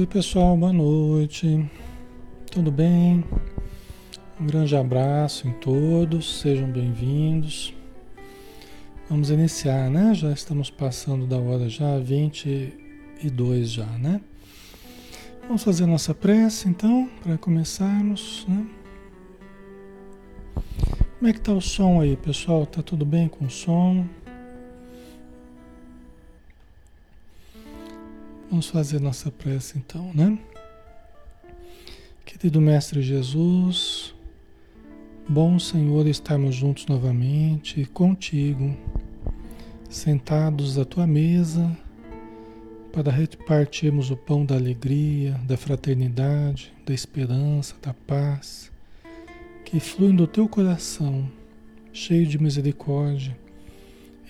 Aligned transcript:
Oi 0.00 0.06
pessoal, 0.06 0.56
boa 0.56 0.72
noite. 0.72 1.62
Tudo 2.50 2.72
bem? 2.72 3.22
Um 4.40 4.46
grande 4.46 4.74
abraço 4.74 5.46
em 5.46 5.52
todos, 5.52 6.40
sejam 6.40 6.72
bem-vindos. 6.72 7.74
Vamos 9.10 9.28
iniciar, 9.28 9.90
né? 9.90 10.14
Já 10.14 10.32
estamos 10.32 10.70
passando 10.70 11.26
da 11.26 11.36
hora 11.36 11.68
já, 11.68 11.98
22 11.98 13.70
já, 13.70 13.84
né? 13.98 14.22
Vamos 15.42 15.62
fazer 15.62 15.84
nossa 15.84 16.14
prece 16.14 16.66
então, 16.66 17.06
para 17.22 17.36
começarmos, 17.36 18.46
né? 18.48 18.66
Como 21.18 21.28
é 21.28 21.32
que 21.34 21.42
tá 21.42 21.52
o 21.52 21.60
som 21.60 22.00
aí, 22.00 22.16
pessoal? 22.16 22.64
Tá 22.64 22.82
tudo 22.82 23.04
bem 23.04 23.28
com 23.28 23.44
o 23.44 23.50
som? 23.50 24.06
Vamos 28.60 28.72
fazer 28.72 29.00
nossa 29.00 29.30
prece 29.30 29.78
então, 29.78 30.12
né? 30.12 30.38
Querido 32.26 32.60
Mestre 32.60 33.00
Jesus, 33.00 34.14
bom 35.26 35.58
Senhor 35.58 36.06
estarmos 36.06 36.56
juntos 36.56 36.84
novamente 36.84 37.86
contigo, 37.86 38.76
sentados 39.88 40.78
à 40.78 40.84
tua 40.84 41.06
mesa, 41.06 41.74
para 42.92 43.10
repartirmos 43.10 44.10
o 44.10 44.16
pão 44.16 44.44
da 44.44 44.56
alegria, 44.56 45.40
da 45.46 45.56
fraternidade, 45.56 46.70
da 46.84 46.92
esperança, 46.92 47.74
da 47.80 47.94
paz, 47.94 48.70
que 49.64 49.80
flui 49.80 50.12
do 50.12 50.26
teu 50.26 50.46
coração, 50.46 51.26
cheio 51.94 52.26
de 52.26 52.38
misericórdia, 52.38 53.34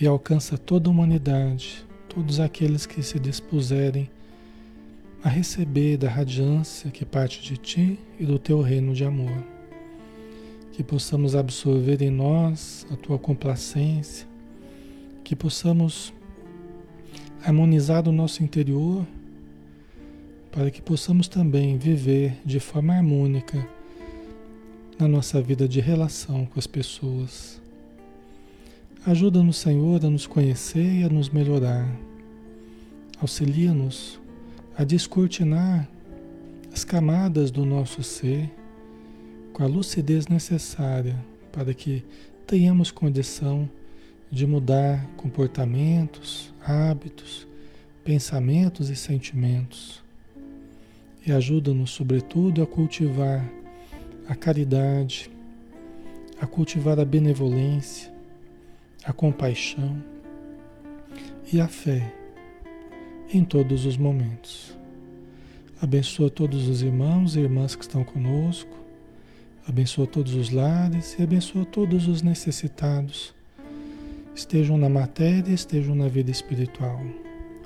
e 0.01 0.07
alcança 0.07 0.57
toda 0.57 0.89
a 0.89 0.93
humanidade 0.93 1.85
todos 2.15 2.41
aqueles 2.41 2.87
que 2.87 3.03
se 3.03 3.21
dispuserem 3.21 4.11
a 5.23 5.29
receber 5.29 5.99
da 5.99 6.09
radiância 6.09 6.91
que 6.91 7.05
parte 7.05 7.43
de 7.43 7.57
ti 7.57 7.99
e 8.19 8.25
do 8.25 8.39
teu 8.39 8.61
reino 8.61 8.95
de 8.95 9.05
amor. 9.05 9.45
Que 10.73 10.83
possamos 10.83 11.37
absorver 11.37 12.01
em 12.01 12.11
nós 12.11 12.87
a 12.91 12.97
tua 12.97 13.19
complacência, 13.19 14.27
que 15.23 15.37
possamos 15.37 16.13
harmonizar 17.45 18.09
o 18.09 18.13
nosso 18.13 18.43
interior, 18.43 19.07
para 20.51 20.71
que 20.71 20.83
possamos 20.83 21.29
também 21.29 21.77
viver 21.77 22.37
de 22.45 22.59
forma 22.59 22.95
harmônica 22.95 23.69
na 24.99 25.07
nossa 25.07 25.41
vida 25.41 25.69
de 25.69 25.81
relação 25.81 26.45
com 26.47 26.59
as 26.59 26.67
pessoas. 26.67 27.61
Ajuda-nos, 29.07 29.57
Senhor, 29.57 30.05
a 30.05 30.11
nos 30.11 30.27
conhecer 30.27 31.01
e 31.01 31.05
a 31.05 31.09
nos 31.09 31.31
melhorar. 31.31 31.89
Auxilia-nos 33.19 34.20
a 34.81 34.85
descortinar 34.85 35.87
as 36.73 36.85
camadas 36.85 37.51
do 37.51 37.67
nosso 37.67 38.03
ser 38.03 38.51
com 39.53 39.63
a 39.63 39.67
lucidez 39.67 40.27
necessária 40.27 41.23
para 41.53 41.75
que 41.75 42.03
tenhamos 42.47 42.91
condição 42.91 43.69
de 44.31 44.47
mudar 44.47 45.07
comportamentos, 45.19 46.51
hábitos, 46.65 47.47
pensamentos 48.03 48.89
e 48.89 48.97
sentimentos. 48.97 50.03
E 51.27 51.31
ajuda-nos, 51.31 51.91
sobretudo, 51.91 52.63
a 52.63 52.67
cultivar 52.67 53.47
a 54.27 54.35
caridade, 54.35 55.31
a 56.41 56.47
cultivar 56.47 56.99
a 56.99 57.05
benevolência, 57.05 58.11
a 59.05 59.13
compaixão 59.13 60.03
e 61.53 61.61
a 61.61 61.69
fé 61.69 62.15
em 63.33 63.45
todos 63.45 63.87
os 63.87 63.97
momentos. 63.97 64.77
Abençoa 65.81 66.29
todos 66.29 66.69
os 66.69 66.83
irmãos 66.83 67.37
e 67.37 67.41
irmãs 67.41 67.75
que 67.75 67.83
estão 67.83 68.05
conosco, 68.05 68.77
abençoa 69.67 70.07
todos 70.07 70.35
os 70.35 70.51
lares 70.51 71.17
e 71.19 71.23
abençoa 71.23 71.65
todos 71.65 72.09
os 72.09 72.23
necessitados, 72.23 73.33
estejam 74.35 74.77
na 74.77 74.89
matéria, 74.89 75.53
estejam 75.53 75.95
na 75.95 76.09
vida 76.09 76.31
espiritual. 76.31 77.01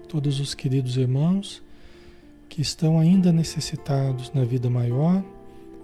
Todos 0.08 0.38
os 0.38 0.54
queridos 0.54 0.96
irmãos 0.96 1.62
que 2.48 2.60
estão 2.60 3.00
ainda 3.00 3.32
necessitados 3.32 4.32
na 4.32 4.44
vida 4.44 4.70
maior, 4.70 5.24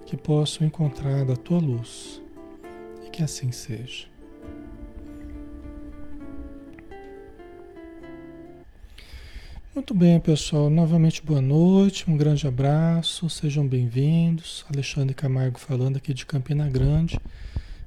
que 0.07 0.17
possam 0.17 0.67
encontrar 0.67 1.29
a 1.31 1.37
tua 1.37 1.59
luz 1.59 2.21
e 3.05 3.11
que 3.11 3.23
assim 3.23 3.51
seja. 3.51 4.10
Muito 9.73 9.95
bem, 9.95 10.19
pessoal. 10.19 10.69
Novamente, 10.69 11.23
boa 11.23 11.41
noite, 11.41 12.11
um 12.11 12.17
grande 12.17 12.45
abraço, 12.45 13.31
sejam 13.31 13.65
bem-vindos. 13.65 14.65
Alexandre 14.69 15.15
Camargo 15.15 15.61
falando 15.61 15.97
aqui 15.97 16.13
de 16.13 16.27
Campina 16.27 16.69
Grande, 16.69 17.21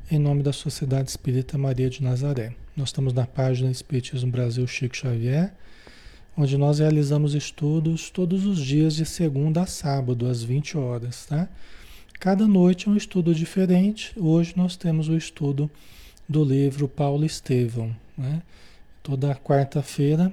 em 0.09 0.17
nome 0.17 0.41
da 0.41 0.53
Sociedade 0.53 1.09
Espírita 1.09 1.57
Maria 1.57 1.89
de 1.89 2.01
Nazaré. 2.01 2.55
Nós 2.73 2.87
estamos 2.87 3.11
na 3.11 3.27
página 3.27 3.69
Espiritismo 3.69 4.31
Brasil 4.31 4.65
Chico 4.65 4.95
Xavier, 4.95 5.53
onde 6.37 6.57
nós 6.57 6.79
realizamos 6.79 7.35
estudos 7.35 8.09
todos 8.09 8.45
os 8.45 8.59
dias 8.59 8.95
de 8.95 9.05
segunda 9.05 9.63
a 9.63 9.65
sábado, 9.65 10.25
às 10.25 10.41
20 10.41 10.77
horas, 10.77 11.25
tá? 11.25 11.49
Cada 12.17 12.47
noite 12.47 12.87
é 12.87 12.91
um 12.91 12.95
estudo 12.95 13.35
diferente. 13.35 14.13
Hoje 14.17 14.53
nós 14.55 14.77
temos 14.77 15.09
o 15.09 15.17
estudo 15.17 15.69
do 16.29 16.45
livro 16.45 16.87
Paulo 16.87 17.25
Estevão, 17.25 17.93
né? 18.17 18.41
Toda 19.03 19.35
quarta-feira 19.35 20.31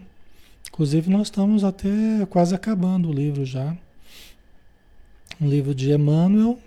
Inclusive, 0.80 1.10
nós 1.10 1.26
estamos 1.26 1.62
até 1.62 2.24
quase 2.30 2.54
acabando 2.54 3.10
o 3.10 3.12
livro 3.12 3.44
já. 3.44 3.76
Um 5.38 5.46
livro 5.46 5.74
de 5.74 5.92
Emmanuel, 5.92 6.58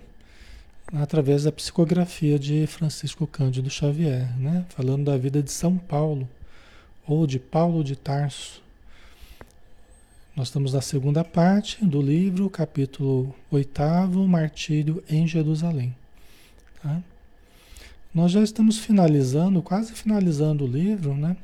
através 0.92 1.42
da 1.42 1.50
psicografia 1.50 2.38
de 2.38 2.64
Francisco 2.68 3.26
Cândido 3.26 3.68
Xavier, 3.68 4.32
né? 4.38 4.66
falando 4.68 5.06
da 5.06 5.16
vida 5.18 5.42
de 5.42 5.50
São 5.50 5.76
Paulo, 5.76 6.28
ou 7.04 7.26
de 7.26 7.40
Paulo 7.40 7.82
de 7.82 7.96
Tarso. 7.96 8.62
Nós 10.36 10.46
estamos 10.46 10.74
na 10.74 10.80
segunda 10.80 11.24
parte 11.24 11.84
do 11.84 12.00
livro, 12.00 12.48
capítulo 12.48 13.34
8, 13.50 13.82
Martírio 14.28 15.02
em 15.10 15.26
Jerusalém. 15.26 15.92
Tá? 16.80 17.02
Nós 18.14 18.30
já 18.30 18.44
estamos 18.44 18.78
finalizando, 18.78 19.60
quase 19.60 19.92
finalizando 19.92 20.62
o 20.62 20.68
livro, 20.68 21.16
né? 21.16 21.36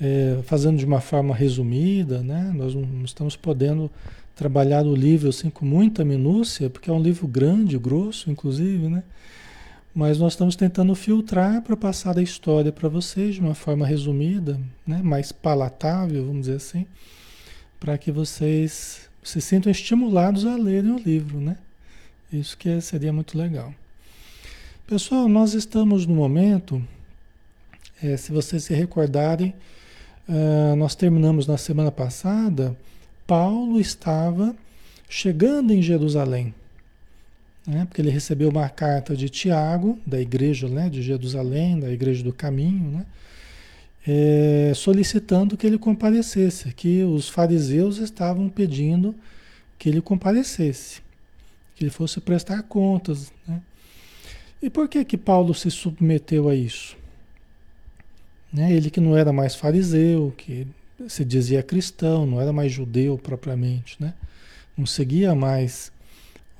É, 0.00 0.38
fazendo 0.44 0.78
de 0.78 0.84
uma 0.84 1.00
forma 1.00 1.34
resumida, 1.34 2.22
né? 2.22 2.52
Nós 2.54 2.74
não 2.74 3.04
estamos 3.04 3.36
podendo 3.36 3.90
trabalhar 4.34 4.84
o 4.84 4.94
livro 4.94 5.28
assim 5.30 5.48
com 5.48 5.64
muita 5.64 6.04
minúcia, 6.04 6.68
porque 6.68 6.90
é 6.90 6.92
um 6.92 7.02
livro 7.02 7.26
grande, 7.26 7.78
grosso, 7.78 8.30
inclusive, 8.30 8.88
né? 8.88 9.02
Mas 9.94 10.18
nós 10.18 10.34
estamos 10.34 10.54
tentando 10.56 10.94
filtrar 10.94 11.62
para 11.62 11.74
passar 11.74 12.18
a 12.18 12.22
história 12.22 12.70
para 12.70 12.86
vocês 12.86 13.36
de 13.36 13.40
uma 13.40 13.54
forma 13.54 13.86
resumida, 13.86 14.60
né? 14.86 15.00
mais 15.02 15.32
palatável, 15.32 16.26
vamos 16.26 16.42
dizer 16.42 16.56
assim, 16.56 16.86
para 17.80 17.96
que 17.96 18.12
vocês 18.12 19.08
se 19.22 19.40
sintam 19.40 19.72
estimulados 19.72 20.44
a 20.44 20.54
lerem 20.54 20.90
o 20.90 20.98
livro, 20.98 21.40
né? 21.40 21.56
Isso 22.30 22.58
que 22.58 22.78
seria 22.82 23.10
muito 23.10 23.38
legal. 23.38 23.74
Pessoal, 24.86 25.28
nós 25.28 25.54
estamos 25.54 26.06
no 26.06 26.14
momento, 26.14 26.82
é, 28.02 28.18
se 28.18 28.30
vocês 28.30 28.64
se 28.64 28.74
recordarem, 28.74 29.54
Uh, 30.28 30.74
nós 30.74 30.94
terminamos 30.96 31.46
na 31.46 31.56
semana 31.56 31.92
passada, 31.92 32.76
Paulo 33.26 33.80
estava 33.80 34.56
chegando 35.08 35.72
em 35.72 35.80
Jerusalém, 35.80 36.52
né, 37.64 37.84
porque 37.84 38.00
ele 38.00 38.10
recebeu 38.10 38.48
uma 38.48 38.68
carta 38.68 39.16
de 39.16 39.28
Tiago, 39.28 39.98
da 40.04 40.20
igreja 40.20 40.68
né, 40.68 40.88
de 40.88 41.00
Jerusalém, 41.00 41.78
da 41.78 41.90
igreja 41.90 42.24
do 42.24 42.32
caminho, 42.32 42.90
né, 42.90 43.06
é, 44.06 44.72
solicitando 44.74 45.56
que 45.56 45.66
ele 45.66 45.78
comparecesse, 45.78 46.72
que 46.72 47.04
os 47.04 47.28
fariseus 47.28 47.98
estavam 47.98 48.48
pedindo 48.48 49.14
que 49.78 49.88
ele 49.88 50.00
comparecesse, 50.00 51.02
que 51.74 51.84
ele 51.84 51.90
fosse 51.90 52.20
prestar 52.20 52.62
contas. 52.64 53.32
Né. 53.46 53.60
E 54.62 54.70
por 54.70 54.88
que 54.88 55.04
que 55.04 55.16
Paulo 55.16 55.54
se 55.54 55.70
submeteu 55.70 56.48
a 56.48 56.54
isso? 56.54 56.96
Né? 58.52 58.72
Ele 58.72 58.90
que 58.90 59.00
não 59.00 59.16
era 59.16 59.32
mais 59.32 59.54
fariseu, 59.54 60.32
que 60.36 60.66
se 61.08 61.24
dizia 61.24 61.62
cristão, 61.62 62.26
não 62.26 62.40
era 62.40 62.52
mais 62.52 62.72
judeu 62.72 63.18
propriamente, 63.18 63.96
né? 64.00 64.14
não 64.76 64.86
seguia 64.86 65.34
mais 65.34 65.92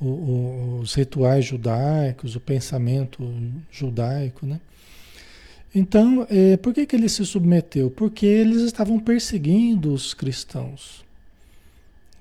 o, 0.00 0.06
o, 0.06 0.79
os 0.81 0.94
rituais 0.94 1.44
judaicos, 1.44 2.37
o 2.37 2.41
pensamento 2.41 3.33
judaico. 3.71 4.47
Né? 4.47 4.61
Então, 5.75 6.27
é, 6.31 6.56
por 6.56 6.73
que, 6.75 6.87
que 6.87 6.97
ele 6.97 7.09
se 7.09 7.25
submeteu? 7.25 7.91
Porque 7.91 8.27
eles 8.27 8.62
estavam 8.62 8.99
perseguindo 8.99 9.93
os 9.93 10.15
cristãos. 10.15 11.05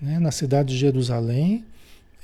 Né? 0.02 0.20
Na 0.20 0.32
cidade 0.32 0.74
de 0.74 0.80
Jerusalém, 0.80 1.64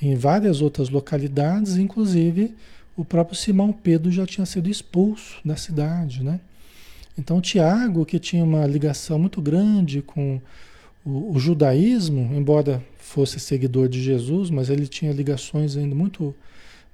em 0.01 0.15
várias 0.15 0.61
outras 0.61 0.89
localidades, 0.89 1.77
inclusive 1.77 2.55
o 2.97 3.05
próprio 3.05 3.37
Simão 3.37 3.71
Pedro 3.71 4.11
já 4.11 4.25
tinha 4.25 4.45
sido 4.45 4.69
expulso 4.69 5.39
da 5.45 5.55
cidade, 5.55 6.23
né? 6.23 6.39
Então, 7.17 7.41
Tiago, 7.41 8.05
que 8.05 8.19
tinha 8.19 8.43
uma 8.43 8.65
ligação 8.65 9.19
muito 9.19 9.41
grande 9.41 10.01
com 10.01 10.39
o, 11.05 11.35
o, 11.35 11.39
judaísmo, 11.39 12.31
embora 12.33 12.83
fosse 12.97 13.39
seguidor 13.39 13.89
de 13.89 14.01
Jesus, 14.01 14.49
mas 14.49 14.69
ele 14.69 14.87
tinha 14.87 15.11
ligações 15.11 15.75
ainda 15.75 15.95
muito, 15.95 16.33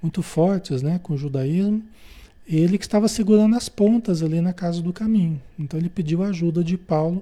muito 0.02 0.22
fortes 0.22 0.81
né, 0.81 1.00
com 1.02 1.14
o 1.14 1.18
judaísmo, 1.18 1.84
ele 2.48 2.78
que 2.78 2.86
estava 2.86 3.08
segurando 3.08 3.56
as 3.56 3.68
pontas 3.68 4.24
ali 4.24 4.40
na 4.40 4.54
casa 4.54 4.81
do 4.81 4.94
caminho. 4.94 5.42
Então 5.60 5.80
ele 5.80 5.90
pediu 5.90 6.24
a 6.24 6.28
ajuda 6.28 6.63
de 6.63 6.78
Paulo 6.78 7.22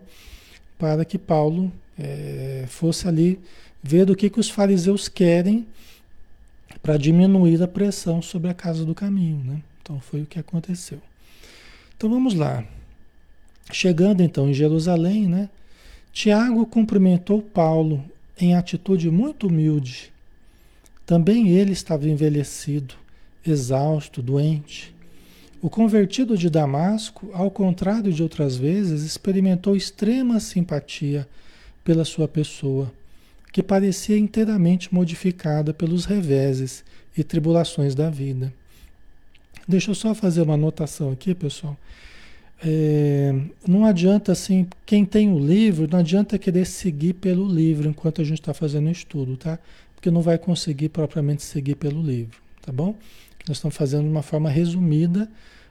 para 0.77 1.03
que 1.03 1.17
Paulo 1.17 1.71
é, 1.97 2.65
fosse 2.67 3.07
ali 3.07 3.39
ver 3.81 4.09
o 4.09 4.15
que, 4.15 4.29
que 4.29 4.39
os 4.39 4.49
fariseus 4.49 5.07
querem 5.07 5.65
para 6.81 6.97
diminuir 6.97 7.61
a 7.63 7.67
pressão 7.67 8.21
sobre 8.21 8.49
a 8.49 8.53
casa 8.53 8.85
do 8.85 8.93
caminho. 8.93 9.43
Né? 9.43 9.61
Então 9.81 9.99
foi 9.99 10.21
o 10.21 10.25
que 10.25 10.39
aconteceu. 10.39 10.99
Então 11.97 12.09
vamos 12.09 12.35
lá. 12.35 12.63
Chegando 13.71 14.21
então 14.21 14.49
em 14.49 14.53
Jerusalém, 14.53 15.27
né? 15.27 15.49
Tiago 16.13 16.65
cumprimentou 16.65 17.41
Paulo 17.41 18.03
em 18.39 18.55
atitude 18.55 19.09
muito 19.09 19.47
humilde. 19.47 20.13
Também 21.05 21.49
ele 21.49 21.73
estava 21.73 22.07
envelhecido, 22.07 22.95
exausto, 23.45 24.21
doente. 24.21 24.93
O 25.61 25.69
convertido 25.69 26.37
de 26.37 26.49
Damasco, 26.49 27.29
ao 27.33 27.49
contrário 27.49 28.13
de 28.13 28.21
outras 28.21 28.55
vezes, 28.55 29.03
experimentou 29.03 29.75
extrema 29.75 30.39
simpatia 30.39 31.27
pela 31.83 32.05
sua 32.05 32.27
pessoa, 32.27 32.91
que 33.51 33.63
parecia 33.63 34.17
inteiramente 34.17 34.93
modificada 34.93 35.73
pelos 35.73 36.05
reveses 36.05 36.83
e 37.17 37.23
tribulações 37.23 37.95
da 37.95 38.09
vida. 38.09 38.53
Deixa 39.67 39.91
eu 39.91 39.95
só 39.95 40.13
fazer 40.13 40.41
uma 40.41 40.53
anotação 40.53 41.11
aqui, 41.11 41.33
pessoal. 41.33 41.77
É, 42.67 43.31
não 43.67 43.85
adianta 43.85 44.31
assim, 44.31 44.67
quem 44.87 45.05
tem 45.05 45.31
o 45.31 45.37
livro, 45.37 45.87
não 45.87 45.99
adianta 45.99 46.39
querer 46.39 46.65
seguir 46.65 47.13
pelo 47.13 47.47
livro 47.47 47.87
enquanto 47.87 48.21
a 48.21 48.23
gente 48.23 48.39
está 48.39 48.55
fazendo 48.55 48.87
o 48.87 48.91
estudo, 48.91 49.37
tá? 49.37 49.59
Porque 49.93 50.09
não 50.09 50.19
vai 50.23 50.39
conseguir 50.39 50.89
propriamente 50.89 51.43
seguir 51.43 51.75
pelo 51.75 52.01
livro, 52.01 52.41
tá 52.63 52.71
bom? 52.71 52.95
Nós 53.47 53.57
estamos 53.57 53.77
fazendo 53.77 54.05
de 54.05 54.09
uma 54.09 54.23
forma 54.23 54.49
resumida. 54.49 55.29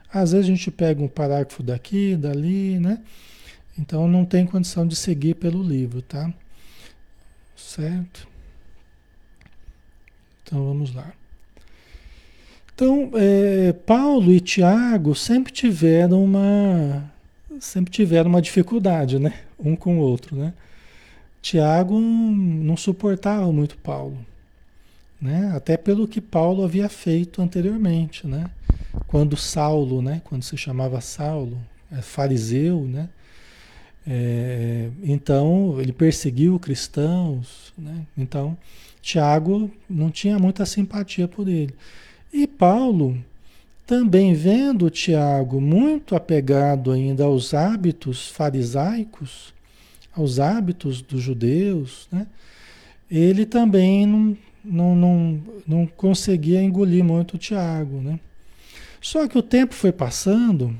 Às 0.09 0.31
vezes 0.31 0.45
a 0.45 0.55
gente 0.55 0.71
pega 0.71 1.03
um 1.03 1.09
parágrafo 1.09 1.61
daqui, 1.61 2.15
dali, 2.15 2.79
né? 2.79 3.01
Então 3.77 4.07
não 4.07 4.23
tem 4.23 4.45
condição 4.45 4.87
de 4.87 4.95
seguir 4.95 5.35
pelo 5.35 5.61
livro, 5.61 6.01
tá? 6.01 6.33
Certo? 7.57 8.25
Então 10.43 10.63
vamos 10.63 10.93
lá. 10.93 11.11
Então, 12.75 13.09
é, 13.13 13.71
Paulo 13.71 14.33
e 14.33 14.41
Tiago 14.41 15.15
sempre 15.15 15.53
tiveram 15.53 16.21
uma 16.25 17.09
sempre 17.57 17.89
tiveram 17.89 18.29
uma 18.29 18.41
dificuldade, 18.41 19.17
né? 19.17 19.33
Um 19.57 19.77
com 19.77 19.97
o 19.97 20.01
outro, 20.01 20.35
né? 20.35 20.53
Tiago 21.41 21.97
não 21.97 22.75
suportava 22.75 23.49
muito 23.53 23.77
Paulo, 23.77 24.17
né? 25.21 25.53
Até 25.55 25.77
pelo 25.77 26.05
que 26.05 26.19
Paulo 26.19 26.65
havia 26.65 26.89
feito 26.89 27.41
anteriormente, 27.41 28.27
né? 28.27 28.49
Quando 29.07 29.37
Saulo, 29.37 30.01
né? 30.01 30.21
Quando 30.25 30.43
se 30.43 30.57
chamava 30.57 30.99
Saulo, 30.99 31.57
é 31.89 32.01
fariseu, 32.01 32.81
né? 32.81 33.07
É, 34.05 34.89
então 35.01 35.77
ele 35.79 35.93
perseguiu 35.93 36.59
cristãos, 36.59 37.73
né? 37.77 38.05
Então 38.17 38.57
Tiago 39.01 39.71
não 39.89 40.11
tinha 40.11 40.37
muita 40.37 40.65
simpatia 40.65 41.25
por 41.25 41.47
ele. 41.47 41.73
E 42.37 42.45
Paulo, 42.45 43.17
também 43.87 44.33
vendo 44.33 44.89
Tiago 44.89 45.61
muito 45.61 46.17
apegado 46.17 46.91
ainda 46.91 47.23
aos 47.23 47.53
hábitos 47.53 48.27
farisaicos, 48.27 49.53
aos 50.13 50.37
hábitos 50.37 51.01
dos 51.01 51.21
judeus, 51.21 52.09
né? 52.11 52.27
ele 53.09 53.45
também 53.45 54.05
não, 54.05 54.37
não, 54.65 54.95
não, 54.97 55.43
não 55.65 55.87
conseguia 55.87 56.61
engolir 56.61 57.05
muito 57.05 57.37
Tiago. 57.37 58.01
Né? 58.01 58.19
Só 58.99 59.29
que 59.29 59.37
o 59.37 59.41
tempo 59.41 59.73
foi 59.73 59.93
passando, 59.93 60.75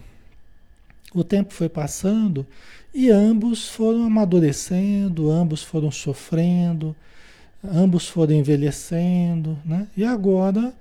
o 1.13 1.23
tempo 1.23 1.53
foi 1.53 1.69
passando 1.69 2.45
e 2.93 3.09
ambos 3.09 3.69
foram 3.69 4.03
amadurecendo, 4.03 5.31
ambos 5.31 5.63
foram 5.63 5.89
sofrendo, 5.89 6.93
ambos 7.63 8.09
foram 8.09 8.33
envelhecendo, 8.33 9.57
né? 9.63 9.87
E 9.95 10.03
agora 10.03 10.73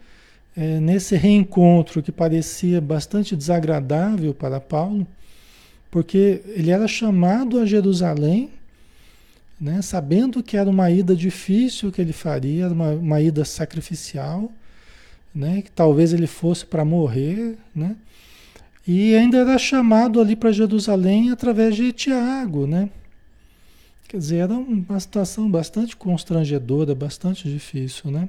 é, 0.57 0.79
nesse 0.81 1.17
reencontro 1.17 2.03
que 2.03 2.13
parecia 2.13 2.81
bastante 2.81 3.35
desagradável 3.35 4.33
para 4.33 4.61
Paulo, 4.61 5.07
porque 5.91 6.43
ele 6.49 6.71
era 6.71 6.87
chamado 6.89 7.59
a 7.59 7.67
Jerusalém, 7.67 8.51
né, 9.61 9.81
sabendo 9.83 10.43
que 10.43 10.57
era 10.57 10.69
uma 10.69 10.91
ida 10.91 11.15
difícil 11.15 11.91
que 11.91 12.01
ele 12.01 12.13
faria, 12.13 12.69
uma, 12.69 12.91
uma 12.91 13.21
ida 13.21 13.45
sacrificial, 13.45 14.51
né, 15.35 15.63
que 15.63 15.71
talvez 15.71 16.13
ele 16.13 16.27
fosse 16.27 16.67
para 16.67 16.85
morrer, 16.85 17.57
né, 17.75 17.97
e 18.87 19.15
ainda 19.15 19.39
era 19.39 19.59
chamado 19.59 20.21
ali 20.21 20.37
para 20.37 20.53
Jerusalém 20.53 21.31
através 21.31 21.75
de 21.75 21.91
Tiago, 21.91 22.67
né? 22.67 22.91
Quer 24.07 24.19
dizer, 24.19 24.37
era 24.37 24.53
uma 24.53 25.01
situação 25.01 25.51
bastante 25.51 25.97
constrangedora, 25.97 26.95
bastante 26.95 27.51
difícil, 27.51 28.11
né? 28.11 28.29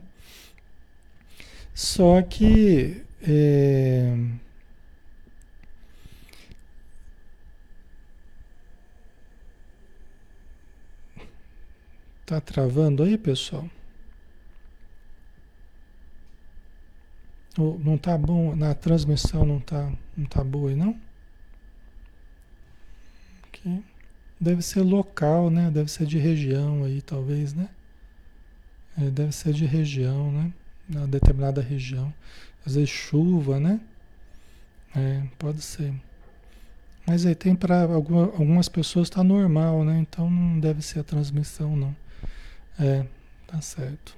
Só 1.75 2.21
que 2.21 3.03
é, 3.21 4.15
tá 12.25 12.39
travando 12.41 13.03
aí, 13.03 13.17
pessoal? 13.17 13.69
Não 17.57 17.97
tá 17.97 18.17
bom 18.17 18.55
na 18.55 18.73
transmissão, 18.73 19.45
não 19.45 19.59
tá, 19.59 19.91
não 20.15 20.25
tá 20.25 20.43
boa 20.43 20.69
aí, 20.69 20.75
não? 20.75 20.99
Okay. 23.47 23.83
Deve 24.39 24.61
ser 24.61 24.81
local, 24.81 25.49
né? 25.49 25.71
Deve 25.71 25.89
ser 25.91 26.05
de 26.05 26.17
região 26.17 26.83
aí, 26.83 27.01
talvez, 27.01 27.53
né? 27.53 27.69
É, 28.97 29.09
deve 29.09 29.31
ser 29.33 29.53
de 29.53 29.65
região, 29.65 30.31
né? 30.31 30.53
Na 30.87 31.05
determinada 31.05 31.61
região. 31.61 32.13
Às 32.65 32.75
vezes 32.75 32.89
chuva, 32.89 33.59
né? 33.59 33.79
É, 34.95 35.23
pode 35.37 35.61
ser. 35.61 35.93
Mas 37.05 37.25
aí 37.25 37.35
tem 37.35 37.55
para 37.55 37.83
alguma, 37.83 38.23
algumas 38.23 38.67
pessoas 38.67 39.07
está 39.07 39.23
normal, 39.23 39.83
né? 39.83 39.99
Então 39.99 40.29
não 40.29 40.59
deve 40.59 40.81
ser 40.81 40.99
a 40.99 41.03
transmissão, 41.03 41.75
não. 41.75 41.95
É, 42.79 43.05
tá 43.45 43.61
certo. 43.61 44.15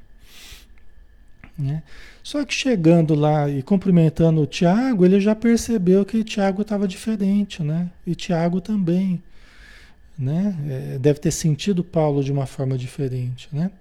Né? 1.58 1.82
Só 2.24 2.46
que 2.46 2.54
chegando 2.54 3.16
lá 3.16 3.50
e 3.50 3.64
cumprimentando 3.64 4.42
o 4.42 4.46
Tiago, 4.46 5.04
ele 5.04 5.20
já 5.20 5.36
percebeu 5.36 6.06
que 6.06 6.18
o 6.18 6.24
Tiago 6.24 6.62
estava 6.62 6.88
diferente, 6.88 7.64
né? 7.64 7.90
E 8.06 8.14
Tiago 8.14 8.62
também, 8.62 9.22
né? 10.18 10.56
É, 10.70 11.00
deve 11.00 11.20
ter 11.20 11.32
sentido 11.32 11.84
Paulo 11.84 12.24
de 12.24 12.32
uma 12.32 12.46
forma 12.46 12.78
diferente, 12.78 13.50
né? 13.52 13.72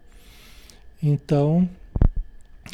Então, 1.02 1.68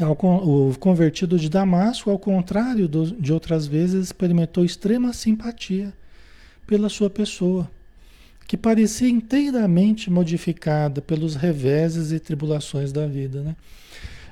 o 0.01 0.75
convertido 0.79 1.39
de 1.39 1.49
Damasco, 1.49 2.11
ao 2.11 2.19
contrário 2.19 2.89
de 2.89 3.33
outras 3.33 3.67
vezes, 3.67 4.07
experimentou 4.07 4.65
extrema 4.65 5.13
simpatia 5.13 5.93
pela 6.67 6.89
sua 6.89 7.11
pessoa, 7.11 7.71
que 8.47 8.57
parecia 8.57 9.09
inteiramente 9.09 10.11
modificada 10.11 11.03
pelos 11.03 11.35
reveses 11.35 12.13
e 12.13 12.19
tribulações 12.19 12.93
da 12.93 13.07
vida. 13.07 13.43
Né? 13.43 13.57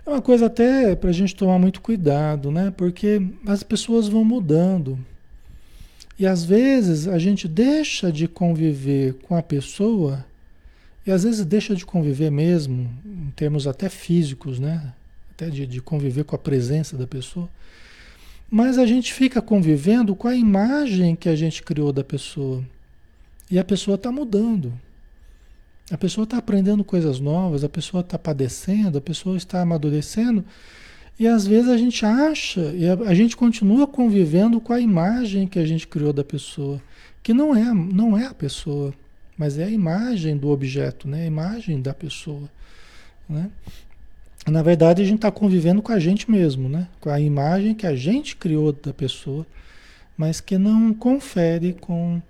É 0.07 0.11
uma 0.11 0.23
coisa 0.23 0.47
até 0.47 0.97
para 0.97 1.11
a 1.11 1.12
gente 1.12 1.35
tomar 1.35 1.59
muito 1.59 1.81
cuidado, 1.81 2.50
né? 2.50 2.73
porque 2.75 3.21
as 3.47 3.62
pessoas 3.62 4.09
vão 4.09 4.25
mudando. 4.25 4.99
E 6.19 6.26
às 6.26 6.45
vezes 6.45 7.09
a 7.09 7.19
gente 7.19 7.49
deixa 7.49 8.12
de 8.12 8.29
conviver 8.29 9.14
com 9.23 9.37
a 9.37 9.43
pessoa, 9.43 10.25
e 11.07 11.11
às 11.11 11.25
vezes 11.25 11.45
deixa 11.47 11.75
de 11.75 11.85
conviver 11.85 12.31
mesmo, 12.31 12.90
em 13.05 13.31
termos 13.35 13.67
até 13.67 13.88
físicos, 13.88 14.59
né? 14.59 14.93
Até 15.40 15.49
de, 15.49 15.66
de 15.66 15.80
conviver 15.80 16.25
com 16.25 16.37
a 16.37 16.38
presença 16.38 16.97
da 16.97 17.06
pessoa, 17.06 17.49
mas 18.50 18.76
a 18.76 18.85
gente 18.85 19.14
fica 19.14 19.40
convivendo 19.40 20.14
com 20.14 20.28
a 20.28 20.37
imagem 20.37 21.16
que 21.16 21.28
a 21.28 21.37
gente 21.37 21.62
criou 21.62 21.92
da 21.92 22.04
pessoa. 22.04 22.62
E 23.50 23.59
a 23.59 23.64
pessoa 23.64 23.94
está 23.94 24.12
mudando. 24.12 24.73
A 25.90 25.97
pessoa 25.97 26.25
está 26.25 26.37
aprendendo 26.37 26.85
coisas 26.85 27.18
novas, 27.20 27.64
a 27.64 27.68
pessoa 27.68 28.00
está 28.00 28.18
padecendo, 28.18 28.99
a 28.99 29.00
pessoa 29.00 29.37
está 29.37 29.62
amadurecendo. 29.62 30.44
E 31.18 31.26
às 31.26 31.47
vezes 31.47 31.68
a 31.68 31.76
gente 31.76 32.04
acha, 32.04 32.61
e 32.75 32.88
a, 32.88 32.94
a, 32.94 33.14
gente 33.14 33.37
continua 33.37 33.87
convivendo 33.87 34.61
com 34.61 34.73
a 34.73 34.80
imagem 34.80 35.47
que 35.47 35.59
a 35.59 35.66
gente 35.66 35.87
criou 35.87 36.12
da 36.12 36.25
pessoa, 36.25 36.80
que 37.23 37.35
não 37.35 37.54
é, 37.54 37.73
não 37.73 38.16
é 38.16 38.26
a 38.26 38.35
pessoa, 38.35 38.92
mas 39.37 39.59
é 39.59 39.64
a 39.64 39.70
imagem 39.70 40.37
do 40.37 40.49
objeto, 40.49 41.06
né? 41.06 41.23
a 41.23 41.26
imagem 41.26 41.80
da 41.80 41.92
pessoa. 41.92 42.49
Né? 43.28 43.50
Na 44.47 44.62
verdade, 44.62 45.02
a 45.02 45.04
gente 45.04 45.16
está 45.16 45.30
convivendo 45.30 45.82
com 45.82 45.92
a 45.92 45.99
gente 45.99 46.30
mesmo, 46.30 46.68
né? 46.68 46.88
Com 47.00 47.11
a 47.11 47.20
imagem 47.20 47.75
que 47.75 47.87
a 47.87 47.94
gente 47.94 48.37
criou 48.37 48.73
da 48.73 48.92
pessoa, 48.92 49.47
mas 50.16 50.40
que 50.40 50.56
não 50.56 50.94
confere 50.94 51.75
com 51.75 52.20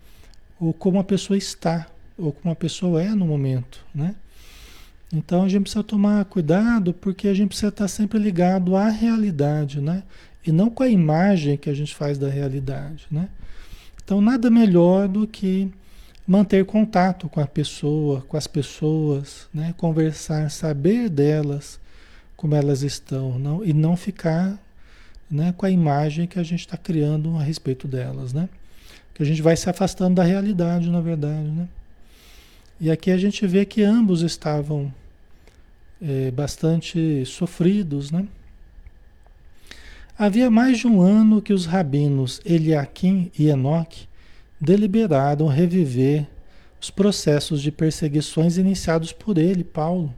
o 0.61 0.73
como 0.73 0.99
a 0.99 1.05
pessoa 1.05 1.37
está 1.37 1.87
ou 2.19 2.33
como 2.33 2.52
a 2.52 2.57
pessoa 2.57 3.02
é 3.02 3.09
no 3.11 3.26
momento, 3.26 3.85
né? 3.95 4.14
Então 5.12 5.43
a 5.45 5.49
gente 5.49 5.62
precisa 5.62 5.83
tomar 5.83 6.25
cuidado 6.26 6.93
porque 6.93 7.26
a 7.26 7.35
gente 7.35 7.49
precisa 7.49 7.69
estar 7.69 7.88
sempre 7.88 8.19
ligado 8.19 8.76
à 8.76 8.88
realidade, 8.88 9.81
né? 9.81 10.02
E 10.47 10.52
não 10.52 10.71
com 10.71 10.83
a 10.83 10.88
imagem 10.88 11.57
que 11.57 11.69
a 11.69 11.75
gente 11.75 11.95
faz 11.95 12.19
da 12.19 12.29
realidade, 12.29 13.07
né? 13.11 13.29
Então 14.05 14.21
nada 14.21 14.50
melhor 14.50 15.09
do 15.09 15.26
que 15.26 15.73
manter 16.26 16.64
contato 16.64 17.29
com 17.29 17.40
a 17.40 17.47
pessoa, 17.47 18.21
com 18.23 18.37
as 18.37 18.47
pessoas, 18.47 19.49
né? 19.52 19.75
Conversar, 19.76 20.50
saber 20.50 21.09
delas, 21.09 21.81
como 22.41 22.55
elas 22.55 22.81
estão, 22.81 23.39
não, 23.39 23.63
e 23.63 23.71
não 23.75 23.95
ficar 23.95 24.59
né, 25.31 25.53
com 25.59 25.67
a 25.67 25.71
imagem 25.71 26.27
que 26.27 26.39
a 26.39 26.43
gente 26.43 26.61
está 26.61 26.75
criando 26.75 27.37
a 27.37 27.43
respeito 27.43 27.87
delas, 27.87 28.33
né? 28.33 28.49
Que 29.13 29.23
a 29.23 29.27
gente 29.27 29.43
vai 29.43 29.55
se 29.59 29.69
afastando 29.69 30.15
da 30.15 30.23
realidade, 30.23 30.89
na 30.89 31.03
verdade, 31.03 31.51
né? 31.51 31.69
E 32.81 32.91
aqui 32.91 33.11
a 33.11 33.19
gente 33.19 33.47
vê 33.47 33.67
que 33.67 33.83
ambos 33.83 34.23
estavam 34.23 34.91
é, 36.01 36.31
bastante 36.31 37.27
sofridos, 37.27 38.11
né? 38.11 38.27
Havia 40.19 40.51
mais 40.51 40.79
de 40.79 40.87
um 40.87 41.03
ano 41.03 41.43
que 41.43 41.53
os 41.53 41.67
rabinos 41.67 42.41
Eliakim 42.43 43.31
e 43.39 43.51
Enoque 43.51 44.09
deliberaram 44.59 45.47
reviver 45.47 46.27
os 46.81 46.91
processos 46.91 47.61
de 47.61 47.71
perseguições 47.71 48.57
iniciados 48.57 49.13
por 49.13 49.37
ele, 49.37 49.63
Paulo, 49.63 50.15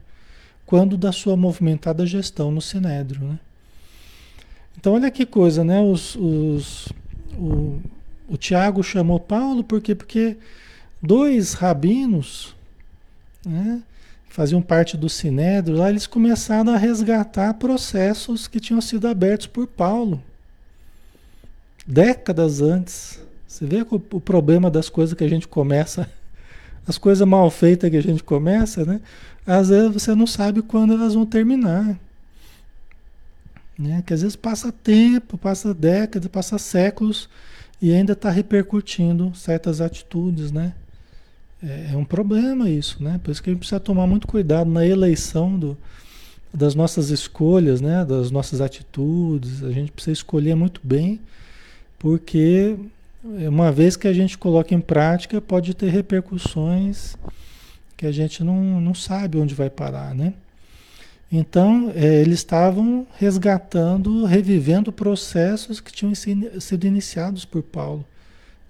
quando 0.72 0.96
da 0.96 1.12
sua 1.12 1.36
movimentada 1.36 2.06
gestão 2.06 2.50
no 2.50 2.62
Sinédrio. 2.62 3.20
Né? 3.28 3.38
Então, 4.74 4.94
olha 4.94 5.10
que 5.10 5.26
coisa, 5.26 5.62
né? 5.62 5.78
Os, 5.82 6.16
os, 6.16 6.88
o, 7.36 7.78
o 8.26 8.38
Tiago 8.38 8.82
chamou 8.82 9.20
Paulo 9.20 9.62
por 9.62 9.82
quê? 9.82 9.94
Porque 9.94 10.38
dois 11.02 11.52
rabinos 11.52 12.56
né, 13.44 13.82
faziam 14.30 14.62
parte 14.62 14.96
do 14.96 15.10
Sinédrio, 15.10 15.76
lá 15.76 15.90
eles 15.90 16.06
começaram 16.06 16.72
a 16.72 16.78
resgatar 16.78 17.52
processos 17.52 18.48
que 18.48 18.58
tinham 18.58 18.80
sido 18.80 19.06
abertos 19.06 19.48
por 19.48 19.66
Paulo 19.66 20.22
décadas 21.86 22.62
antes. 22.62 23.20
Você 23.46 23.66
vê 23.66 23.82
o, 23.82 24.02
o 24.10 24.20
problema 24.22 24.70
das 24.70 24.88
coisas 24.88 25.14
que 25.14 25.22
a 25.22 25.28
gente 25.28 25.46
começa, 25.46 26.08
as 26.88 26.96
coisas 26.96 27.28
mal 27.28 27.50
feitas 27.50 27.90
que 27.90 27.96
a 27.98 28.02
gente 28.02 28.24
começa, 28.24 28.86
né? 28.86 29.02
Às 29.46 29.68
vezes 29.68 29.92
você 29.92 30.14
não 30.14 30.26
sabe 30.26 30.62
quando 30.62 30.92
elas 30.92 31.14
vão 31.14 31.26
terminar. 31.26 31.98
Né? 33.78 34.02
Que 34.06 34.14
às 34.14 34.22
vezes 34.22 34.36
passa 34.36 34.70
tempo, 34.70 35.36
passa 35.36 35.74
décadas, 35.74 36.28
passa 36.28 36.58
séculos 36.58 37.28
e 37.80 37.92
ainda 37.92 38.12
está 38.12 38.30
repercutindo 38.30 39.34
certas 39.34 39.80
atitudes, 39.80 40.52
né? 40.52 40.72
É, 41.60 41.90
é, 41.92 41.96
um 41.96 42.04
problema 42.04 42.68
isso, 42.68 43.02
né? 43.02 43.20
Por 43.22 43.30
isso 43.30 43.42
que 43.42 43.50
a 43.50 43.52
gente 43.52 43.60
precisa 43.60 43.80
tomar 43.80 44.06
muito 44.06 44.26
cuidado 44.26 44.70
na 44.70 44.86
eleição 44.86 45.58
do, 45.58 45.76
das 46.52 46.74
nossas 46.74 47.10
escolhas, 47.10 47.80
né? 47.80 48.04
Das 48.04 48.30
nossas 48.30 48.60
atitudes. 48.60 49.64
A 49.64 49.70
gente 49.70 49.90
precisa 49.90 50.12
escolher 50.12 50.54
muito 50.54 50.80
bem, 50.84 51.20
porque 51.98 52.76
uma 53.24 53.72
vez 53.72 53.96
que 53.96 54.06
a 54.06 54.12
gente 54.12 54.36
coloca 54.36 54.74
em 54.74 54.80
prática, 54.80 55.40
pode 55.40 55.74
ter 55.74 55.88
repercussões 55.88 57.16
que 58.02 58.06
a 58.08 58.10
gente 58.10 58.42
não, 58.42 58.80
não 58.80 58.94
sabe 58.96 59.38
onde 59.38 59.54
vai 59.54 59.70
parar, 59.70 60.12
né? 60.12 60.34
Então, 61.30 61.92
é, 61.94 62.20
eles 62.20 62.40
estavam 62.40 63.06
resgatando, 63.16 64.24
revivendo 64.24 64.90
processos 64.90 65.78
que 65.78 65.92
tinham 65.92 66.12
sido 66.12 66.84
iniciados 66.84 67.44
por 67.44 67.62
Paulo 67.62 68.04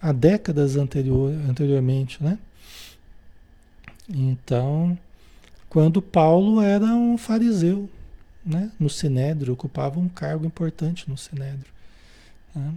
há 0.03 0.12
décadas 0.12 0.77
anterior, 0.77 1.33
anteriormente, 1.49 2.23
né? 2.23 2.39
Então, 4.07 4.99
quando 5.67 6.03
Paulo 6.03 6.61
era 6.61 6.85
um 6.85 7.17
fariseu, 7.17 7.89
né? 8.45 8.71
No 8.79 8.91
Sinédrio, 8.91 9.55
ocupava 9.55 9.99
um 9.99 10.11
cargo 10.11 10.45
importante 10.45 11.09
no 11.09 11.17
Sinédrio. 11.17 11.73
Né? 12.55 12.75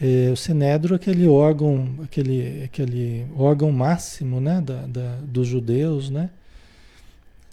É, 0.00 0.30
o 0.30 0.36
sinédrio 0.36 0.94
é 0.94 0.96
aquele 0.96 1.26
órgão, 1.26 1.88
aquele, 2.04 2.62
aquele 2.64 3.26
órgão 3.36 3.72
máximo 3.72 4.40
né, 4.40 4.60
da, 4.60 4.86
da, 4.86 5.16
dos 5.22 5.48
judeus, 5.48 6.08
né? 6.08 6.30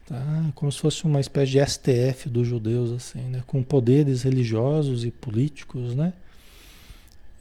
Tá? 0.05 0.51
Como 0.53 0.71
se 0.71 0.79
fosse 0.79 1.03
uma 1.05 1.19
espécie 1.19 1.53
de 1.53 1.65
STF 1.65 2.29
dos 2.29 2.47
judeus, 2.47 2.91
assim, 2.91 3.21
né? 3.21 3.43
com 3.47 3.63
poderes 3.63 4.21
religiosos 4.21 5.03
e 5.03 5.09
políticos, 5.09 5.95
né? 5.95 6.13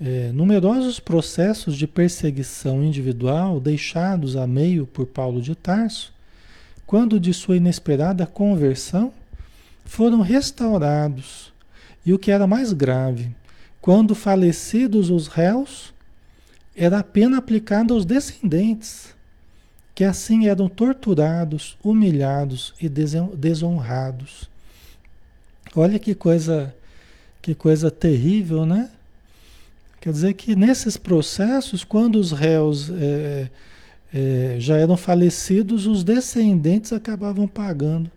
É, 0.00 0.32
numerosos 0.32 0.98
processos 0.98 1.76
de 1.76 1.86
perseguição 1.86 2.82
individual 2.82 3.60
deixados 3.60 4.34
a 4.34 4.46
meio 4.46 4.86
por 4.86 5.06
Paulo 5.06 5.40
de 5.40 5.54
Tarso, 5.54 6.12
quando 6.86 7.20
de 7.20 7.32
sua 7.32 7.56
inesperada 7.56 8.26
conversão, 8.26 9.12
foram 9.84 10.20
restaurados. 10.20 11.52
E 12.04 12.12
o 12.12 12.18
que 12.18 12.30
era 12.30 12.46
mais 12.46 12.72
grave, 12.72 13.34
quando 13.84 14.14
falecidos 14.14 15.10
os 15.10 15.26
réus, 15.26 15.92
era 16.74 17.00
a 17.00 17.04
pena 17.04 17.36
aplicada 17.36 17.92
aos 17.92 18.06
descendentes, 18.06 19.14
que 19.94 20.02
assim 20.02 20.46
eram 20.46 20.70
torturados, 20.70 21.76
humilhados 21.84 22.72
e 22.80 22.88
desonrados. 22.88 24.48
Olha 25.76 25.98
que 25.98 26.14
coisa, 26.14 26.74
que 27.42 27.54
coisa 27.54 27.90
terrível, 27.90 28.64
né? 28.64 28.88
Quer 30.00 30.12
dizer 30.14 30.32
que 30.32 30.56
nesses 30.56 30.96
processos, 30.96 31.84
quando 31.84 32.16
os 32.16 32.32
réus 32.32 32.88
é, 32.88 33.50
é, 34.14 34.56
já 34.60 34.78
eram 34.78 34.96
falecidos, 34.96 35.86
os 35.86 36.02
descendentes 36.02 36.90
acabavam 36.90 37.46
pagando, 37.46 38.10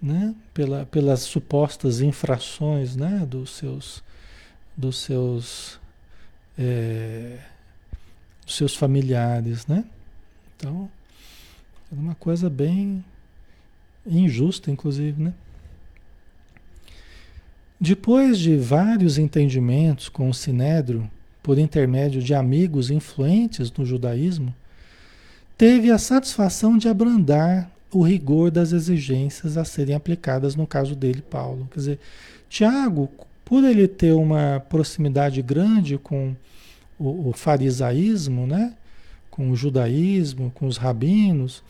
né? 0.00 0.32
Pela, 0.54 0.86
pelas 0.86 1.22
supostas 1.22 2.00
infrações, 2.00 2.94
né? 2.94 3.26
Dos 3.28 3.50
seus 3.50 4.04
dos 4.76 4.98
seus, 4.98 5.80
é, 6.58 7.38
dos 8.44 8.56
seus 8.56 8.74
familiares, 8.74 9.66
né? 9.66 9.84
Então, 10.56 10.90
é 11.92 11.94
uma 11.94 12.14
coisa 12.14 12.48
bem 12.50 13.04
injusta, 14.06 14.70
inclusive, 14.70 15.22
né? 15.22 15.34
Depois 17.80 18.38
de 18.38 18.56
vários 18.56 19.18
entendimentos 19.18 20.08
com 20.08 20.28
o 20.28 20.34
Sinédrio, 20.34 21.10
por 21.42 21.58
intermédio 21.58 22.22
de 22.22 22.32
amigos 22.32 22.90
influentes 22.90 23.70
no 23.72 23.84
judaísmo, 23.84 24.54
teve 25.58 25.90
a 25.90 25.98
satisfação 25.98 26.78
de 26.78 26.88
abrandar 26.88 27.70
o 27.92 28.02
rigor 28.02 28.50
das 28.50 28.72
exigências 28.72 29.56
a 29.56 29.64
serem 29.64 29.94
aplicadas 29.94 30.56
no 30.56 30.66
caso 30.66 30.96
dele, 30.96 31.22
Paulo. 31.22 31.68
Quer 31.70 31.78
dizer, 31.78 31.98
Tiago 32.48 33.10
por 33.44 33.62
ele 33.64 33.86
ter 33.86 34.12
uma 34.12 34.64
proximidade 34.68 35.42
grande 35.42 35.98
com 35.98 36.34
o, 36.98 37.30
o 37.30 37.32
farisaísmo, 37.32 38.46
né? 38.46 38.74
com 39.34 39.50
o 39.50 39.56
judaísmo, 39.56 40.52
com 40.54 40.68
os 40.68 40.76
rabinos, 40.76 41.60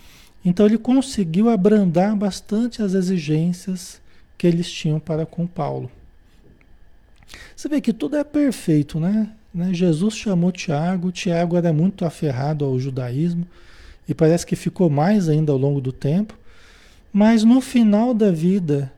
então 0.44 0.66
ele 0.66 0.76
conseguiu 0.76 1.48
abrandar 1.48 2.14
bastante 2.14 2.82
as 2.82 2.92
exigências 2.92 4.02
que 4.36 4.46
eles 4.46 4.70
tinham 4.70 5.00
para 5.00 5.24
com 5.24 5.46
Paulo. 5.46 5.90
Você 7.56 7.66
vê 7.66 7.80
que 7.80 7.94
tudo 7.94 8.16
é 8.16 8.22
perfeito, 8.22 9.00
né? 9.00 9.32
né? 9.52 9.72
Jesus 9.72 10.14
chamou 10.14 10.52
Tiago, 10.52 11.10
Tiago 11.10 11.56
era 11.56 11.72
muito 11.72 12.04
aferrado 12.04 12.66
ao 12.66 12.78
judaísmo 12.78 13.46
e 14.06 14.12
parece 14.12 14.44
que 14.44 14.54
ficou 14.54 14.90
mais 14.90 15.26
ainda 15.26 15.50
ao 15.50 15.56
longo 15.56 15.80
do 15.80 15.90
tempo, 15.90 16.38
mas 17.10 17.44
no 17.44 17.62
final 17.62 18.12
da 18.12 18.30
vida 18.30 18.92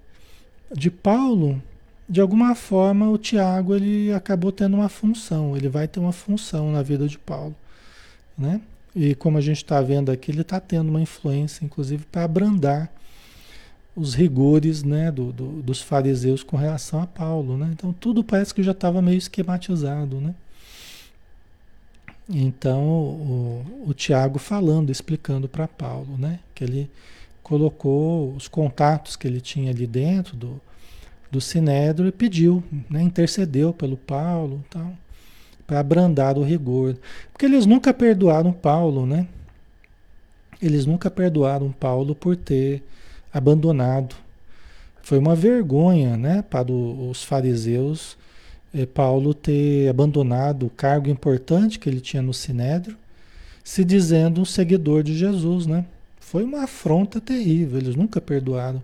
de 0.75 0.91
Paulo, 0.91 1.63
de 2.09 2.21
alguma 2.21 2.55
forma 2.55 3.09
o 3.09 3.19
Tiago 3.19 3.75
ele 3.75 4.13
acabou 4.13 4.53
tendo 4.53 4.75
uma 4.75 4.89
função, 4.89 5.57
ele 5.57 5.69
vai 5.69 5.89
ter 5.89 6.01
uma 6.01 6.13
função 6.13 6.71
na 6.71 6.83
vida 6.83 7.09
de 7.09 7.19
Paulo, 7.19 7.55
né? 8.37 8.61
E 8.95 9.15
como 9.15 9.37
a 9.37 9.43
gente 9.43 9.59
está 9.59 9.81
vendo 9.83 10.11
aqui, 10.11 10.31
ele 10.31 10.41
está 10.41 10.59
tendo 10.59 10.89
uma 10.89 11.03
influência, 11.03 11.65
inclusive, 11.65 12.07
para 12.07 12.25
abrandar 12.25 12.91
os 13.97 14.15
rigores 14.15 14.83
né, 14.83 15.11
do, 15.11 15.33
do, 15.33 15.63
dos 15.63 15.81
fariseus 15.81 16.43
com 16.43 16.57
relação 16.57 17.01
a 17.03 17.07
Paulo. 17.07 17.57
Né? 17.57 17.71
Então 17.73 17.93
tudo 17.93 18.23
parece 18.23 18.55
que 18.55 18.63
já 18.63 18.73
estava 18.73 19.01
meio 19.01 19.17
esquematizado. 19.17 20.21
Né? 20.21 20.35
Então 22.29 22.85
o, 22.85 23.85
o 23.87 23.95
Tiago 23.95 24.39
falando, 24.39 24.91
explicando 24.91 25.49
para 25.49 25.67
Paulo, 25.67 26.19
né? 26.19 26.41
que 26.55 26.63
ele 26.63 26.91
colocou 27.43 28.35
os 28.35 28.49
contatos 28.49 29.17
que 29.17 29.27
ele 29.27 29.41
tinha 29.41 29.71
ali 29.71 29.87
dentro 29.87 30.37
do, 30.37 30.61
do 31.31 31.41
Sinédrio 31.41 32.09
e 32.09 32.13
pediu, 32.13 32.63
né, 32.89 33.03
intercedeu 33.03 33.73
pelo 33.73 33.97
Paulo, 33.97 34.65
tal, 34.71 34.93
para 35.67 35.81
abrandar 35.81 36.39
o 36.39 36.43
rigor, 36.43 36.97
porque 37.33 37.47
eles 37.47 37.67
nunca 37.67 37.93
perdoaram 37.93 38.53
Paulo, 38.53 39.05
né? 39.05 39.27
Eles 40.63 40.87
nunca 40.87 41.11
perdoaram 41.11 41.71
Paulo 41.73 42.15
por 42.15 42.37
ter 42.37 42.83
abandonado. 43.33 44.15
Foi 45.03 45.19
uma 45.19 45.35
vergonha, 45.35 46.17
né, 46.17 46.43
para 46.43 46.73
os 46.73 47.23
fariseus 47.23 48.17
eh, 48.73 48.87
Paulo 48.87 49.35
ter 49.35 49.89
abandonado 49.89 50.67
o 50.67 50.71
cargo 50.71 51.11
importante 51.11 51.79
que 51.79 51.89
ele 51.89 52.01
tinha 52.01 52.23
no 52.23 52.33
Sinédrio 52.33 52.97
se 53.67 53.85
dizendo 53.85 54.41
um 54.41 54.45
seguidor 54.45 55.03
de 55.03 55.17
Jesus, 55.17 55.67
né? 55.67 55.85
Foi 56.21 56.45
uma 56.45 56.63
afronta 56.63 57.21
terrível, 57.21 57.81
eles 57.81 57.97
nunca 57.97 58.21
perdoaram. 58.21 58.81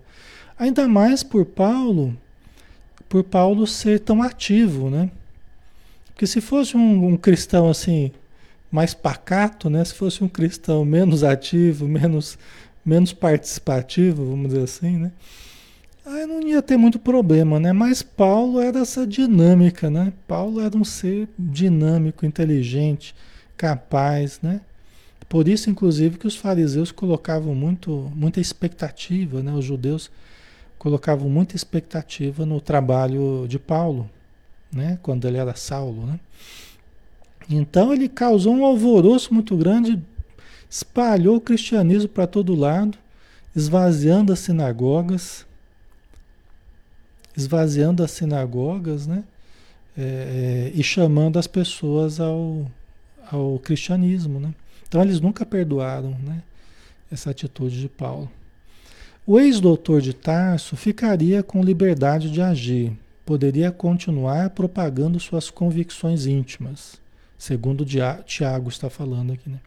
Ainda 0.59 0.89
mais 0.89 1.23
por 1.23 1.45
Paulo, 1.45 2.17
por 3.13 3.23
Paulo 3.23 3.67
ser 3.67 3.99
tão 3.99 4.23
ativo, 4.23 4.89
né? 4.89 5.11
Porque 6.07 6.25
se 6.25 6.41
fosse 6.41 6.75
um, 6.75 7.09
um 7.09 7.15
cristão 7.15 7.69
assim, 7.69 8.11
mais 8.71 8.95
pacato, 8.95 9.69
né? 9.69 9.85
Se 9.85 9.93
fosse 9.93 10.23
um 10.23 10.27
cristão 10.27 10.83
menos 10.83 11.23
ativo, 11.23 11.87
menos, 11.87 12.39
menos 12.83 13.13
participativo, 13.13 14.25
vamos 14.25 14.47
dizer 14.47 14.63
assim, 14.63 14.97
né? 14.97 15.11
Aí 16.03 16.25
não 16.25 16.41
ia 16.41 16.59
ter 16.59 16.75
muito 16.75 16.97
problema, 16.97 17.59
né? 17.59 17.71
Mas 17.71 18.01
Paulo 18.01 18.59
era 18.59 18.79
essa 18.79 19.05
dinâmica, 19.05 19.91
né? 19.91 20.11
Paulo 20.27 20.59
era 20.59 20.75
um 20.75 20.83
ser 20.83 21.29
dinâmico, 21.37 22.25
inteligente, 22.25 23.13
capaz, 23.55 24.39
né? 24.41 24.59
Por 25.29 25.47
isso, 25.47 25.69
inclusive, 25.69 26.17
que 26.17 26.25
os 26.25 26.35
fariseus 26.35 26.91
colocavam 26.91 27.53
muito, 27.53 28.11
muita 28.15 28.41
expectativa, 28.41 29.43
né? 29.43 29.53
Os 29.53 29.65
judeus 29.65 30.09
colocavam 30.77 31.29
muita 31.29 31.55
expectativa 31.55 32.45
no 32.45 32.59
trabalho 32.59 33.45
de 33.47 33.57
Paulo, 33.57 34.09
né? 34.71 34.99
Quando 35.01 35.27
ele 35.27 35.37
era 35.37 35.55
Saulo, 35.55 36.05
né? 36.05 36.19
Então 37.49 37.93
ele 37.93 38.07
causou 38.07 38.53
um 38.53 38.65
alvoroço 38.65 39.33
muito 39.33 39.55
grande, 39.55 40.01
espalhou 40.69 41.37
o 41.37 41.41
cristianismo 41.41 42.09
para 42.09 42.27
todo 42.27 42.55
lado, 42.55 42.97
esvaziando 43.55 44.33
as 44.33 44.39
sinagogas, 44.39 45.45
esvaziando 47.35 48.03
as 48.03 48.11
sinagogas, 48.11 49.07
né? 49.07 49.23
É, 49.95 50.01
é, 50.01 50.71
e 50.73 50.83
chamando 50.83 51.37
as 51.37 51.45
pessoas 51.45 52.19
ao, 52.19 52.65
ao 53.31 53.59
cristianismo, 53.59 54.39
né? 54.39 54.53
Então 54.87 55.01
eles 55.01 55.19
nunca 55.19 55.45
perdoaram, 55.45 56.17
né? 56.23 56.41
Essa 57.11 57.29
atitude 57.29 57.79
de 57.79 57.89
Paulo. 57.89 58.29
O 59.25 59.39
ex-doutor 59.39 60.01
de 60.01 60.13
Tarso 60.13 60.75
ficaria 60.75 61.41
com 61.41 61.63
liberdade 61.63 62.29
de 62.29 62.41
agir, 62.41 62.91
poderia 63.25 63.71
continuar 63.71 64.49
propagando 64.49 65.19
suas 65.19 65.49
convicções 65.49 66.25
íntimas, 66.25 67.01
segundo 67.37 67.85
Tiago 68.25 68.69
está 68.69 68.89
falando 68.89 69.33
aqui, 69.33 69.49
né? 69.49 69.59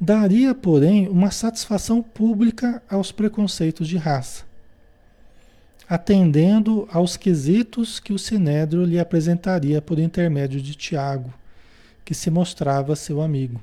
Daria, 0.00 0.54
porém, 0.54 1.08
uma 1.08 1.30
satisfação 1.30 2.02
pública 2.02 2.82
aos 2.88 3.12
preconceitos 3.12 3.86
de 3.86 3.96
raça 3.96 4.48
atendendo 5.90 6.88
aos 6.92 7.16
quesitos 7.16 7.98
que 7.98 8.12
o 8.12 8.18
Sinédrio 8.18 8.84
lhe 8.84 9.00
apresentaria 9.00 9.82
por 9.82 9.98
intermédio 9.98 10.60
de 10.60 10.76
Tiago, 10.76 11.34
que 12.04 12.14
se 12.14 12.30
mostrava 12.30 12.94
seu 12.94 13.20
amigo. 13.20 13.60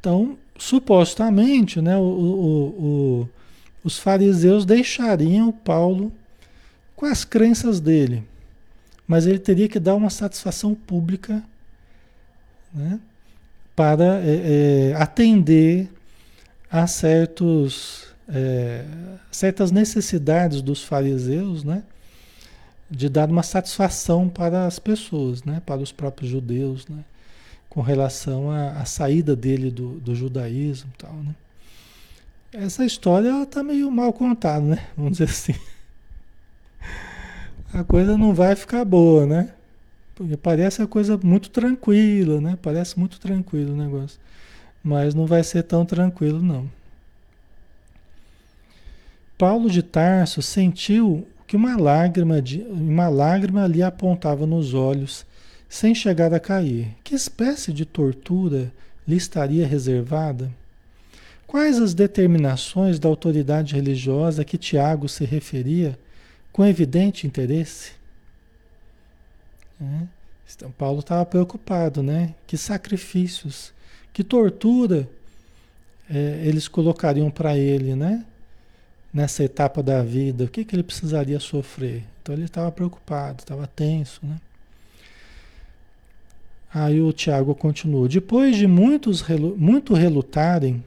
Então, 0.00 0.36
supostamente, 0.62 1.80
né, 1.80 1.96
o, 1.96 2.00
o, 2.00 2.68
o, 2.68 3.28
os 3.82 3.98
fariseus 3.98 4.64
deixariam 4.64 5.50
Paulo 5.50 6.12
com 6.94 7.04
as 7.04 7.24
crenças 7.24 7.80
dele, 7.80 8.22
mas 9.04 9.26
ele 9.26 9.40
teria 9.40 9.68
que 9.68 9.80
dar 9.80 9.96
uma 9.96 10.08
satisfação 10.08 10.72
pública 10.72 11.42
né, 12.72 13.00
para 13.74 14.20
é, 14.22 14.90
é, 14.92 14.94
atender 14.94 15.90
a 16.70 16.86
certos 16.86 18.06
é, 18.28 18.84
certas 19.32 19.72
necessidades 19.72 20.62
dos 20.62 20.84
fariseus, 20.84 21.64
né? 21.64 21.82
De 22.88 23.08
dar 23.08 23.28
uma 23.28 23.42
satisfação 23.42 24.28
para 24.28 24.64
as 24.64 24.78
pessoas, 24.78 25.42
né? 25.42 25.60
Para 25.66 25.80
os 25.80 25.90
próprios 25.90 26.30
judeus, 26.30 26.86
né? 26.86 27.04
Com 27.72 27.80
relação 27.80 28.50
à, 28.50 28.72
à 28.72 28.84
saída 28.84 29.34
dele 29.34 29.70
do, 29.70 29.94
do 29.94 30.14
judaísmo 30.14 30.90
e 30.92 30.98
tal, 30.98 31.14
né? 31.14 31.34
Essa 32.52 32.84
história 32.84 33.42
está 33.42 33.62
meio 33.62 33.90
mal 33.90 34.12
contada, 34.12 34.60
né? 34.60 34.86
Vamos 34.94 35.12
dizer 35.12 35.30
assim. 35.30 35.54
A 37.72 37.82
coisa 37.82 38.18
não 38.18 38.34
vai 38.34 38.54
ficar 38.54 38.84
boa, 38.84 39.24
né? 39.24 39.54
Porque 40.14 40.36
parece 40.36 40.82
a 40.82 40.86
coisa 40.86 41.18
muito 41.22 41.48
tranquila, 41.48 42.38
né? 42.42 42.58
Parece 42.60 42.98
muito 42.98 43.18
tranquilo 43.18 43.72
o 43.72 43.76
negócio. 43.76 44.20
Mas 44.84 45.14
não 45.14 45.24
vai 45.24 45.42
ser 45.42 45.62
tão 45.62 45.86
tranquilo, 45.86 46.42
não. 46.42 46.68
Paulo 49.38 49.70
de 49.70 49.82
Tarso 49.82 50.42
sentiu 50.42 51.26
que 51.46 51.56
uma 51.56 51.74
lágrima, 51.78 52.42
de, 52.42 52.60
uma 52.60 53.08
lágrima 53.08 53.66
lhe 53.66 53.82
apontava 53.82 54.46
nos 54.46 54.74
olhos, 54.74 55.24
sem 55.72 55.94
chegar 55.94 56.34
a 56.34 56.38
cair. 56.38 56.94
Que 57.02 57.14
espécie 57.14 57.72
de 57.72 57.86
tortura 57.86 58.70
lhe 59.08 59.16
estaria 59.16 59.66
reservada? 59.66 60.52
Quais 61.46 61.80
as 61.80 61.94
determinações 61.94 62.98
da 62.98 63.08
autoridade 63.08 63.74
religiosa 63.74 64.44
que 64.44 64.58
Tiago 64.58 65.08
se 65.08 65.24
referia 65.24 65.98
com 66.52 66.62
evidente 66.62 67.26
interesse? 67.26 67.92
É. 69.80 70.06
Então, 70.54 70.70
Paulo 70.70 71.00
estava 71.00 71.24
preocupado, 71.24 72.02
né? 72.02 72.34
Que 72.46 72.58
sacrifícios, 72.58 73.72
que 74.12 74.22
tortura 74.22 75.08
é, 76.10 76.42
eles 76.44 76.68
colocariam 76.68 77.30
para 77.30 77.56
ele, 77.56 77.96
né? 77.96 78.26
nessa 79.10 79.42
etapa 79.42 79.82
da 79.82 80.02
vida, 80.02 80.44
o 80.44 80.48
que, 80.48 80.64
que 80.64 80.74
ele 80.74 80.82
precisaria 80.82 81.38
sofrer. 81.38 82.02
Então 82.22 82.34
ele 82.34 82.44
estava 82.44 82.72
preocupado, 82.72 83.40
estava 83.40 83.66
tenso, 83.66 84.20
né? 84.22 84.38
Aí 86.72 87.00
o 87.00 87.12
Tiago 87.12 87.54
continua: 87.54 88.08
depois 88.08 88.56
de 88.56 88.66
muitos 88.66 89.22
muito 89.56 89.94
relutarem, 89.94 90.82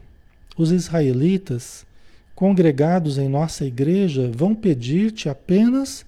os 0.56 0.72
israelitas 0.72 1.86
congregados 2.34 3.18
em 3.18 3.28
nossa 3.28 3.64
igreja 3.64 4.30
vão 4.34 4.54
pedir-te 4.54 5.28
apenas 5.28 6.04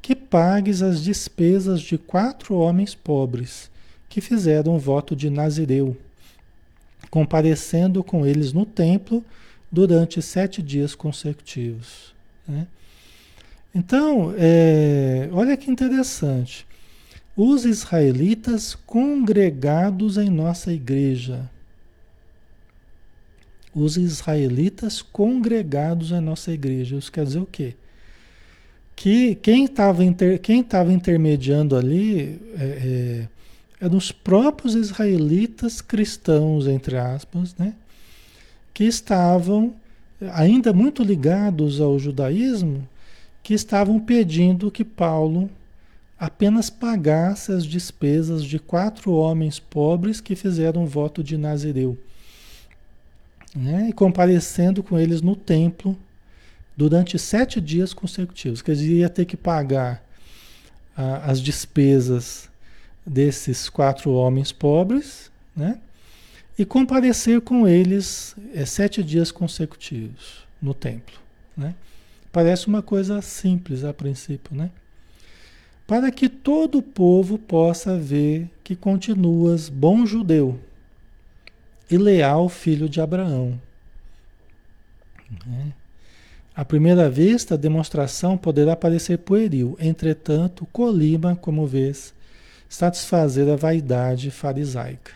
que 0.00 0.14
pagues 0.16 0.82
as 0.82 1.02
despesas 1.02 1.80
de 1.80 1.96
quatro 1.96 2.56
homens 2.56 2.94
pobres 2.94 3.70
que 4.08 4.20
fizeram 4.20 4.76
o 4.76 4.78
voto 4.78 5.16
de 5.16 5.30
Nazireu, 5.30 5.96
comparecendo 7.08 8.02
com 8.02 8.26
eles 8.26 8.52
no 8.52 8.66
templo 8.66 9.24
durante 9.70 10.20
sete 10.20 10.60
dias 10.60 10.94
consecutivos. 10.94 12.12
Né? 12.46 12.66
Então, 13.74 14.34
é, 14.36 15.30
olha 15.32 15.56
que 15.56 15.70
interessante. 15.70 16.66
Os 17.36 17.64
israelitas 17.64 18.74
congregados 18.74 20.18
em 20.18 20.28
nossa 20.28 20.72
igreja. 20.72 21.48
Os 23.74 23.96
israelitas 23.96 25.00
congregados 25.00 26.12
em 26.12 26.20
nossa 26.20 26.52
igreja. 26.52 26.96
Isso 26.96 27.10
quer 27.10 27.24
dizer 27.24 27.38
o 27.38 27.46
quê? 27.46 27.74
Que 28.94 29.34
quem 29.36 29.64
estava 29.64 30.04
inter, 30.04 30.40
intermediando 30.90 31.74
ali 31.74 32.38
é, 32.58 32.64
é, 32.64 33.28
eram 33.80 33.96
os 33.96 34.12
próprios 34.12 34.74
israelitas 34.74 35.80
cristãos, 35.80 36.66
entre 36.66 36.98
aspas, 36.98 37.54
né? 37.56 37.74
que 38.74 38.84
estavam 38.84 39.74
ainda 40.32 40.72
muito 40.72 41.02
ligados 41.02 41.80
ao 41.80 41.98
judaísmo, 41.98 42.86
que 43.42 43.54
estavam 43.54 43.98
pedindo 43.98 44.70
que 44.70 44.84
Paulo 44.84 45.50
apenas 46.22 46.70
pagasse 46.70 47.50
as 47.50 47.66
despesas 47.66 48.44
de 48.44 48.56
quatro 48.56 49.10
homens 49.10 49.58
pobres 49.58 50.20
que 50.20 50.36
fizeram 50.36 50.86
voto 50.86 51.20
de 51.20 51.36
Nazireu. 51.36 51.98
Né? 53.52 53.88
E 53.88 53.92
comparecendo 53.92 54.84
com 54.84 54.96
eles 54.96 55.20
no 55.20 55.34
templo 55.34 55.98
durante 56.76 57.18
sete 57.18 57.60
dias 57.60 57.92
consecutivos. 57.92 58.62
Quer 58.62 58.76
dizer, 58.76 58.92
ia 58.92 59.10
ter 59.10 59.24
que 59.24 59.36
pagar 59.36 60.00
as 61.24 61.40
despesas 61.40 62.48
desses 63.04 63.68
quatro 63.68 64.12
homens 64.12 64.52
pobres, 64.52 65.28
né? 65.56 65.80
e 66.56 66.64
comparecer 66.64 67.40
com 67.40 67.66
eles 67.66 68.36
é, 68.54 68.64
sete 68.64 69.02
dias 69.02 69.32
consecutivos 69.32 70.46
no 70.62 70.72
templo. 70.72 71.16
Né? 71.56 71.74
Parece 72.30 72.68
uma 72.68 72.80
coisa 72.80 73.20
simples 73.20 73.82
a 73.82 73.92
princípio, 73.92 74.56
né? 74.56 74.70
Para 75.92 76.10
que 76.10 76.26
todo 76.26 76.78
o 76.78 76.82
povo 76.82 77.36
possa 77.36 77.98
ver 77.98 78.48
que 78.64 78.74
continuas 78.74 79.68
bom 79.68 80.06
judeu 80.06 80.58
e 81.90 81.98
leal 81.98 82.48
filho 82.48 82.88
de 82.88 82.98
Abraão. 82.98 83.60
Né? 85.46 85.74
À 86.56 86.64
primeira 86.64 87.10
vista, 87.10 87.56
a 87.56 87.58
demonstração 87.58 88.38
poderá 88.38 88.74
parecer 88.74 89.18
pueril, 89.18 89.76
entretanto, 89.78 90.66
colima, 90.72 91.36
como 91.36 91.66
vês, 91.66 92.14
satisfazer 92.70 93.46
a 93.50 93.56
vaidade 93.56 94.30
farisaica. 94.30 95.12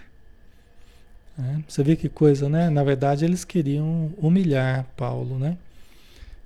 Né? 1.39 1.65
Você 1.67 1.83
vê 1.83 1.97
que 1.97 2.11
coisa, 2.11 2.51
né? 2.51 2.69
Na 2.69 2.85
verdade, 2.85 3.25
eles 3.25 3.47
queriam 3.47 4.13
humilhar 4.19 4.85
Paulo, 4.95 5.39
né? 5.39 5.57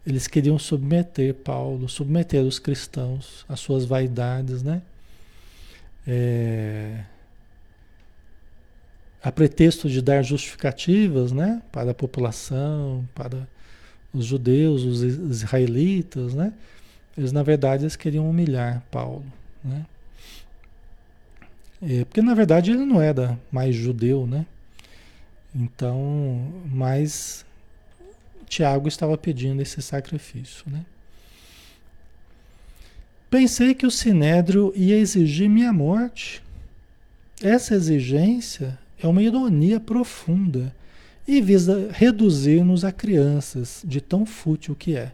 Eles 0.07 0.27
queriam 0.27 0.59
submeter 0.59 1.35
Paulo, 1.35 1.89
submeter 1.89 2.43
os 2.43 2.59
cristãos 2.59 3.45
às 3.49 3.61
suas 3.61 3.85
vaidades, 3.85 4.63
né? 4.63 4.83
É... 6.07 7.05
a 9.23 9.31
pretexto 9.31 9.89
de 9.89 10.01
dar 10.01 10.23
justificativas, 10.23 11.31
né, 11.31 11.63
para 11.71 11.91
a 11.91 11.95
população, 11.95 13.07
para 13.15 13.47
os 14.13 14.25
judeus, 14.25 14.83
os 14.83 15.03
israelitas, 15.03 16.35
né? 16.35 16.53
Eles 17.17 17.33
na 17.33 17.43
verdade 17.43 17.85
eles 17.85 17.97
queriam 17.97 18.29
humilhar 18.29 18.83
Paulo, 18.91 19.25
né? 19.63 19.85
É, 21.83 22.05
porque 22.05 22.23
na 22.23 22.35
verdade 22.35 22.71
ele 22.71 22.85
não 22.85 23.01
era 23.01 23.39
mais 23.53 23.75
judeu, 23.75 24.27
né? 24.27 24.47
Então, 25.55 26.53
mas 26.67 27.45
Tiago 28.51 28.89
estava 28.89 29.17
pedindo 29.17 29.63
esse 29.63 29.81
sacrifício, 29.81 30.65
né? 30.67 30.85
Pensei 33.31 33.77
que 33.77 33.87
o 33.87 33.91
sinédrio 33.93 34.73
ia 34.75 34.97
exigir 34.97 35.49
minha 35.49 35.73
morte. 35.73 36.43
Essa 37.41 37.77
exigência 37.77 38.77
é 39.01 39.07
uma 39.07 39.23
ironia 39.23 39.79
profunda 39.79 40.75
e 41.29 41.41
visa 41.41 41.91
reduzir-nos 41.93 42.85
a 42.85 42.91
crianças, 42.91 43.83
de 43.85 44.01
tão 44.01 44.27
fútil 44.27 44.75
que 44.75 44.97
é. 44.97 45.13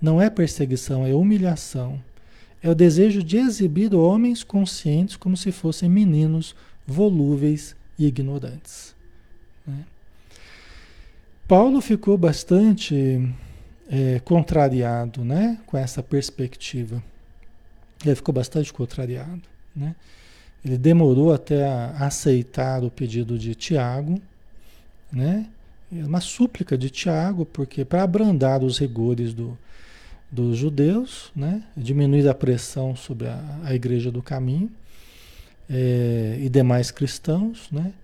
Não 0.00 0.20
é 0.20 0.28
perseguição, 0.28 1.06
é 1.06 1.14
humilhação. 1.14 1.98
É 2.62 2.68
o 2.68 2.74
desejo 2.74 3.22
de 3.22 3.38
exibir 3.38 3.94
homens 3.94 4.44
conscientes 4.44 5.16
como 5.16 5.34
se 5.34 5.50
fossem 5.50 5.88
meninos 5.88 6.54
volúveis 6.86 7.74
e 7.98 8.04
ignorantes. 8.04 8.97
Paulo 11.48 11.80
ficou 11.80 12.18
bastante 12.18 13.26
é, 13.90 14.20
contrariado 14.20 15.24
né, 15.24 15.58
com 15.64 15.78
essa 15.78 16.02
perspectiva. 16.02 17.02
Ele 18.04 18.14
ficou 18.14 18.34
bastante 18.34 18.70
contrariado. 18.70 19.40
Né? 19.74 19.96
Ele 20.62 20.76
demorou 20.76 21.32
até 21.32 21.66
a 21.66 22.06
aceitar 22.06 22.84
o 22.84 22.90
pedido 22.90 23.38
de 23.38 23.54
Tiago, 23.54 24.20
né? 25.10 25.46
É 25.90 26.04
uma 26.04 26.20
súplica 26.20 26.76
de 26.76 26.90
Tiago, 26.90 27.46
porque 27.46 27.82
para 27.82 28.02
abrandar 28.02 28.62
os 28.62 28.76
rigores 28.76 29.32
do, 29.32 29.56
dos 30.30 30.58
judeus, 30.58 31.32
né? 31.34 31.62
diminuir 31.74 32.28
a 32.28 32.34
pressão 32.34 32.94
sobre 32.94 33.26
a, 33.26 33.60
a 33.64 33.74
igreja 33.74 34.12
do 34.12 34.22
caminho 34.22 34.70
é, 35.70 36.38
e 36.42 36.48
demais 36.50 36.90
cristãos, 36.90 37.68
né? 37.72 37.94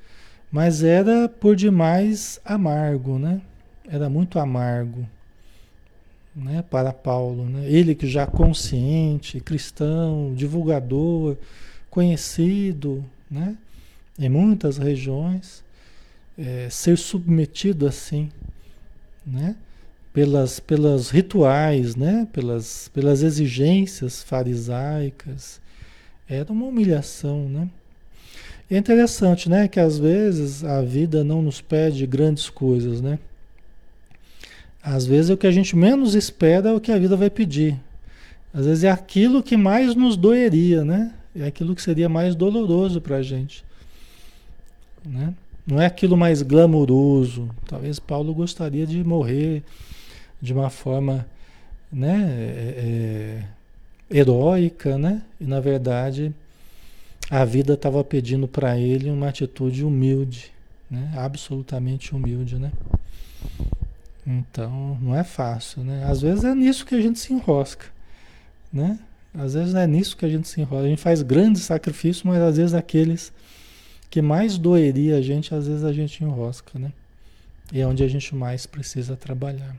Mas 0.55 0.85
era 0.85 1.29
por 1.29 1.57
demais 1.57 2.40
amargo, 2.45 3.19
né? 3.19 3.40
era 3.88 4.09
muito 4.09 4.38
amargo 4.38 5.05
né? 6.33 6.62
para 6.71 6.93
Paulo. 6.93 7.45
Né? 7.45 7.69
Ele 7.69 7.93
que 7.93 8.07
já 8.07 8.25
consciente, 8.25 9.40
cristão, 9.40 10.33
divulgador, 10.33 11.37
conhecido 11.90 13.05
né? 13.29 13.59
em 14.17 14.29
muitas 14.29 14.79
regiões, 14.79 15.64
é, 16.38 16.69
ser 16.71 16.97
submetido 16.99 17.85
assim, 17.85 18.31
né? 19.27 19.57
Pelas, 20.12 20.61
pelas 20.61 21.11
rituais, 21.11 21.97
né? 21.97 22.29
Pelas, 22.33 22.88
pelas 22.95 23.25
exigências 23.25 24.23
farisaicas. 24.23 25.61
Era 26.29 26.53
uma 26.53 26.67
humilhação, 26.67 27.49
né? 27.49 27.69
É 28.70 28.77
interessante, 28.77 29.48
né? 29.48 29.68
Que 29.68 29.79
às 29.79 29.98
vezes 29.98 30.64
a 30.64 30.81
vida 30.83 31.22
não 31.22 31.42
nos 31.42 31.61
pede 31.61 32.07
grandes 32.07 32.48
coisas, 32.48 33.00
né? 33.00 33.18
Às 34.83 35.07
vezes 35.07 35.31
o 35.31 35.37
que 35.37 35.46
a 35.46 35.50
gente 35.50 35.77
menos 35.77 36.14
espera 36.14 36.70
é 36.70 36.72
o 36.72 36.81
que 36.81 36.92
a 36.92 36.98
vida 36.98 37.16
vai 37.16 37.31
pedir. 37.31 37.79
Às 38.53 38.66
vezes 38.66 38.85
é 38.85 38.90
aquilo 38.90 39.42
que 39.42 39.57
mais 39.57 39.94
nos 39.94 40.16
doeria, 40.16 40.85
né? 40.85 41.12
É 41.35 41.46
aquilo 41.46 41.74
que 41.74 41.83
seria 41.83 42.09
mais 42.09 42.35
doloroso 42.35 43.00
para 43.00 43.16
a 43.16 43.22
gente. 43.22 43.64
Né? 45.05 45.35
Não 45.66 45.81
é 45.81 45.87
aquilo 45.87 46.16
mais 46.16 46.42
glamouroso. 46.42 47.48
Talvez 47.66 47.98
Paulo 47.98 48.35
gostaria 48.35 48.87
de 48.87 49.03
morrer 49.03 49.62
de 50.40 50.53
uma 50.53 50.70
forma 50.70 51.27
né, 51.90 52.29
é, 52.38 53.44
é, 54.11 54.18
heróica, 54.18 54.98
né? 54.98 55.22
E 55.40 55.44
na 55.44 55.61
verdade 55.61 56.33
a 57.31 57.45
vida 57.45 57.75
estava 57.75 58.03
pedindo 58.05 58.47
para 58.47 58.79
ele 58.79 59.11
uma 59.11 59.29
atitude 59.29 59.85
humilde, 59.85 60.53
né? 60.91 61.13
Absolutamente 61.17 62.15
humilde, 62.15 62.59
né? 62.59 62.73
Então 64.27 64.99
não 65.01 65.15
é 65.15 65.25
fácil, 65.25 65.83
né? 65.83 66.05
Às 66.05 66.21
vezes 66.21 66.45
é 66.45 66.55
nisso 66.55 66.87
que 66.87 66.95
a 66.95 67.01
gente 67.01 67.19
se 67.19 67.33
enrosca, 67.33 67.87
né? 68.73 68.99
Às 69.35 69.55
vezes 69.55 69.75
é 69.75 69.87
nisso 69.87 70.17
que 70.17 70.25
a 70.25 70.29
gente 70.29 70.49
se 70.49 70.61
enrosca. 70.61 70.87
A 70.87 70.89
gente 70.89 71.03
faz 71.03 71.23
grandes 71.23 71.63
sacrifícios, 71.63 72.23
mas 72.23 72.41
às 72.41 72.57
vezes 72.57 72.75
aqueles 72.75 73.33
que 74.09 74.23
mais 74.23 74.57
doeria 74.57 75.17
a 75.17 75.23
gente, 75.23 75.55
às 75.55 75.67
vezes 75.67 75.83
a 75.83 75.93
gente 75.93 76.23
enrosca, 76.23 76.79
né? 76.79 76.93
E 77.73 77.81
é 77.81 77.87
onde 77.87 78.05
a 78.05 78.09
gente 78.09 78.35
mais 78.35 78.67
precisa 78.67 79.17
trabalhar. 79.17 79.75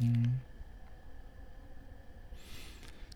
Hum. 0.00 0.22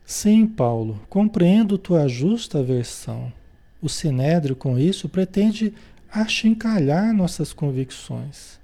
Sim, 0.05 0.47
Paulo, 0.47 1.01
compreendo 1.09 1.79
tua 1.79 2.09
justa 2.09 2.62
versão. 2.62 3.33
O 3.81 3.88
Sinédrio, 3.88 4.55
com 4.55 4.79
isso, 4.79 5.09
pretende 5.09 5.73
achincalhar 6.11 7.12
nossas 7.15 7.53
convicções. 7.53 8.61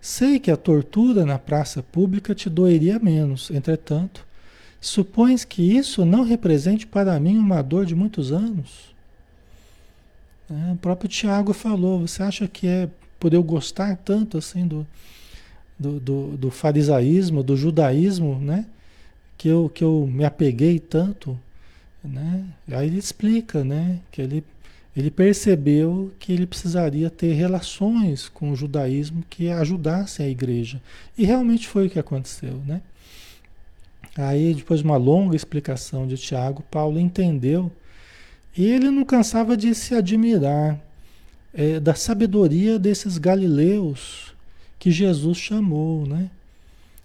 Sei 0.00 0.40
que 0.40 0.50
a 0.50 0.56
tortura 0.56 1.24
na 1.24 1.38
praça 1.38 1.82
pública 1.82 2.34
te 2.34 2.50
doeria 2.50 2.98
menos, 2.98 3.50
entretanto, 3.50 4.26
supões 4.80 5.44
que 5.44 5.62
isso 5.62 6.04
não 6.04 6.24
represente 6.24 6.86
para 6.86 7.20
mim 7.20 7.38
uma 7.38 7.62
dor 7.62 7.86
de 7.86 7.94
muitos 7.94 8.32
anos? 8.32 8.92
É, 10.50 10.72
o 10.72 10.76
próprio 10.76 11.08
Tiago 11.08 11.52
falou, 11.52 12.00
você 12.00 12.22
acha 12.22 12.48
que 12.48 12.66
é 12.66 12.88
por 13.20 13.32
eu 13.32 13.42
gostar 13.42 13.96
tanto 13.96 14.36
assim 14.36 14.66
do, 14.66 14.84
do, 15.78 16.00
do, 16.00 16.36
do 16.36 16.50
farisaísmo, 16.50 17.42
do 17.42 17.56
judaísmo, 17.56 18.40
né? 18.40 18.66
Que 19.42 19.48
eu, 19.48 19.68
que 19.68 19.82
eu 19.82 20.08
me 20.08 20.24
apeguei 20.24 20.78
tanto, 20.78 21.36
né? 22.04 22.44
Aí 22.70 22.86
ele 22.86 22.96
explica, 22.96 23.64
né? 23.64 23.98
Que 24.12 24.22
ele, 24.22 24.44
ele 24.96 25.10
percebeu 25.10 26.12
que 26.20 26.32
ele 26.32 26.46
precisaria 26.46 27.10
ter 27.10 27.32
relações 27.32 28.28
com 28.28 28.52
o 28.52 28.54
judaísmo 28.54 29.24
que 29.28 29.48
ajudassem 29.48 30.26
a 30.26 30.28
igreja. 30.28 30.80
E 31.18 31.24
realmente 31.24 31.66
foi 31.66 31.88
o 31.88 31.90
que 31.90 31.98
aconteceu, 31.98 32.62
né? 32.64 32.80
Aí, 34.16 34.54
depois 34.54 34.78
de 34.78 34.86
uma 34.86 34.96
longa 34.96 35.34
explicação 35.34 36.06
de 36.06 36.16
Tiago, 36.16 36.62
Paulo 36.70 37.00
entendeu 37.00 37.68
e 38.56 38.64
ele 38.64 38.92
não 38.92 39.04
cansava 39.04 39.56
de 39.56 39.74
se 39.74 39.92
admirar 39.92 40.78
é, 41.52 41.80
da 41.80 41.96
sabedoria 41.96 42.78
desses 42.78 43.18
galileus 43.18 44.34
que 44.78 44.92
Jesus 44.92 45.36
chamou, 45.36 46.06
né? 46.06 46.30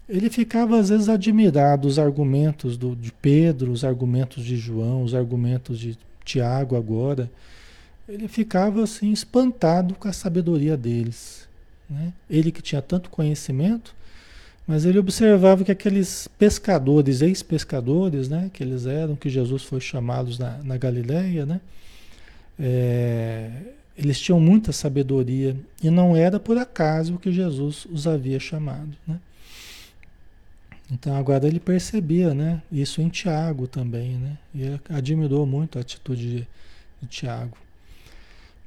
Ele 0.08 0.30
ficava 0.30 0.78
às 0.78 0.88
vezes 0.88 1.08
admirado 1.08 1.82
dos 1.82 1.98
argumentos 1.98 2.76
do, 2.76 2.96
de 2.96 3.12
Pedro, 3.12 3.70
os 3.70 3.84
argumentos 3.84 4.42
de 4.44 4.56
João, 4.56 5.02
os 5.02 5.14
argumentos 5.14 5.78
de 5.78 5.98
Tiago 6.24 6.76
agora. 6.76 7.30
Ele 8.08 8.26
ficava 8.26 8.82
assim 8.82 9.12
espantado 9.12 9.94
com 9.94 10.08
a 10.08 10.12
sabedoria 10.12 10.76
deles. 10.76 11.46
Né? 11.90 12.12
Ele 12.28 12.50
que 12.50 12.62
tinha 12.62 12.80
tanto 12.80 13.10
conhecimento, 13.10 13.94
mas 14.66 14.84
ele 14.84 14.98
observava 14.98 15.64
que 15.64 15.72
aqueles 15.72 16.28
pescadores, 16.38 17.22
ex-pescadores, 17.22 18.28
né, 18.28 18.50
que 18.52 18.62
eles 18.62 18.84
eram, 18.84 19.16
que 19.16 19.30
Jesus 19.30 19.62
foi 19.62 19.80
chamá-los 19.80 20.38
na, 20.38 20.58
na 20.58 20.76
Galileia, 20.76 21.46
né, 21.46 21.60
é, 22.58 23.50
eles 23.96 24.20
tinham 24.20 24.38
muita 24.38 24.70
sabedoria 24.70 25.56
e 25.82 25.88
não 25.88 26.14
era 26.14 26.38
por 26.38 26.58
acaso 26.58 27.18
que 27.18 27.32
Jesus 27.32 27.86
os 27.90 28.06
havia 28.06 28.38
chamado, 28.38 28.94
né. 29.06 29.18
Então 30.90 31.14
agora 31.16 31.46
ele 31.46 31.60
percebia, 31.60 32.32
né, 32.32 32.62
isso 32.72 33.02
em 33.02 33.08
Tiago 33.08 33.66
também, 33.66 34.12
né, 34.12 34.38
e 34.54 34.80
admirou 34.88 35.44
muito 35.44 35.78
a 35.78 35.82
atitude 35.82 36.28
de, 36.28 36.48
de 37.02 37.08
Tiago. 37.08 37.56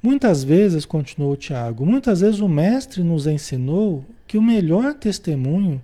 Muitas 0.03 0.43
vezes, 0.43 0.85
continuou 0.85 1.35
Tiago, 1.35 1.85
muitas 1.85 2.21
vezes 2.21 2.39
o 2.39 2.47
mestre 2.47 3.03
nos 3.03 3.27
ensinou 3.27 4.05
que 4.27 4.37
o 4.37 4.41
melhor 4.41 4.93
testemunho 4.93 5.81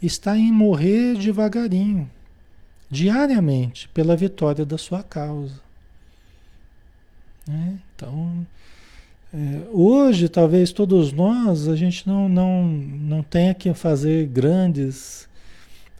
está 0.00 0.36
em 0.38 0.52
morrer 0.52 1.16
devagarinho, 1.16 2.08
diariamente, 2.90 3.88
pela 3.88 4.16
vitória 4.16 4.64
da 4.64 4.78
sua 4.78 5.02
causa. 5.02 5.60
Né? 7.46 7.78
Então, 7.94 8.46
é, 9.34 9.62
hoje, 9.70 10.28
talvez 10.28 10.72
todos 10.72 11.12
nós, 11.12 11.68
a 11.68 11.76
gente 11.76 12.06
não, 12.06 12.28
não, 12.28 12.66
não 12.66 13.22
tenha 13.22 13.52
que 13.54 13.72
fazer 13.74 14.26
grandes 14.26 15.28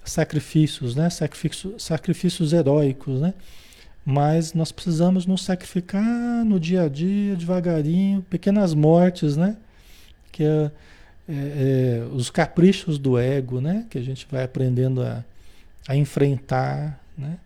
sacrifícios, 0.09 0.95
né? 0.95 1.11
sacrifícios, 1.11 1.83
sacrifícios 1.83 2.53
heróicos, 2.53 3.21
né? 3.21 3.35
mas 4.05 4.55
nós 4.55 4.73
precisamos 4.73 5.27
nos 5.27 5.43
sacrificar 5.43 6.45
no 6.45 6.59
dia 6.59 6.85
a 6.85 6.89
dia, 6.89 7.37
devagarinho, 7.37 8.23
pequenas 8.23 8.75
mortes, 8.75 9.37
né? 9.37 9.57
que 10.33 10.45
é 10.45 10.71
é, 11.29 11.33
é, 11.33 12.15
os 12.15 12.31
caprichos 12.31 12.99
do 12.99 13.19
ego, 13.19 13.61
né? 13.61 13.87
Que 13.91 13.99
a 13.99 14.03
gente 14.03 14.27
vai 14.31 14.43
aprendendo 14.45 15.03
a, 15.03 15.23
a 15.87 15.95
enfrentar, 15.95 16.99
né? 17.17 17.39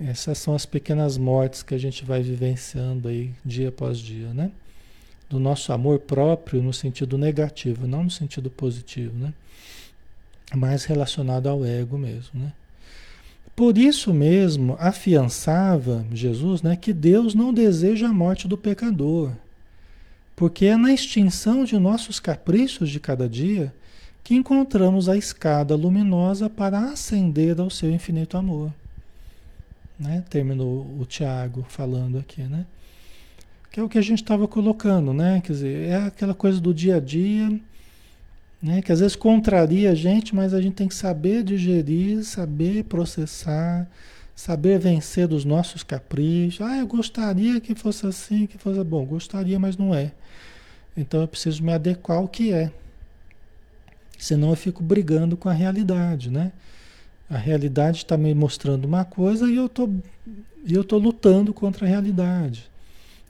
Essas 0.00 0.38
são 0.38 0.54
as 0.54 0.64
pequenas 0.64 1.18
mortes 1.18 1.62
que 1.62 1.74
a 1.74 1.78
gente 1.78 2.04
vai 2.04 2.22
vivenciando 2.22 3.06
aí 3.08 3.30
dia 3.44 3.68
após 3.68 3.98
dia, 3.98 4.32
né? 4.32 4.50
Do 5.28 5.38
nosso 5.38 5.72
amor 5.72 6.00
próprio 6.00 6.62
no 6.62 6.72
sentido 6.72 7.18
negativo, 7.18 7.86
não 7.86 8.04
no 8.04 8.10
sentido 8.10 8.50
positivo, 8.50 9.16
né? 9.16 9.34
Mais 10.54 10.84
relacionado 10.84 11.48
ao 11.48 11.64
ego 11.64 11.96
mesmo, 11.96 12.40
né? 12.40 12.52
Por 13.54 13.76
isso 13.76 14.14
mesmo 14.14 14.76
afiançava 14.80 16.06
Jesus, 16.10 16.62
né, 16.62 16.74
que 16.74 16.92
Deus 16.92 17.34
não 17.34 17.52
deseja 17.52 18.08
a 18.08 18.12
morte 18.12 18.48
do 18.48 18.56
pecador, 18.56 19.30
porque 20.34 20.66
é 20.66 20.76
na 20.76 20.92
extinção 20.92 21.62
de 21.62 21.78
nossos 21.78 22.18
caprichos 22.18 22.88
de 22.88 22.98
cada 22.98 23.28
dia 23.28 23.72
que 24.24 24.34
encontramos 24.34 25.08
a 25.08 25.16
escada 25.16 25.74
luminosa 25.74 26.48
para 26.48 26.78
ascender 26.90 27.60
ao 27.60 27.68
seu 27.68 27.90
infinito 27.90 28.36
amor. 28.36 28.72
Né? 29.98 30.24
Terminou 30.30 30.86
o 30.98 31.04
Tiago 31.04 31.64
falando 31.68 32.18
aqui, 32.18 32.42
né? 32.42 32.64
Que 33.70 33.80
é 33.80 33.82
o 33.82 33.88
que 33.88 33.98
a 33.98 34.02
gente 34.02 34.22
estava 34.22 34.46
colocando, 34.46 35.12
né? 35.12 35.40
Quer 35.44 35.52
dizer, 35.52 35.88
é 35.88 35.96
aquela 35.96 36.34
coisa 36.34 36.60
do 36.60 36.72
dia 36.74 36.96
a 36.96 37.00
dia, 37.00 37.58
né? 38.62 38.80
Que 38.80 38.92
às 38.92 39.00
vezes 39.00 39.16
contraria 39.16 39.90
a 39.90 39.94
gente, 39.94 40.34
mas 40.34 40.54
a 40.54 40.60
gente 40.60 40.74
tem 40.74 40.88
que 40.88 40.94
saber 40.94 41.42
digerir, 41.42 42.22
saber 42.24 42.84
processar, 42.84 43.90
saber 44.36 44.78
vencer 44.78 45.26
dos 45.26 45.44
nossos 45.44 45.82
caprichos. 45.82 46.64
Ah, 46.64 46.78
eu 46.78 46.86
gostaria 46.86 47.60
que 47.60 47.74
fosse 47.74 48.06
assim, 48.06 48.46
que 48.46 48.56
fosse 48.56 48.82
bom. 48.84 49.04
Gostaria, 49.04 49.58
mas 49.58 49.76
não 49.76 49.94
é. 49.94 50.12
Então 50.96 51.20
eu 51.22 51.28
preciso 51.28 51.62
me 51.62 51.72
adequar 51.72 52.18
ao 52.18 52.28
que 52.28 52.52
é. 52.52 52.70
Senão 54.16 54.50
eu 54.50 54.56
fico 54.56 54.82
brigando 54.82 55.36
com 55.36 55.48
a 55.48 55.52
realidade, 55.52 56.30
né? 56.30 56.52
A 57.28 57.36
realidade 57.36 57.98
está 57.98 58.16
me 58.16 58.32
mostrando 58.34 58.84
uma 58.84 59.04
coisa 59.04 59.50
e 59.50 59.56
eu 59.56 59.68
tô, 59.68 59.88
eu 60.68 60.84
tô 60.84 60.98
lutando 60.98 61.52
contra 61.52 61.86
a 61.86 61.88
realidade. 61.88 62.70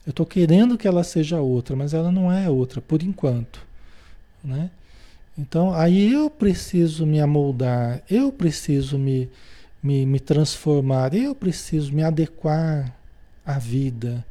Eu 0.05 0.11
estou 0.11 0.25
querendo 0.25 0.77
que 0.77 0.87
ela 0.87 1.03
seja 1.03 1.39
outra, 1.39 1.75
mas 1.75 1.93
ela 1.93 2.11
não 2.11 2.31
é 2.31 2.49
outra, 2.49 2.81
por 2.81 3.01
enquanto. 3.01 3.65
Né? 4.43 4.69
Então, 5.37 5.73
aí 5.73 6.13
eu 6.13 6.29
preciso 6.29 7.05
me 7.05 7.19
amoldar, 7.19 8.03
eu 8.09 8.31
preciso 8.31 8.97
me, 8.97 9.29
me, 9.81 10.05
me 10.05 10.19
transformar, 10.19 11.13
eu 11.13 11.33
preciso 11.33 11.91
me 11.93 12.03
adequar 12.03 12.95
à 13.45 13.57
vida, 13.57 14.23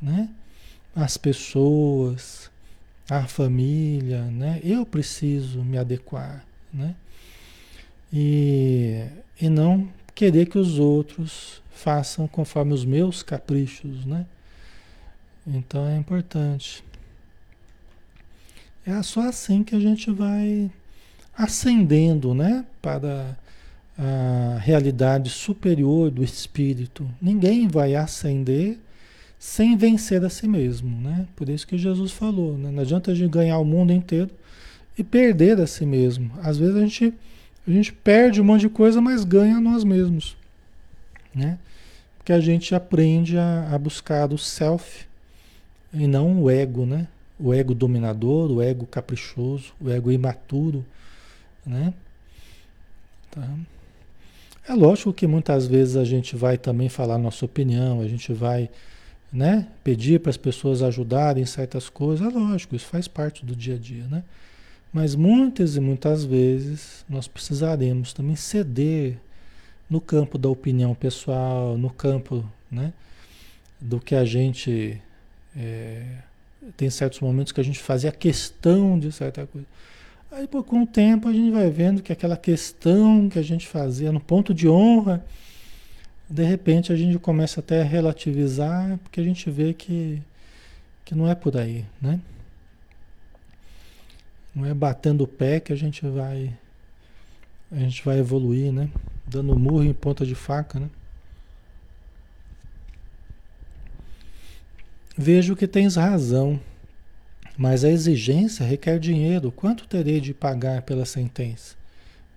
né? 0.00 0.28
às 0.94 1.16
pessoas, 1.16 2.50
à 3.10 3.26
família, 3.26 4.22
né? 4.22 4.60
Eu 4.62 4.86
preciso 4.86 5.62
me 5.62 5.76
adequar, 5.76 6.44
né? 6.72 6.94
E, 8.12 9.04
e 9.40 9.48
não 9.48 9.88
querer 10.14 10.46
que 10.46 10.58
os 10.58 10.78
outros 10.78 11.60
façam 11.72 12.28
conforme 12.28 12.72
os 12.72 12.84
meus 12.84 13.22
caprichos, 13.22 14.04
né? 14.04 14.24
Então 15.46 15.86
é 15.86 15.96
importante. 15.96 16.84
É 18.86 19.02
só 19.02 19.22
assim 19.28 19.62
que 19.62 19.74
a 19.74 19.80
gente 19.80 20.10
vai 20.10 20.70
ascendendo, 21.36 22.34
né? 22.34 22.64
Para 22.82 23.36
a 23.98 24.58
realidade 24.60 25.30
superior 25.30 26.10
do 26.10 26.22
espírito. 26.22 27.08
Ninguém 27.20 27.68
vai 27.68 27.94
ascender 27.94 28.78
sem 29.38 29.76
vencer 29.76 30.24
a 30.24 30.28
si 30.28 30.48
mesmo, 30.48 31.00
né? 31.00 31.26
Por 31.36 31.48
isso 31.48 31.66
que 31.66 31.78
Jesus 31.78 32.12
falou, 32.12 32.56
né? 32.56 32.70
não 32.70 32.82
adianta 32.82 33.10
a 33.10 33.14
gente 33.14 33.30
ganhar 33.30 33.58
o 33.58 33.64
mundo 33.64 33.92
inteiro 33.92 34.30
e 34.98 35.04
perder 35.04 35.60
a 35.60 35.66
si 35.66 35.84
mesmo. 35.84 36.30
Às 36.42 36.56
vezes 36.56 36.76
a 36.76 36.80
gente, 36.80 37.14
a 37.66 37.70
gente 37.70 37.92
perde 37.92 38.40
um 38.40 38.44
monte 38.44 38.62
de 38.62 38.68
coisa, 38.68 39.00
mas 39.00 39.24
ganha 39.24 39.60
nós 39.60 39.84
mesmos, 39.84 40.36
né? 41.34 41.58
Porque 42.16 42.32
a 42.32 42.40
gente 42.40 42.74
aprende 42.74 43.36
a, 43.36 43.68
a 43.70 43.78
buscar 43.78 44.32
o 44.32 44.38
self 44.38 45.04
e 45.92 46.06
não 46.06 46.42
o 46.42 46.50
ego, 46.50 46.86
né? 46.86 47.06
O 47.38 47.52
ego 47.52 47.74
dominador, 47.74 48.50
o 48.50 48.62
ego 48.62 48.86
caprichoso, 48.86 49.72
o 49.80 49.90
ego 49.90 50.12
imaturo, 50.12 50.84
né? 51.66 51.92
Tá? 53.30 53.48
É 54.68 54.72
lógico 54.74 55.12
que 55.12 55.26
muitas 55.26 55.66
vezes 55.66 55.96
a 55.96 56.04
gente 56.04 56.36
vai 56.36 56.56
também 56.56 56.88
falar 56.88 57.18
nossa 57.18 57.44
opinião, 57.44 58.00
a 58.00 58.08
gente 58.08 58.32
vai 58.32 58.70
né? 59.34 59.66
Pedir 59.82 60.20
para 60.20 60.30
as 60.30 60.36
pessoas 60.36 60.80
ajudarem 60.80 61.42
em 61.42 61.46
certas 61.46 61.88
coisas, 61.88 62.24
é 62.24 62.30
lógico, 62.30 62.76
isso 62.76 62.86
faz 62.86 63.08
parte 63.08 63.44
do 63.44 63.56
dia 63.56 63.74
a 63.74 63.78
dia, 63.78 64.06
né? 64.06 64.22
Mas 64.92 65.16
muitas 65.16 65.74
e 65.74 65.80
muitas 65.80 66.24
vezes 66.24 67.04
nós 67.08 67.26
precisaremos 67.26 68.12
também 68.12 68.36
ceder 68.36 69.18
no 69.90 70.00
campo 70.00 70.38
da 70.38 70.48
opinião 70.48 70.94
pessoal, 70.94 71.76
no 71.76 71.90
campo, 71.90 72.48
né? 72.70 72.92
Do 73.80 73.98
que 73.98 74.14
a 74.14 74.24
gente 74.24 75.02
é, 75.56 76.06
tem 76.76 76.90
certos 76.90 77.20
momentos 77.20 77.52
que 77.52 77.60
a 77.60 77.64
gente 77.64 77.78
fazia 77.78 78.10
questão 78.12 78.98
de 78.98 79.12
certa 79.12 79.46
coisa. 79.46 79.66
Aí, 80.30 80.48
com 80.48 80.82
o 80.82 80.86
tempo, 80.86 81.28
a 81.28 81.32
gente 81.32 81.50
vai 81.52 81.70
vendo 81.70 82.02
que 82.02 82.12
aquela 82.12 82.36
questão 82.36 83.28
que 83.28 83.38
a 83.38 83.42
gente 83.42 83.68
fazia 83.68 84.10
no 84.10 84.18
ponto 84.18 84.52
de 84.52 84.68
honra, 84.68 85.24
de 86.28 86.42
repente 86.42 86.92
a 86.92 86.96
gente 86.96 87.18
começa 87.18 87.60
até 87.60 87.82
a 87.82 87.84
relativizar, 87.84 88.98
porque 88.98 89.20
a 89.20 89.24
gente 89.24 89.48
vê 89.48 89.72
que, 89.72 90.20
que 91.04 91.14
não 91.14 91.28
é 91.30 91.34
por 91.34 91.56
aí, 91.56 91.84
né? 92.02 92.18
Não 94.54 94.64
é 94.66 94.74
batendo 94.74 95.24
o 95.24 95.28
pé 95.28 95.60
que 95.60 95.72
a 95.72 95.76
gente 95.76 96.04
vai 96.06 96.52
a 97.70 97.78
gente 97.78 98.04
vai 98.04 98.18
evoluir, 98.18 98.72
né? 98.72 98.88
Dando 99.26 99.58
murro 99.58 99.82
em 99.82 99.92
ponta 99.92 100.24
de 100.24 100.34
faca, 100.34 100.78
né? 100.78 100.88
Vejo 105.16 105.54
que 105.54 105.68
tens 105.68 105.96
razão, 105.96 106.58
mas 107.56 107.84
a 107.84 107.88
exigência 107.88 108.66
requer 108.66 108.98
dinheiro. 108.98 109.52
Quanto 109.52 109.86
terei 109.86 110.20
de 110.20 110.34
pagar 110.34 110.82
pela 110.82 111.04
sentença? 111.04 111.76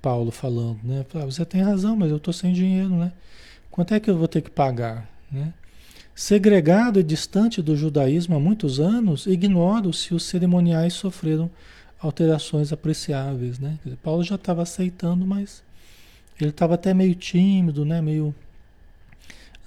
Paulo 0.01 0.31
falando, 0.31 0.79
né? 0.83 1.05
Você 1.25 1.43
tem 1.43 1.61
razão, 1.61 1.95
mas 1.95 2.11
eu 2.11 2.17
estou 2.17 2.33
sem 2.33 2.53
dinheiro, 2.53 2.95
né? 2.95 3.11
Quanto 3.71 3.93
é 3.93 3.99
que 3.99 4.09
eu 4.09 4.17
vou 4.17 4.27
ter 4.27 4.41
que 4.41 4.49
pagar? 4.49 5.09
Né? 5.31 5.53
Segregado 6.15 6.99
e 6.99 7.03
distante 7.03 7.61
do 7.61 7.75
judaísmo 7.75 8.35
há 8.35 8.39
muitos 8.39 8.79
anos, 8.79 9.27
ignoro 9.27 9.93
se 9.93 10.13
os 10.15 10.23
cerimoniais 10.23 10.93
sofreram 10.93 11.49
alterações 11.99 12.73
apreciáveis. 12.73 13.59
Né? 13.59 13.77
Paulo 14.01 14.23
já 14.23 14.35
estava 14.35 14.63
aceitando, 14.63 15.25
mas 15.25 15.61
ele 16.39 16.49
estava 16.49 16.75
até 16.75 16.93
meio 16.93 17.13
tímido, 17.13 17.85
né? 17.85 18.01
meio 18.01 18.33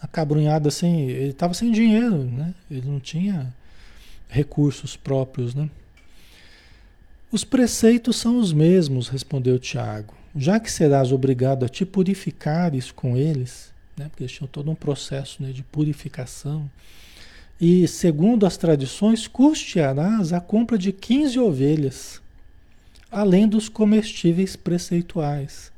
acabrunhado 0.00 0.68
assim. 0.68 1.02
Ele 1.02 1.30
estava 1.30 1.54
sem 1.54 1.70
dinheiro, 1.70 2.24
né? 2.24 2.54
ele 2.70 2.88
não 2.88 3.00
tinha 3.00 3.52
recursos 4.28 4.96
próprios. 4.96 5.54
Né? 5.54 5.68
Os 7.30 7.44
preceitos 7.44 8.16
são 8.16 8.38
os 8.38 8.52
mesmos, 8.52 9.08
respondeu 9.08 9.58
Tiago. 9.58 10.14
Já 10.34 10.60
que 10.60 10.70
serás 10.70 11.12
obrigado 11.12 11.64
a 11.64 11.68
te 11.68 11.84
purificares 11.84 12.90
com 12.90 13.16
eles, 13.16 13.72
né? 13.96 14.08
porque 14.08 14.22
eles 14.22 14.32
tinham 14.32 14.48
todo 14.48 14.70
um 14.70 14.74
processo 14.74 15.42
né, 15.42 15.50
de 15.50 15.62
purificação. 15.62 16.70
E, 17.60 17.86
segundo 17.86 18.46
as 18.46 18.56
tradições, 18.56 19.28
custearás 19.28 20.32
a 20.32 20.40
compra 20.40 20.78
de 20.78 20.92
15 20.92 21.38
ovelhas, 21.38 22.22
além 23.10 23.46
dos 23.46 23.68
comestíveis 23.68 24.56
preceituais. 24.56 25.70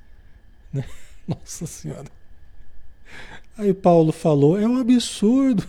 Né? 0.72 0.84
Nossa 1.26 1.66
Senhora. 1.66 2.21
Aí 3.56 3.72
Paulo 3.74 4.12
falou: 4.12 4.58
é 4.58 4.66
um 4.66 4.78
absurdo. 4.78 5.66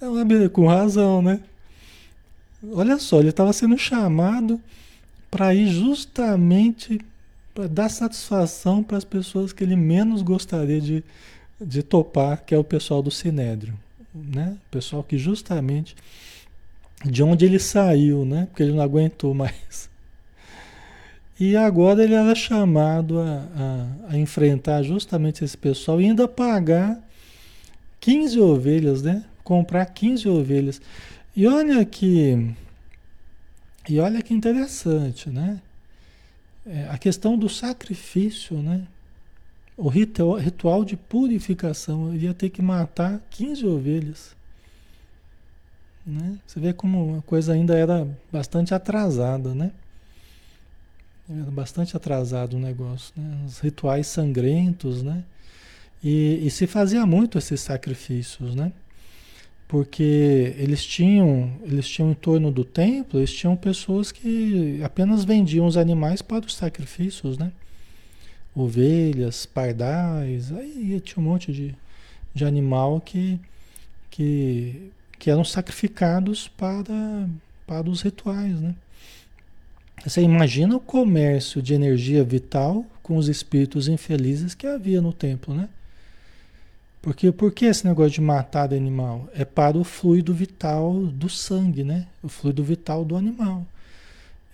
É 0.00 0.08
um 0.08 0.16
absurdo, 0.16 0.50
com 0.50 0.66
razão, 0.66 1.20
né? 1.20 1.40
Olha 2.72 2.98
só, 2.98 3.20
ele 3.20 3.30
estava 3.30 3.52
sendo 3.52 3.76
chamado 3.78 4.60
para 5.30 5.54
ir 5.54 5.68
justamente 5.68 7.00
para 7.54 7.66
dar 7.66 7.88
satisfação 7.88 8.82
para 8.82 8.96
as 8.96 9.04
pessoas 9.04 9.52
que 9.52 9.64
ele 9.64 9.76
menos 9.76 10.22
gostaria 10.22 10.80
de, 10.80 11.02
de 11.60 11.82
topar, 11.82 12.44
que 12.44 12.54
é 12.54 12.58
o 12.58 12.64
pessoal 12.64 13.02
do 13.02 13.10
Sinédrio, 13.10 13.74
né? 14.14 14.56
O 14.68 14.70
pessoal 14.70 15.02
que 15.02 15.18
justamente 15.18 15.96
de 17.04 17.22
onde 17.22 17.44
ele 17.44 17.58
saiu, 17.58 18.24
né? 18.24 18.46
Porque 18.46 18.62
ele 18.62 18.72
não 18.72 18.82
aguentou 18.82 19.34
mais. 19.34 19.88
E 21.38 21.56
agora 21.56 22.02
ele 22.02 22.14
era 22.14 22.34
chamado 22.34 23.20
a, 23.20 23.48
a, 23.56 24.14
a 24.14 24.18
enfrentar 24.18 24.82
justamente 24.82 25.44
esse 25.44 25.56
pessoal 25.56 26.00
e 26.00 26.04
ainda 26.04 26.26
pagar 26.26 27.00
15 28.00 28.40
ovelhas, 28.40 29.02
né? 29.02 29.24
Comprar 29.44 29.86
15 29.86 30.28
ovelhas. 30.28 30.80
E 31.36 31.46
olha 31.46 31.84
que 31.84 32.54
e 33.88 34.00
olha 34.00 34.20
que 34.20 34.34
interessante, 34.34 35.30
né? 35.30 35.60
é, 36.68 36.86
a 36.90 36.98
questão 36.98 37.36
do 37.36 37.48
sacrifício, 37.48 38.58
né? 38.58 38.86
O 39.76 39.88
ritual, 39.88 40.84
de 40.84 40.96
purificação, 40.96 42.12
ele 42.12 42.26
ia 42.26 42.34
ter 42.34 42.50
que 42.50 42.60
matar 42.60 43.20
15 43.30 43.64
ovelhas. 43.64 44.36
Né? 46.04 46.36
Você 46.44 46.58
vê 46.58 46.72
como 46.72 47.18
a 47.18 47.22
coisa 47.22 47.52
ainda 47.52 47.78
era 47.78 48.06
bastante 48.32 48.74
atrasada, 48.74 49.54
né? 49.54 49.70
Era 51.30 51.50
bastante 51.50 51.94
atrasado 51.94 52.56
o 52.56 52.60
negócio, 52.60 53.12
né? 53.14 53.44
Os 53.46 53.58
rituais 53.58 54.06
sangrentos, 54.06 55.02
né? 55.02 55.24
E, 56.02 56.46
e 56.46 56.50
se 56.50 56.66
fazia 56.66 57.04
muito 57.04 57.36
esses 57.36 57.60
sacrifícios, 57.60 58.54
né? 58.54 58.72
Porque 59.66 60.54
eles 60.56 60.82
tinham, 60.82 61.52
eles 61.62 61.86
tinham 61.86 62.12
em 62.12 62.14
torno 62.14 62.50
do 62.50 62.64
templo, 62.64 63.20
eles 63.20 63.32
tinham 63.32 63.54
pessoas 63.54 64.10
que 64.10 64.80
apenas 64.82 65.24
vendiam 65.24 65.66
os 65.66 65.76
animais 65.76 66.22
para 66.22 66.46
os 66.46 66.54
sacrifícios, 66.56 67.36
né? 67.36 67.52
Ovelhas, 68.54 69.44
pardais, 69.44 70.50
aí 70.50 70.98
tinha 71.00 71.22
um 71.22 71.28
monte 71.28 71.52
de, 71.52 71.74
de 72.34 72.44
animal 72.46 73.02
que, 73.02 73.38
que, 74.10 74.90
que 75.18 75.30
eram 75.30 75.44
sacrificados 75.44 76.48
para, 76.48 77.28
para 77.66 77.88
os 77.88 78.00
rituais, 78.00 78.58
né? 78.58 78.74
Você 80.08 80.22
imagina 80.22 80.74
o 80.74 80.80
comércio 80.80 81.60
de 81.60 81.74
energia 81.74 82.24
vital 82.24 82.86
com 83.02 83.18
os 83.18 83.28
espíritos 83.28 83.88
infelizes 83.88 84.54
que 84.54 84.66
havia 84.66 85.02
no 85.02 85.12
templo, 85.12 85.54
né? 85.54 85.68
Porque 87.02 87.30
por 87.30 87.52
que 87.52 87.66
esse 87.66 87.86
negócio 87.86 88.12
de 88.12 88.22
matar 88.22 88.72
animal? 88.72 89.28
É 89.34 89.44
para 89.44 89.76
o 89.76 89.84
fluido 89.84 90.32
vital 90.32 90.94
do 90.94 91.28
sangue, 91.28 91.84
né? 91.84 92.06
O 92.22 92.28
fluido 92.28 92.64
vital 92.64 93.04
do 93.04 93.16
animal. 93.16 93.66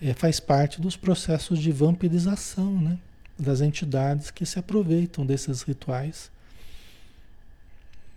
É, 0.01 0.13
faz 0.13 0.41
parte 0.41 0.81
dos 0.81 0.97
processos 0.97 1.59
de 1.59 1.71
vampirização, 1.71 2.77
né? 2.81 2.99
Das 3.39 3.61
entidades 3.61 4.31
que 4.31 4.45
se 4.45 4.59
aproveitam 4.59 5.25
desses 5.25 5.61
rituais. 5.61 6.29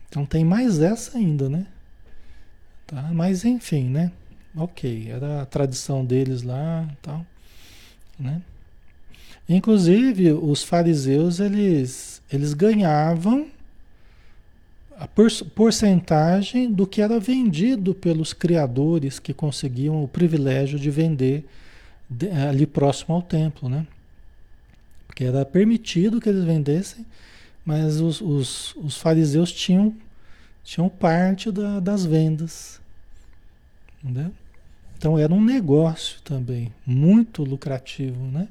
Então 0.08 0.26
tem 0.26 0.44
mais 0.44 0.80
essa 0.80 1.16
ainda, 1.16 1.48
né? 1.48 1.68
Tá? 2.84 3.10
Mas 3.12 3.44
enfim, 3.44 3.84
né? 3.84 4.10
Ok, 4.58 5.08
era 5.08 5.42
a 5.42 5.46
tradição 5.46 6.04
deles 6.04 6.42
lá, 6.42 6.88
tal, 7.00 7.24
né? 8.18 8.42
Inclusive 9.48 10.32
os 10.32 10.64
fariseus 10.64 11.38
eles 11.38 12.20
eles 12.30 12.52
ganhavam 12.54 13.46
a 14.98 15.06
porcentagem 15.06 16.72
do 16.72 16.86
que 16.88 17.00
era 17.00 17.20
vendido 17.20 17.94
pelos 17.94 18.32
criadores 18.32 19.20
que 19.20 19.32
conseguiam 19.32 20.02
o 20.02 20.08
privilégio 20.08 20.76
de 20.76 20.90
vender 20.90 21.46
ali 22.48 22.66
próximo 22.66 23.14
ao 23.14 23.22
templo, 23.22 23.68
né? 23.68 23.86
Porque 25.06 25.22
era 25.22 25.44
permitido 25.44 26.20
que 26.20 26.28
eles 26.28 26.44
vendessem, 26.44 27.06
mas 27.64 28.00
os, 28.00 28.20
os, 28.20 28.74
os 28.76 28.96
fariseus 28.98 29.52
tinham, 29.52 29.94
tinham 30.64 30.88
parte 30.88 31.52
da, 31.52 31.78
das 31.78 32.04
vendas. 32.04 32.80
Entendeu? 34.02 34.32
Então 34.98 35.16
era 35.16 35.32
um 35.32 35.42
negócio 35.42 36.20
também, 36.22 36.72
muito 36.84 37.44
lucrativo, 37.44 38.20
né? 38.24 38.48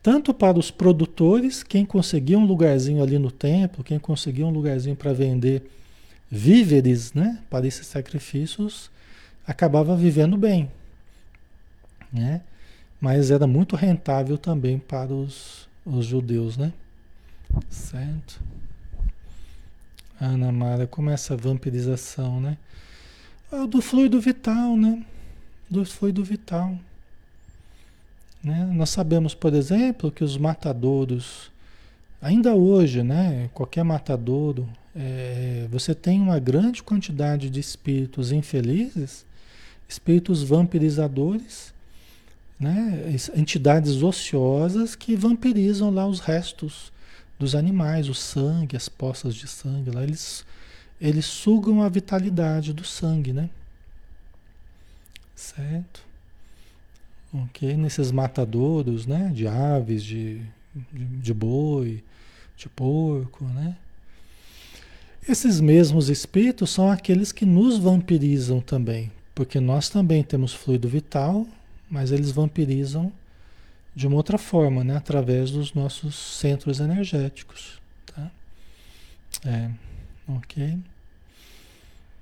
Tanto 0.00 0.32
para 0.32 0.58
os 0.58 0.70
produtores, 0.70 1.62
quem 1.62 1.84
conseguia 1.84 2.38
um 2.38 2.44
lugarzinho 2.44 3.02
ali 3.02 3.18
no 3.18 3.32
templo, 3.32 3.82
quem 3.82 3.98
conseguia 3.98 4.46
um 4.46 4.50
lugarzinho 4.50 4.94
para 4.94 5.12
vender 5.12 5.68
víveres, 6.30 7.12
né, 7.12 7.38
para 7.50 7.66
esses 7.66 7.86
sacrifícios, 7.86 8.90
acabava 9.46 9.96
vivendo 9.96 10.36
bem, 10.36 10.70
né? 12.12 12.42
Mas 13.00 13.30
era 13.30 13.46
muito 13.46 13.76
rentável 13.76 14.38
também 14.38 14.78
para 14.78 15.12
os, 15.12 15.68
os 15.84 16.06
judeus, 16.06 16.56
né? 16.56 16.72
Certo? 17.68 18.40
Ana 20.20 20.52
Mara, 20.52 20.86
como 20.86 21.10
é 21.10 21.14
essa 21.14 21.36
vampirização, 21.36 22.40
né? 22.40 22.56
Ah, 23.50 23.66
do 23.66 23.82
fluido 23.82 24.20
vital, 24.20 24.76
né? 24.76 25.04
Do 25.74 25.84
fluido 25.84 26.22
vital. 26.22 26.78
Né? 28.40 28.70
Nós 28.72 28.90
sabemos, 28.90 29.34
por 29.34 29.52
exemplo, 29.52 30.08
que 30.08 30.22
os 30.22 30.36
matadouros, 30.36 31.50
ainda 32.22 32.54
hoje, 32.54 33.02
né, 33.02 33.50
qualquer 33.52 33.82
matadouro, 33.82 34.68
é, 34.94 35.66
você 35.68 35.92
tem 35.92 36.20
uma 36.20 36.38
grande 36.38 36.80
quantidade 36.80 37.50
de 37.50 37.58
espíritos 37.58 38.30
infelizes, 38.30 39.26
espíritos 39.88 40.44
vampirizadores, 40.44 41.74
né, 42.60 43.12
entidades 43.34 44.00
ociosas 44.00 44.94
que 44.94 45.16
vampirizam 45.16 45.90
lá 45.90 46.06
os 46.06 46.20
restos 46.20 46.92
dos 47.36 47.56
animais, 47.56 48.08
o 48.08 48.14
sangue, 48.14 48.76
as 48.76 48.88
poças 48.88 49.34
de 49.34 49.48
sangue, 49.48 49.90
lá 49.90 50.04
eles, 50.04 50.46
eles 51.00 51.24
sugam 51.24 51.82
a 51.82 51.88
vitalidade 51.88 52.72
do 52.72 52.84
sangue, 52.84 53.32
né? 53.32 53.50
Certo? 55.44 56.14
ok? 57.34 57.76
Nesses 57.76 58.12
matadouros, 58.12 59.06
né? 59.06 59.30
De 59.34 59.46
aves, 59.46 60.02
de, 60.02 60.40
de, 60.92 61.04
de 61.04 61.34
boi, 61.34 62.02
de 62.56 62.68
porco, 62.68 63.44
né? 63.46 63.76
Esses 65.28 65.60
mesmos 65.60 66.08
espíritos 66.08 66.70
são 66.70 66.90
aqueles 66.90 67.32
que 67.32 67.46
nos 67.46 67.78
vampirizam 67.78 68.60
também, 68.60 69.10
porque 69.34 69.58
nós 69.58 69.88
também 69.88 70.22
temos 70.22 70.52
fluido 70.52 70.86
vital, 70.86 71.46
mas 71.90 72.12
eles 72.12 72.30
vampirizam 72.30 73.10
de 73.96 74.06
uma 74.06 74.16
outra 74.16 74.36
forma, 74.36 74.84
né? 74.84 74.96
Através 74.96 75.50
dos 75.50 75.72
nossos 75.72 76.14
centros 76.14 76.78
energéticos, 76.78 77.80
tá? 78.06 78.30
É, 79.44 79.70
ok? 80.28 80.78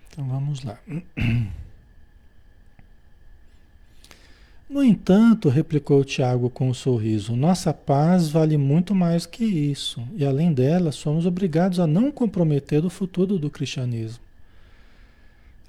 Então 0.08 0.28
vamos 0.28 0.62
lá. 0.62 0.78
No 4.72 4.82
entanto, 4.82 5.50
replicou 5.50 6.02
Tiago 6.02 6.48
com 6.48 6.70
um 6.70 6.72
sorriso, 6.72 7.36
nossa 7.36 7.74
paz 7.74 8.30
vale 8.30 8.56
muito 8.56 8.94
mais 8.94 9.26
que 9.26 9.44
isso, 9.44 10.02
e 10.16 10.24
além 10.24 10.50
dela, 10.50 10.90
somos 10.90 11.26
obrigados 11.26 11.78
a 11.78 11.86
não 11.86 12.10
comprometer 12.10 12.82
o 12.82 12.88
futuro 12.88 13.38
do 13.38 13.50
cristianismo. 13.50 14.24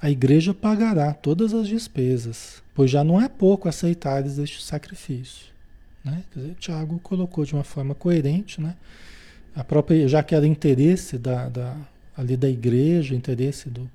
A 0.02 0.10
igreja 0.10 0.54
pagará 0.54 1.14
todas 1.14 1.54
as 1.54 1.68
despesas, 1.68 2.64
pois 2.74 2.90
já 2.90 3.04
não 3.04 3.22
é 3.22 3.28
pouco 3.28 3.68
aceitares 3.68 4.38
este 4.38 4.64
sacrifício. 4.64 5.48
Né? 6.02 6.24
Dizer, 6.34 6.56
Tiago 6.58 6.98
colocou 7.00 7.44
de 7.44 7.54
uma 7.54 7.66
forma 7.66 7.94
coerente, 7.94 8.62
né? 8.62 8.74
a 9.54 9.66
própria, 9.66 10.08
já 10.08 10.24
que 10.24 10.34
era 10.34 10.48
interesse 10.48 11.18
da, 11.18 11.50
da, 11.50 11.76
ali 12.16 12.38
da 12.38 12.48
igreja, 12.48 13.14
interesse 13.14 13.70
do, 13.70 13.92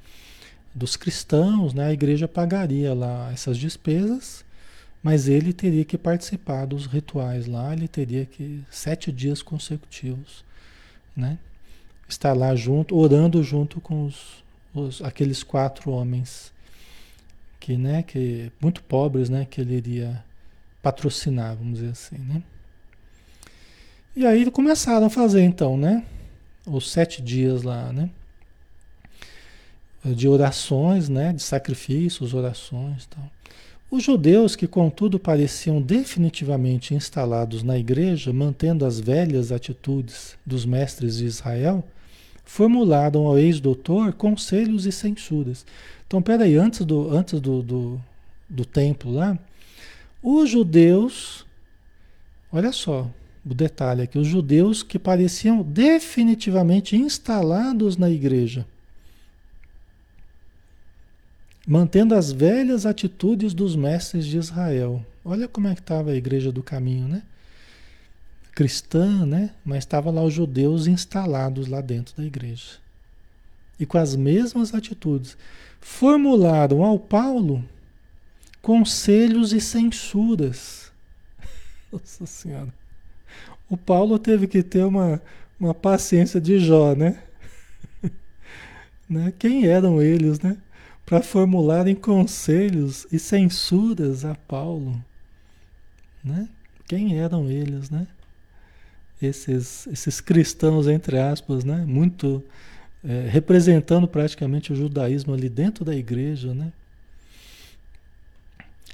dos 0.75 0.97
cristãos, 0.97 1.73
né? 1.73 1.87
a 1.87 1.93
igreja 1.95 2.29
pagaria 2.29 2.93
lá 2.93 3.33
essas 3.33 3.57
despesas 3.57 4.47
mas 5.09 5.27
ele 5.27 5.55
teria 5.55 5.87
que 5.87 5.97
participar 5.97 6.67
dos 6.67 6.85
rituais 6.85 7.47
lá, 7.47 7.73
ele 7.73 7.89
teria 7.89 8.27
que 8.27 8.63
sete 8.71 9.11
dias 9.11 9.41
consecutivos, 9.41 10.45
né? 11.17 11.39
Estar 12.07 12.35
lá 12.35 12.55
junto, 12.55 12.95
orando 12.95 13.43
junto 13.43 13.81
com 13.81 14.05
os, 14.05 14.45
os, 14.75 15.01
aqueles 15.01 15.43
quatro 15.43 15.91
homens 15.91 16.53
que, 17.59 17.75
né, 17.79 18.03
que 18.03 18.53
muito 18.61 18.83
pobres, 18.83 19.31
né, 19.31 19.47
que 19.47 19.63
ele 19.63 19.77
iria 19.77 20.23
patrocinar, 20.83 21.57
vamos 21.57 21.79
dizer 21.79 21.93
assim, 21.93 22.19
né? 22.19 22.43
E 24.15 24.27
aí 24.27 24.51
começaram 24.51 25.07
a 25.07 25.11
fazer 25.11 25.41
então, 25.41 25.79
né? 25.79 26.05
Os 26.67 26.91
sete 26.91 27.23
dias 27.23 27.63
lá, 27.63 27.91
né? 27.95 28.11
De 30.05 30.29
orações, 30.29 31.09
né? 31.09 31.33
De 31.33 31.43
sacrifícios, 31.43 32.35
orações, 32.35 33.07
tal. 33.07 33.25
Os 33.91 34.03
judeus, 34.03 34.55
que 34.55 34.67
contudo 34.67 35.19
pareciam 35.19 35.81
definitivamente 35.81 36.95
instalados 36.95 37.63
na 37.63 37.79
igreja, 37.79 38.35
mantendo 38.35 38.85
as 38.85 39.01
velhas 39.01 39.51
atitudes 39.51 40.37
dos 40.45 40.67
mestres 40.67 41.17
de 41.17 41.25
Israel, 41.25 41.83
formularam 42.45 43.27
ao 43.27 43.39
ex-doutor 43.39 44.13
conselhos 44.13 44.85
e 44.85 44.93
censuras. 44.93 45.65
Então, 46.07 46.21
peraí, 46.21 46.57
antes 46.57 46.85
do, 46.85 47.11
antes 47.11 47.41
do, 47.41 47.63
do, 47.63 48.01
do 48.49 48.65
templo 48.65 49.11
lá, 49.11 49.39
os 50.23 50.51
judeus, 50.51 51.47
olha 52.53 52.73
só 52.73 53.11
o 53.45 53.55
detalhe 53.55 54.03
aqui, 54.03 54.19
os 54.19 54.27
judeus 54.27 54.83
que 54.83 54.99
pareciam 54.99 55.63
definitivamente 55.63 56.95
instalados 56.95 57.97
na 57.97 58.11
igreja, 58.11 58.67
mantendo 61.69 62.15
as 62.15 62.33
velhas 62.33 62.87
atitudes 62.87 63.53
dos 63.53 63.77
mestres 63.77 64.25
de 64.25 64.39
Israel. 64.39 65.05
Olha 65.23 65.47
como 65.47 65.69
é 65.69 65.75
que 65.75 65.83
estava 65.83 66.13
a 66.13 66.15
igreja 66.15 66.51
do 66.51 66.63
caminho, 66.63 67.07
né? 67.07 67.23
Cristã, 68.55 69.27
né? 69.27 69.51
Mas 69.63 69.81
estava 69.81 70.11
lá 70.11 70.23
os 70.23 70.33
judeus 70.33 70.87
instalados 70.87 71.69
lá 71.69 71.83
dentro 71.83 72.17
da 72.17 72.25
igreja. 72.25 72.79
E 73.79 73.85
com 73.85 73.99
as 73.99 74.17
mesmas 74.17 74.73
atitudes. 74.73 75.37
Formularam 75.79 76.83
ao 76.83 76.99
Paulo 76.99 77.63
conselhos 78.63 79.53
e 79.53 79.61
censuras. 79.61 80.91
Nossa 81.93 82.25
Senhora. 82.25 82.73
O 83.69 83.77
Paulo 83.77 84.19
teve 84.19 84.47
que 84.47 84.63
ter 84.63 84.85
uma, 84.85 85.21
uma 85.61 85.75
paciência 85.75 86.41
de 86.41 86.59
Jó, 86.59 86.95
né? 86.95 87.23
né? 89.07 89.35
Quem 89.39 89.67
eram 89.67 90.01
eles, 90.01 90.41
né? 90.41 90.57
Para 91.09 91.23
formularem 91.23 91.95
conselhos 91.95 93.07
e 93.11 93.19
censuras 93.19 94.27
a 94.27 94.35
Paulo. 94.35 95.03
Né? 96.23 96.47
Quem 96.87 97.19
eram 97.19 97.49
eles, 97.49 97.89
né? 97.89 98.07
esses, 99.21 99.87
esses 99.87 100.21
cristãos, 100.21 100.87
entre 100.87 101.19
aspas, 101.19 101.65
né? 101.65 101.83
Muito 101.87 102.45
é, 103.03 103.27
representando 103.27 104.07
praticamente 104.07 104.71
o 104.71 104.77
judaísmo 104.77 105.33
ali 105.33 105.49
dentro 105.49 105.83
da 105.83 105.97
igreja, 105.97 106.53
né? 106.53 106.71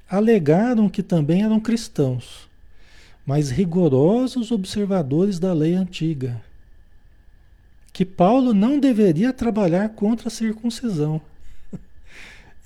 Alegaram 0.08 0.88
que 0.88 1.02
também 1.02 1.42
eram 1.42 1.58
cristãos, 1.58 2.48
mas 3.26 3.50
rigorosos 3.50 4.52
observadores 4.52 5.40
da 5.40 5.52
lei 5.52 5.74
antiga, 5.74 6.40
que 7.92 8.04
Paulo 8.04 8.54
não 8.54 8.78
deveria 8.78 9.32
trabalhar 9.32 9.88
contra 9.88 10.28
a 10.28 10.30
circuncisão. 10.30 11.20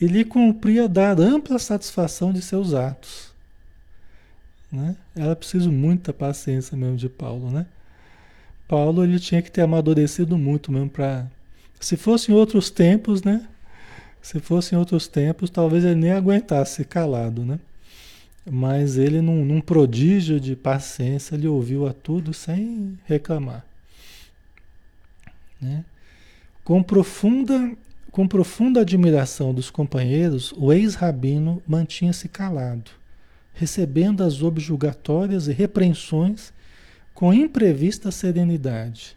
Ele 0.00 0.24
cumpria 0.24 0.88
dar 0.88 1.18
ampla 1.20 1.58
satisfação 1.58 2.32
de 2.32 2.40
seus 2.40 2.72
atos. 2.72 3.32
Né? 4.70 4.96
Era 5.16 5.34
preciso 5.34 5.72
muita 5.72 6.12
paciência 6.12 6.76
mesmo 6.76 6.96
de 6.96 7.08
Paulo, 7.08 7.50
né? 7.50 7.66
Paulo 8.68 9.02
ele 9.02 9.18
tinha 9.18 9.40
que 9.40 9.50
ter 9.50 9.62
amadurecido 9.62 10.36
muito 10.36 10.70
mesmo 10.70 10.90
para. 10.90 11.26
Se 11.80 11.96
fosse 11.96 12.30
em 12.30 12.34
outros 12.34 12.68
tempos, 12.68 13.22
né? 13.22 13.48
Se 14.20 14.38
fosse 14.40 14.74
em 14.74 14.78
outros 14.78 15.08
tempos, 15.08 15.48
talvez 15.48 15.84
ele 15.84 15.94
nem 15.94 16.12
aguentasse 16.12 16.84
calado, 16.84 17.44
né? 17.44 17.58
Mas 18.50 18.96
ele, 18.96 19.20
num, 19.20 19.44
num 19.44 19.60
prodígio 19.60 20.38
de 20.38 20.54
paciência, 20.54 21.34
ele 21.34 21.48
ouviu 21.48 21.86
a 21.86 21.92
tudo 21.92 22.34
sem 22.34 22.98
reclamar. 23.06 23.64
Né? 25.60 25.84
Com, 26.64 26.82
profunda, 26.82 27.72
com 28.18 28.26
profunda 28.26 28.80
admiração 28.80 29.54
dos 29.54 29.70
companheiros, 29.70 30.52
o 30.56 30.72
ex-rabino 30.72 31.62
mantinha-se 31.64 32.28
calado, 32.28 32.90
recebendo 33.54 34.24
as 34.24 34.42
objulgatórias 34.42 35.46
e 35.46 35.52
repreensões 35.52 36.52
com 37.14 37.32
imprevista 37.32 38.10
serenidade. 38.10 39.16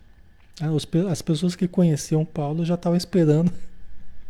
Ah, 0.62 0.68
as 1.10 1.20
pessoas 1.20 1.56
que 1.56 1.68
conheciam 1.68 2.24
Paulo 2.24 2.64
já 2.64 2.76
estavam 2.76 2.96
esperando, 2.96 3.52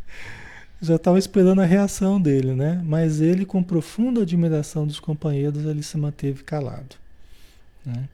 já 0.81 0.95
estavam 0.95 1.19
esperando 1.19 1.59
a 1.59 1.65
reação 1.65 2.21
dele, 2.21 2.53
né? 2.53 2.81
Mas 2.85 3.19
ele, 3.19 3.45
com 3.45 3.61
profunda 3.61 4.21
admiração 4.21 4.87
dos 4.87 5.01
companheiros, 5.01 5.65
ele 5.65 5.83
se 5.83 5.97
manteve 5.97 6.45
calado, 6.45 6.95
né? 7.85 8.07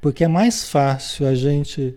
Porque 0.00 0.24
é 0.24 0.28
mais 0.28 0.68
fácil 0.68 1.28
a 1.28 1.34
gente 1.36 1.94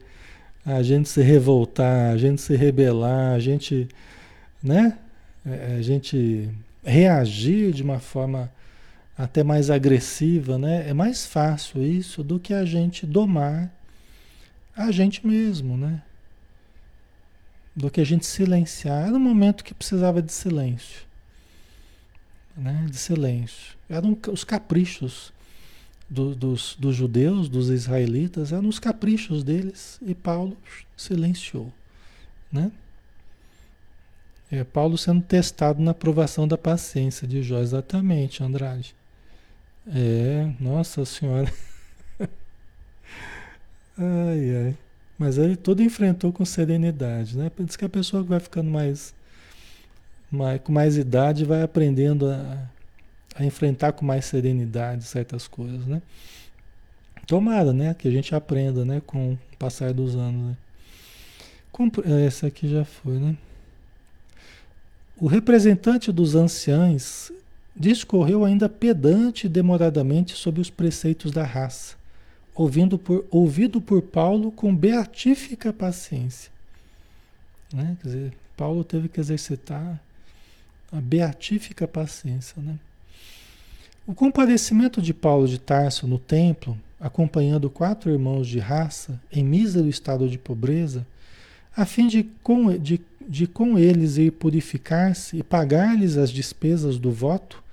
a 0.66 0.84
gente 0.84 1.10
se 1.10 1.22
revoltar, 1.22 2.12
a 2.12 2.18
gente 2.18 2.42
se 2.42 2.56
rebelar, 2.56 3.34
a 3.34 3.40
gente, 3.40 3.88
né? 4.62 4.98
É, 5.46 5.76
a 5.80 5.82
gente 5.82 6.50
reagir 6.84 7.72
de 7.74 7.82
uma 7.82 8.00
forma 8.00 8.52
até 9.18 9.44
mais 9.44 9.70
agressiva, 9.70 10.58
né? 10.58 10.88
É 10.88 10.94
mais 10.94 11.26
fácil 11.26 11.84
isso 11.84 12.24
do 12.24 12.40
que 12.40 12.54
a 12.54 12.66
gente 12.66 13.06
domar 13.06 13.72
a 14.76 14.92
gente 14.92 15.26
mesmo, 15.26 15.78
né? 15.78 16.02
Do 17.76 17.90
que 17.90 18.02
a 18.02 18.04
gente 18.04 18.26
silenciar. 18.26 19.08
Era 19.08 19.16
um 19.16 19.20
momento 19.20 19.64
que 19.64 19.74
precisava 19.74 20.22
de 20.22 20.32
silêncio, 20.32 21.02
né? 22.56 22.86
De 22.90 22.98
silêncio. 22.98 23.76
Eram 23.90 24.18
os 24.32 24.44
caprichos 24.44 25.34
do, 26.12 26.36
dos, 26.36 26.76
dos 26.78 26.94
judeus, 26.94 27.48
dos 27.48 27.70
israelitas, 27.70 28.52
eram 28.52 28.68
os 28.68 28.80
caprichos 28.80 29.46
deles 29.46 29.98
e 30.06 30.14
Paulo 30.14 30.58
silenciou, 30.98 31.72
né? 32.52 32.70
É 34.52 34.66
Paulo 34.66 34.98
sendo 34.98 35.22
testado 35.22 35.82
na 35.82 35.92
aprovação 35.92 36.46
da 36.46 36.58
paciência 36.58 37.26
de 37.26 37.42
Jó, 37.42 37.60
exatamente, 37.60 38.44
Andrade. 38.44 38.94
É, 39.88 40.52
nossa 40.60 41.06
senhora. 41.06 41.52
ai, 43.98 44.56
ai. 44.66 44.78
Mas 45.18 45.38
ele 45.38 45.56
todo 45.56 45.82
enfrentou 45.82 46.34
com 46.34 46.44
serenidade, 46.44 47.38
né? 47.38 47.50
Por 47.50 47.66
isso 47.66 47.80
que 47.80 47.86
a 47.86 47.90
pessoa 47.90 48.22
que 48.22 48.30
vai 48.30 48.42
ficando 48.42 48.70
mais, 48.70 49.14
mais 50.30 50.60
com 50.60 50.74
mais 50.74 50.98
idade 50.98 51.46
vai 51.46 51.62
aprendendo 51.62 52.30
a, 52.30 52.70
a 53.42 53.46
enfrentar 53.46 53.94
com 53.94 54.06
mais 54.06 54.26
serenidade 54.26 55.04
certas 55.04 55.48
coisas, 55.48 55.86
né? 55.86 56.02
Tomara, 57.26 57.74
né? 57.74 57.94
Que 57.94 58.08
a 58.08 58.12
gente 58.12 58.34
aprenda, 58.36 58.84
né? 58.86 59.02
Com 59.06 59.34
o 59.34 59.40
passar 59.58 59.94
dos 59.94 60.16
anos. 60.16 60.50
Né? 60.50 60.58
Essa 62.26 62.48
aqui 62.48 62.68
já 62.68 62.84
foi, 62.84 63.18
né? 63.18 63.36
O 65.18 65.28
representante 65.28 66.12
dos 66.12 66.36
anciães 66.36 67.32
discorreu 67.76 68.44
ainda 68.44 68.68
pedante 68.68 69.46
e 69.46 69.50
demoradamente 69.50 70.36
sobre 70.36 70.62
os 70.62 70.70
preceitos 70.70 71.32
da 71.32 71.44
raça, 71.44 71.96
ouvindo 72.54 72.98
por, 72.98 73.26
ouvido 73.30 73.80
por 73.80 74.02
Paulo 74.02 74.52
com 74.52 74.76
beatífica 74.76 75.72
paciência. 75.72 76.52
Né? 77.74 77.98
Quer 78.02 78.08
dizer, 78.08 78.34
Paulo 78.58 78.84
teve 78.84 79.08
que 79.08 79.20
exercitar 79.20 80.02
a 80.92 81.00
beatífica 81.00 81.88
paciência. 81.88 82.62
Né? 82.62 82.78
O 84.06 84.16
comparecimento 84.16 85.00
de 85.00 85.14
Paulo 85.14 85.48
de 85.48 85.60
Tarso 85.60 86.08
no 86.08 86.18
templo, 86.18 86.76
acompanhando 87.00 87.70
quatro 87.70 88.12
irmãos 88.12 88.48
de 88.48 88.58
raça 88.58 89.22
em 89.32 89.44
mísero 89.44 89.88
estado 89.88 90.28
de 90.28 90.40
pobreza, 90.40 91.06
a 91.76 91.86
fim 91.86 92.08
de 92.08 92.24
com, 92.42 92.76
de, 92.78 93.00
de 93.28 93.46
com 93.46 93.78
eles 93.78 94.18
ir 94.18 94.32
purificar-se 94.32 95.38
e 95.38 95.44
pagar-lhes 95.44 96.18
as 96.18 96.32
despesas 96.32 96.98
do 96.98 97.12
voto, 97.12 97.64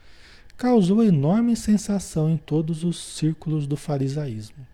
causou 0.56 1.02
enorme 1.02 1.56
sensação 1.56 2.30
em 2.30 2.36
todos 2.36 2.84
os 2.84 2.98
círculos 3.16 3.66
do 3.66 3.76
farisaísmo. 3.76 4.66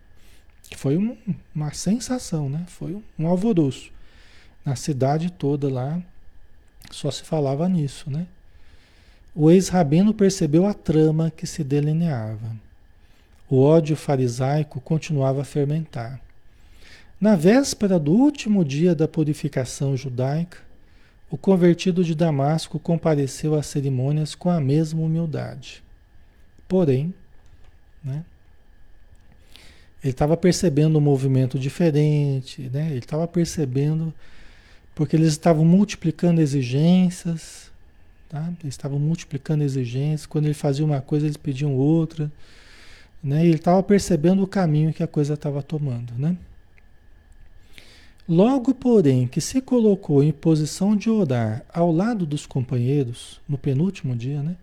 Foi 0.75 0.97
um, 0.97 1.15
uma 1.53 1.71
sensação, 1.73 2.49
né? 2.49 2.65
Foi 2.67 3.01
um 3.17 3.27
alvoroço. 3.27 3.91
Na 4.65 4.75
cidade 4.75 5.31
toda 5.31 5.69
lá 5.69 6.01
só 6.91 7.09
se 7.09 7.23
falava 7.23 7.69
nisso, 7.69 8.09
né? 8.09 8.27
O 9.37 9.51
ex-rabino 9.51 10.13
percebeu 10.13 10.65
a 10.65 10.73
trama 10.73 11.29
que 11.29 11.45
se 11.45 11.61
delineava. 11.61 12.55
O 13.49 13.61
ódio 13.61 13.93
farisaico 13.97 14.79
continuava 14.79 15.41
a 15.41 15.45
fermentar. 15.45 16.21
Na 17.19 17.35
véspera 17.35 17.99
do 17.99 18.13
último 18.13 18.63
dia 18.63 18.95
da 18.95 19.09
purificação 19.09 19.97
judaica, 19.97 20.59
o 21.29 21.37
convertido 21.37 22.01
de 22.01 22.15
Damasco 22.15 22.79
compareceu 22.79 23.55
às 23.55 23.65
cerimônias 23.65 24.35
com 24.35 24.49
a 24.49 24.61
mesma 24.61 25.01
humildade. 25.01 25.83
Porém, 26.65 27.13
né, 28.01 28.23
ele 30.01 30.11
estava 30.11 30.37
percebendo 30.37 30.97
um 30.97 31.01
movimento 31.01 31.59
diferente, 31.59 32.69
né, 32.71 32.87
ele 32.89 32.99
estava 32.99 33.27
percebendo, 33.27 34.13
porque 34.93 35.15
eles 35.15 35.29
estavam 35.29 35.65
multiplicando 35.65 36.39
exigências, 36.39 37.64
tá? 38.35 38.53
eles 38.61 38.73
estavam 38.73 38.99
multiplicando 38.99 39.63
exigências, 39.63 40.25
quando 40.25 40.45
ele 40.45 40.53
fazia 40.53 40.83
uma 40.83 41.01
coisa, 41.01 41.25
eles 41.25 41.37
pediam 41.37 41.73
outra, 41.75 42.31
né, 43.23 43.43
e 43.43 43.47
ele 43.47 43.55
estava 43.55 43.81
percebendo 43.81 44.43
o 44.43 44.47
caminho 44.47 44.93
que 44.93 45.01
a 45.01 45.07
coisa 45.07 45.33
estava 45.33 45.63
tomando. 45.63 46.13
Né? 46.17 46.37
Logo, 48.27 48.73
porém, 48.73 49.27
que 49.27 49.39
se 49.39 49.61
colocou 49.61 50.23
em 50.23 50.31
posição 50.31 50.95
de 50.95 51.09
orar 51.09 51.63
ao 51.73 51.91
lado 51.91 52.25
dos 52.25 52.45
companheiros, 52.45 53.39
no 53.47 53.57
penúltimo 53.57 54.15
dia, 54.15 54.41
né? 54.41 54.55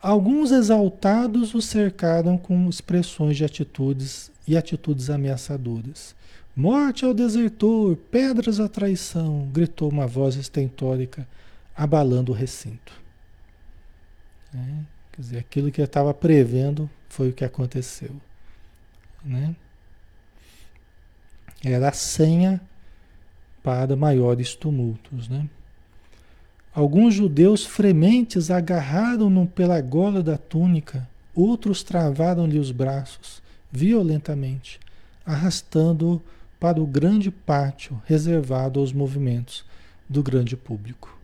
Alguns 0.00 0.50
exaltados 0.50 1.54
o 1.54 1.60
cercaram 1.60 2.38
com 2.38 2.70
expressões 2.70 3.36
de 3.36 3.44
atitudes 3.44 4.30
e 4.48 4.56
atitudes 4.56 5.10
ameaçadoras. 5.10 6.14
Morte 6.56 7.04
ao 7.04 7.12
desertor, 7.12 7.96
pedras 8.10 8.58
à 8.58 8.66
traição, 8.66 9.46
gritou 9.52 9.90
uma 9.90 10.06
voz 10.06 10.36
estentórica, 10.36 11.28
abalando 11.76 12.32
o 12.32 12.34
recinto. 12.34 12.92
É, 14.54 14.58
quer 15.12 15.20
dizer, 15.20 15.38
aquilo 15.38 15.70
que 15.70 15.80
eu 15.80 15.84
estava 15.84 16.12
prevendo 16.12 16.90
foi 17.08 17.30
o 17.30 17.32
que 17.32 17.44
aconteceu. 17.44 18.14
Né? 19.24 19.54
Era 21.64 21.88
a 21.88 21.92
senha 21.92 22.60
para 23.62 23.94
maiores 23.94 24.54
tumultos. 24.54 25.28
Né? 25.28 25.48
Alguns 26.74 27.14
judeus 27.14 27.64
frementes 27.64 28.50
agarraram-no 28.50 29.46
pela 29.46 29.80
gola 29.80 30.22
da 30.22 30.38
túnica, 30.38 31.08
outros 31.34 31.82
travaram-lhe 31.82 32.58
os 32.58 32.72
braços 32.72 33.42
violentamente, 33.70 34.80
arrastando-o 35.24 36.22
para 36.58 36.80
o 36.80 36.86
grande 36.86 37.30
pátio 37.30 38.00
reservado 38.04 38.80
aos 38.80 38.92
movimentos 38.92 39.64
do 40.08 40.22
grande 40.22 40.56
público. 40.56 41.19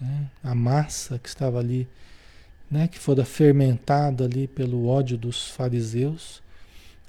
Né? 0.00 0.26
A 0.42 0.54
massa 0.54 1.18
que 1.18 1.28
estava 1.28 1.58
ali, 1.58 1.88
né, 2.70 2.88
que 2.88 2.98
fora 2.98 3.24
fermentada 3.24 4.24
ali 4.24 4.46
pelo 4.46 4.86
ódio 4.86 5.16
dos 5.16 5.48
fariseus, 5.48 6.42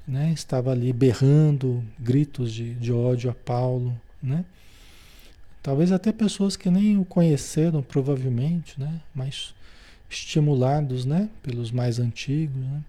né, 0.08 0.32
estava 0.34 0.72
ali 0.72 0.92
berrando 0.92 1.84
gritos 2.00 2.52
de, 2.52 2.74
de 2.76 2.92
ódio 2.92 3.30
a 3.30 3.34
Paulo, 3.34 4.00
né? 4.22 4.44
Talvez 5.62 5.92
até 5.92 6.12
pessoas 6.12 6.56
que 6.56 6.70
nem 6.70 6.98
o 6.98 7.06
conheceram, 7.06 7.84
provavelmente, 7.84 8.80
né? 8.80 9.02
Mas 9.14 9.54
estimulados, 10.10 11.06
né? 11.06 11.30
Pelos 11.44 11.70
mais 11.70 12.00
antigos, 12.00 12.56
né? 12.56 12.82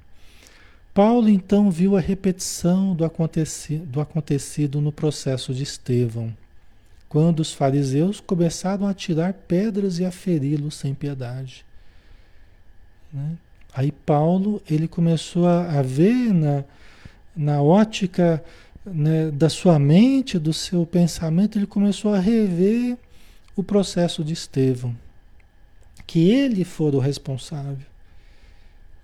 Paulo 0.95 1.29
então 1.29 1.71
viu 1.71 1.97
a 1.97 2.01
repetição 2.01 2.95
do 2.95 3.05
acontecido, 3.05 3.87
do 3.87 4.01
acontecido 4.01 4.81
no 4.81 4.91
processo 4.91 5.55
de 5.55 5.63
Estevão, 5.63 6.35
quando 7.11 7.41
os 7.41 7.53
fariseus 7.53 8.21
começaram 8.21 8.87
a 8.87 8.95
tirar 8.95 9.35
pedras 9.35 9.99
e 9.99 10.05
a 10.05 10.13
feri-lo 10.13 10.71
sem 10.71 10.95
piedade. 10.95 11.67
Né? 13.13 13.37
Aí 13.75 13.93
Paulo 13.93 14.63
ele 14.71 14.89
começou 14.89 15.47
a, 15.47 15.83
ver 15.83 16.33
na, 16.33 16.65
na 17.37 17.61
ótica 17.61 18.43
né, 18.87 19.31
da 19.31 19.49
sua 19.49 19.79
mente, 19.79 20.39
do 20.39 20.53
seu 20.53 20.87
pensamento, 20.87 21.59
ele 21.59 21.67
começou 21.67 22.15
a 22.15 22.19
rever 22.19 22.97
o 23.57 23.63
processo 23.63 24.25
de 24.25 24.33
Estevão, 24.33 24.97
que 26.07 26.31
ele 26.31 26.65
for 26.65 26.95
o 26.95 26.99
responsável 26.99 27.91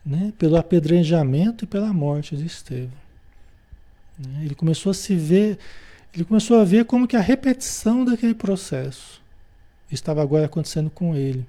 né, 0.04 0.32
pelo 0.38 0.56
apedrejamento 0.56 1.64
e 1.64 1.66
pela 1.66 1.92
morte 1.92 2.36
de 2.36 2.46
Estevão. 2.46 2.90
Né? 4.16 4.44
Ele 4.44 4.54
começou 4.54 4.90
a 4.90 4.94
se 4.94 5.16
ver, 5.16 5.58
ele 6.14 6.24
começou 6.24 6.60
a 6.60 6.64
ver 6.64 6.84
como 6.84 7.06
que 7.06 7.16
a 7.16 7.20
repetição 7.20 8.04
daquele 8.04 8.34
processo 8.34 9.22
estava 9.90 10.22
agora 10.22 10.46
acontecendo 10.46 10.90
com 10.90 11.14
ele. 11.14 11.46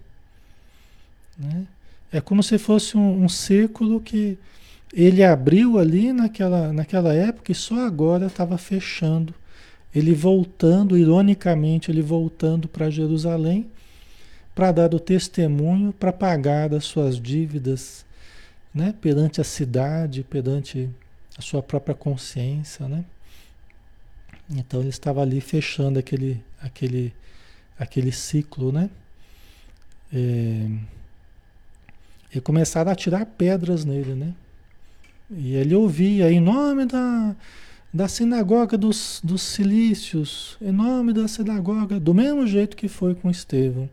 Né? 1.37 1.65
É 2.11 2.21
como 2.21 2.41
se 2.43 2.57
fosse 2.57 2.97
um, 2.97 3.23
um 3.23 3.29
círculo 3.29 3.99
que 3.99 4.37
ele 4.93 5.23
abriu 5.23 5.77
ali 5.77 6.13
naquela, 6.13 6.71
naquela 6.71 7.13
época 7.13 7.51
e 7.51 7.55
só 7.55 7.85
agora 7.85 8.27
estava 8.27 8.57
fechando. 8.57 9.33
Ele 9.93 10.13
voltando, 10.13 10.97
ironicamente, 10.97 11.89
ele 11.89 12.01
voltando 12.01 12.67
para 12.67 12.89
Jerusalém 12.89 13.67
para 14.53 14.71
dar 14.71 14.93
o 14.95 14.99
testemunho, 14.99 15.93
para 15.93 16.11
pagar 16.11 16.73
as 16.73 16.85
suas 16.85 17.21
dívidas 17.21 18.03
né? 18.73 18.93
perante 18.99 19.39
a 19.39 19.43
cidade, 19.43 20.23
perante 20.23 20.89
a 21.37 21.41
sua 21.41 21.61
própria 21.61 21.93
consciência. 21.93 22.87
Né? 22.87 23.05
Então 24.49 24.79
ele 24.79 24.89
estava 24.89 25.21
ali 25.21 25.41
fechando 25.41 25.99
aquele, 25.99 26.43
aquele, 26.61 27.13
aquele 27.77 28.11
ciclo. 28.11 28.71
Né? 28.71 28.89
É, 30.13 30.69
e 32.33 32.41
começaram 32.41 32.91
a 32.91 32.95
tirar 32.95 33.25
pedras 33.25 33.83
nele, 33.85 34.13
né? 34.13 34.33
E 35.29 35.55
ele 35.55 35.75
ouvia, 35.75 36.31
em 36.31 36.39
nome 36.39 36.85
da, 36.85 37.35
da 37.93 38.07
sinagoga 38.07 38.77
dos, 38.77 39.19
dos 39.23 39.41
cilícios, 39.41 40.57
em 40.61 40.71
nome 40.71 41.11
da 41.11 41.27
sinagoga, 41.27 41.99
do 41.99 42.13
mesmo 42.13 42.47
jeito 42.47 42.77
que 42.77 42.87
foi 42.87 43.13
com 43.13 43.29
Estevão. 43.29 43.89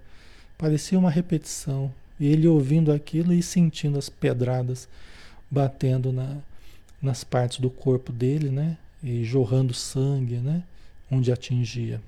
Parecia 0.56 0.98
uma 0.98 1.10
repetição. 1.10 1.92
E 2.18 2.26
ele 2.26 2.46
ouvindo 2.46 2.92
aquilo 2.92 3.32
e 3.32 3.42
sentindo 3.42 3.98
as 3.98 4.08
pedradas 4.08 4.88
batendo 5.50 6.12
na, 6.12 6.36
nas 7.02 7.24
partes 7.24 7.58
do 7.58 7.68
corpo 7.68 8.12
dele, 8.12 8.50
né? 8.50 8.76
E 9.04 9.22
jorrando 9.22 9.74
sangue, 9.74 10.38
né? 10.38 10.64
Onde 11.10 11.30
atingia. 11.30 12.00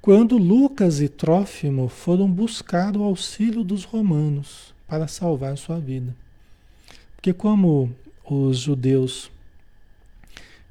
Quando 0.00 0.36
Lucas 0.36 1.00
e 1.00 1.08
Trófimo 1.08 1.88
foram 1.88 2.28
buscar 2.30 2.96
o 2.96 3.02
auxílio 3.04 3.62
dos 3.62 3.84
romanos 3.84 4.74
para 4.88 5.06
salvar 5.06 5.56
sua 5.56 5.78
vida. 5.78 6.16
Porque 7.14 7.32
como 7.32 7.94
os 8.24 8.58
judeus 8.58 9.30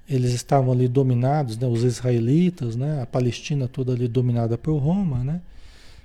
eles 0.07 0.33
estavam 0.33 0.71
ali 0.71 0.87
dominados, 0.87 1.57
né, 1.57 1.67
os 1.67 1.83
israelitas, 1.83 2.75
né, 2.75 3.01
a 3.01 3.05
Palestina 3.05 3.67
toda 3.67 3.93
ali 3.93 4.07
dominada 4.07 4.57
por 4.57 4.77
Roma, 4.77 5.23
né, 5.23 5.41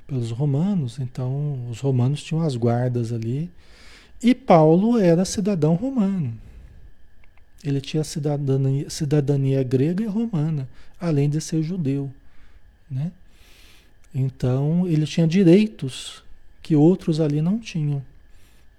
pelos 0.06 0.30
romanos, 0.30 0.98
então 0.98 1.68
os 1.70 1.80
romanos 1.80 2.22
tinham 2.22 2.42
as 2.42 2.56
guardas 2.56 3.12
ali, 3.12 3.50
e 4.22 4.34
Paulo 4.34 4.98
era 4.98 5.24
cidadão 5.24 5.74
romano. 5.74 6.32
Ele 7.62 7.80
tinha 7.80 8.04
cidadania, 8.04 8.88
cidadania 8.88 9.62
grega 9.62 10.04
e 10.04 10.06
romana, 10.06 10.68
além 11.00 11.28
de 11.28 11.40
ser 11.40 11.62
judeu. 11.62 12.10
Né? 12.90 13.10
Então 14.14 14.86
ele 14.86 15.06
tinha 15.06 15.26
direitos 15.26 16.22
que 16.62 16.76
outros 16.76 17.20
ali 17.20 17.42
não 17.42 17.58
tinham. 17.58 18.02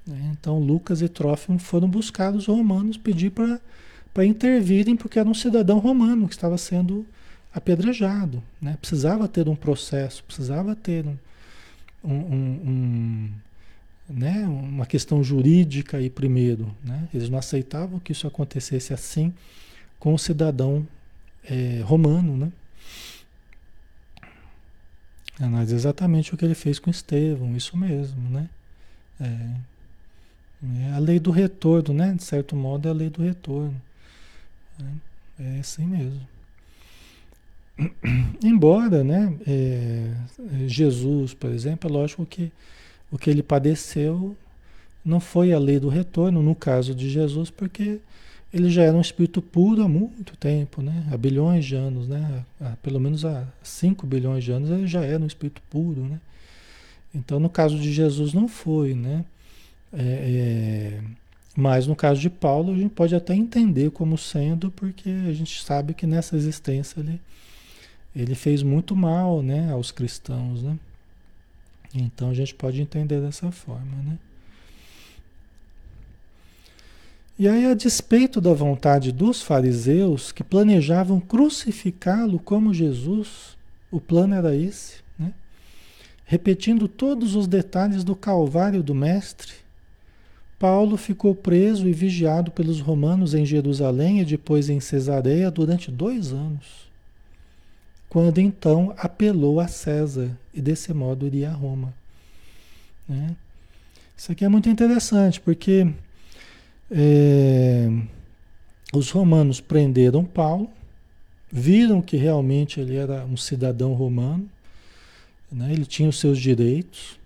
Né? 0.06 0.32
Então 0.32 0.60
Lucas 0.60 1.02
e 1.02 1.10
Trófimo 1.10 1.60
foram 1.60 1.90
buscar 1.90 2.34
os 2.34 2.48
romanos, 2.48 2.98
pedir 2.98 3.32
para 3.32 4.26
intervirem, 4.26 4.96
porque 4.96 5.20
era 5.20 5.30
um 5.30 5.34
cidadão 5.34 5.80
romano 5.80 6.28
que 6.28 6.34
estava 6.34 6.58
sendo 6.58 7.06
apedrejado. 7.54 8.42
Né? 8.62 8.78
Precisava 8.80 9.28
ter 9.28 9.48
um 9.50 9.56
processo, 9.56 10.24
precisava 10.24 10.76
ter 10.76 11.06
um, 11.06 11.18
um, 12.04 12.14
um, 12.14 12.60
um 12.66 13.30
né? 14.10 14.46
uma 14.48 14.86
questão 14.86 15.24
jurídica 15.24 15.98
aí 15.98 16.10
primeiro. 16.10 16.76
Né? 16.84 17.08
Eles 17.14 17.30
não 17.30 17.38
aceitavam 17.38 18.00
que 18.00 18.12
isso 18.12 18.28
acontecesse 18.28 18.94
assim 18.94 19.34
com 20.00 20.14
o 20.14 20.20
cidadão 20.20 20.88
é, 21.44 21.82
romano. 21.84 22.36
Né? 22.36 22.52
É, 25.40 25.46
mas 25.46 25.72
exatamente 25.72 26.34
o 26.34 26.38
que 26.38 26.44
ele 26.44 26.56
fez 26.56 26.80
com 26.80 26.90
Estevão, 26.90 27.56
isso 27.56 27.78
mesmo, 27.78 28.22
né? 28.30 28.50
É, 29.22 29.70
é 30.88 30.94
a 30.94 31.00
lei 31.00 31.20
do 31.20 31.32
retorno, 31.32 31.94
né? 31.94 32.14
De 32.14 32.24
certo 32.24 32.56
modo 32.56 32.88
é 32.88 32.92
a 32.92 32.94
lei 32.94 33.10
do 33.10 33.22
retorno. 33.22 33.80
É, 35.40 35.56
é 35.56 35.60
assim 35.60 35.86
mesmo. 35.86 36.28
Embora, 38.44 39.02
né? 39.02 39.34
É, 39.48 40.14
Jesus, 40.68 41.34
por 41.34 41.52
exemplo, 41.52 41.90
é 41.90 41.94
lógico 41.94 42.26
que 42.26 42.52
o 43.12 43.18
que 43.18 43.30
ele 43.30 43.44
padeceu 43.44 44.36
não 45.04 45.20
foi 45.20 45.54
a 45.54 45.60
lei 45.60 45.80
do 45.80 45.90
retorno, 45.90 46.42
no 46.42 46.54
caso 46.54 46.94
de 46.94 47.10
Jesus, 47.10 47.50
porque 47.50 48.00
ele 48.54 48.70
já 48.70 48.84
era 48.84 48.96
um 48.96 49.02
espírito 49.02 49.42
puro 49.42 49.84
há 49.84 49.88
muito 49.88 50.36
tempo, 50.36 50.82
né? 50.82 51.08
Há 51.12 51.18
bilhões 51.18 51.66
de 51.66 51.76
anos, 51.76 52.08
né? 52.08 52.44
Há, 52.60 52.76
pelo 52.82 53.00
menos 53.00 53.24
há 53.24 53.48
5 53.62 54.06
bilhões 54.08 54.44
de 54.44 54.52
anos 54.52 54.70
ele 54.70 54.88
já 54.88 55.02
era 55.02 55.22
um 55.22 55.28
espírito 55.28 55.62
puro, 55.70 56.02
né? 56.02 56.20
Então, 57.14 57.40
no 57.40 57.50
caso 57.50 57.78
de 57.78 57.92
Jesus 57.92 58.34
não 58.34 58.48
foi, 58.48 58.94
né? 58.94 59.24
É, 59.94 60.02
é, 60.02 61.02
mas 61.56 61.88
no 61.88 61.96
caso 61.96 62.20
de 62.20 62.30
Paulo 62.30 62.74
a 62.74 62.78
gente 62.78 62.92
pode 62.92 63.16
até 63.16 63.36
entender 63.36 63.92
como 63.92 64.18
sendo, 64.18 64.72
porque 64.72 65.10
a 65.28 65.34
gente 65.34 65.64
sabe 65.64 65.94
que 65.94 66.06
nessa 66.08 66.36
existência 66.36 67.00
ele, 67.00 67.20
ele 68.16 68.36
fez 68.36 68.64
muito 68.64 68.96
mal, 68.96 69.42
né? 69.42 69.72
Aos 69.72 69.92
cristãos, 69.92 70.64
né? 70.64 70.78
Então 71.94 72.30
a 72.30 72.34
gente 72.34 72.54
pode 72.54 72.82
entender 72.82 73.20
dessa 73.20 73.52
forma, 73.52 73.96
né? 74.04 74.18
E 77.40 77.48
aí, 77.48 77.66
a 77.66 77.74
despeito 77.74 78.42
da 78.42 78.54
vontade 78.54 79.14
dos 79.14 79.42
fariseus 79.42 80.30
que 80.30 80.44
planejavam 80.44 81.22
crucificá-lo 81.22 82.38
como 82.38 82.74
Jesus, 82.74 83.58
o 83.90 84.02
plano 84.02 84.36
era 84.36 84.54
esse, 84.54 84.96
né? 85.18 85.34
repetindo 86.26 86.86
todos 86.86 87.36
os 87.36 87.48
detalhes 87.48 88.04
do 88.04 88.14
calvário 88.14 88.84
do 88.84 88.94
Mestre, 88.94 89.54
Paulo 90.60 90.98
ficou 90.98 91.34
preso 91.34 91.88
e 91.88 91.94
vigiado 91.94 92.52
pelos 92.52 92.82
romanos 92.82 93.34
em 93.34 93.46
Jerusalém 93.46 94.20
e 94.20 94.26
depois 94.26 94.70
em 94.70 94.82
Cesareia 94.82 95.50
durante 95.50 95.90
dois 95.90 96.34
anos, 96.34 96.89
quando 98.10 98.40
então 98.40 98.94
apelou 98.98 99.60
a 99.60 99.68
César 99.68 100.36
e 100.54 100.60
desse 100.60 100.94
modo 100.94 101.28
iria 101.28 101.50
a 101.50 101.54
Roma. 101.54 101.94
Né? 103.08 103.36
Isso 104.18 104.32
aqui 104.32 104.44
é 104.44 104.50
muito 104.50 104.68
interessante, 104.68 105.40
porque 105.40 105.88
é, 106.92 107.88
os 108.92 109.12
romanos 109.12 109.62
prenderam 109.62 110.26
Paulo, 110.26 110.70
viram 111.52 112.02
que 112.02 112.18
realmente 112.18 112.80
ele 112.80 112.96
era 112.96 113.24
um 113.26 113.38
cidadão 113.38 113.94
romano, 113.94 114.50
né? 115.52 115.72
ele 115.72 115.86
tinha 115.86 116.10
os 116.10 116.20
seus 116.20 116.40
direitos, 116.40 117.20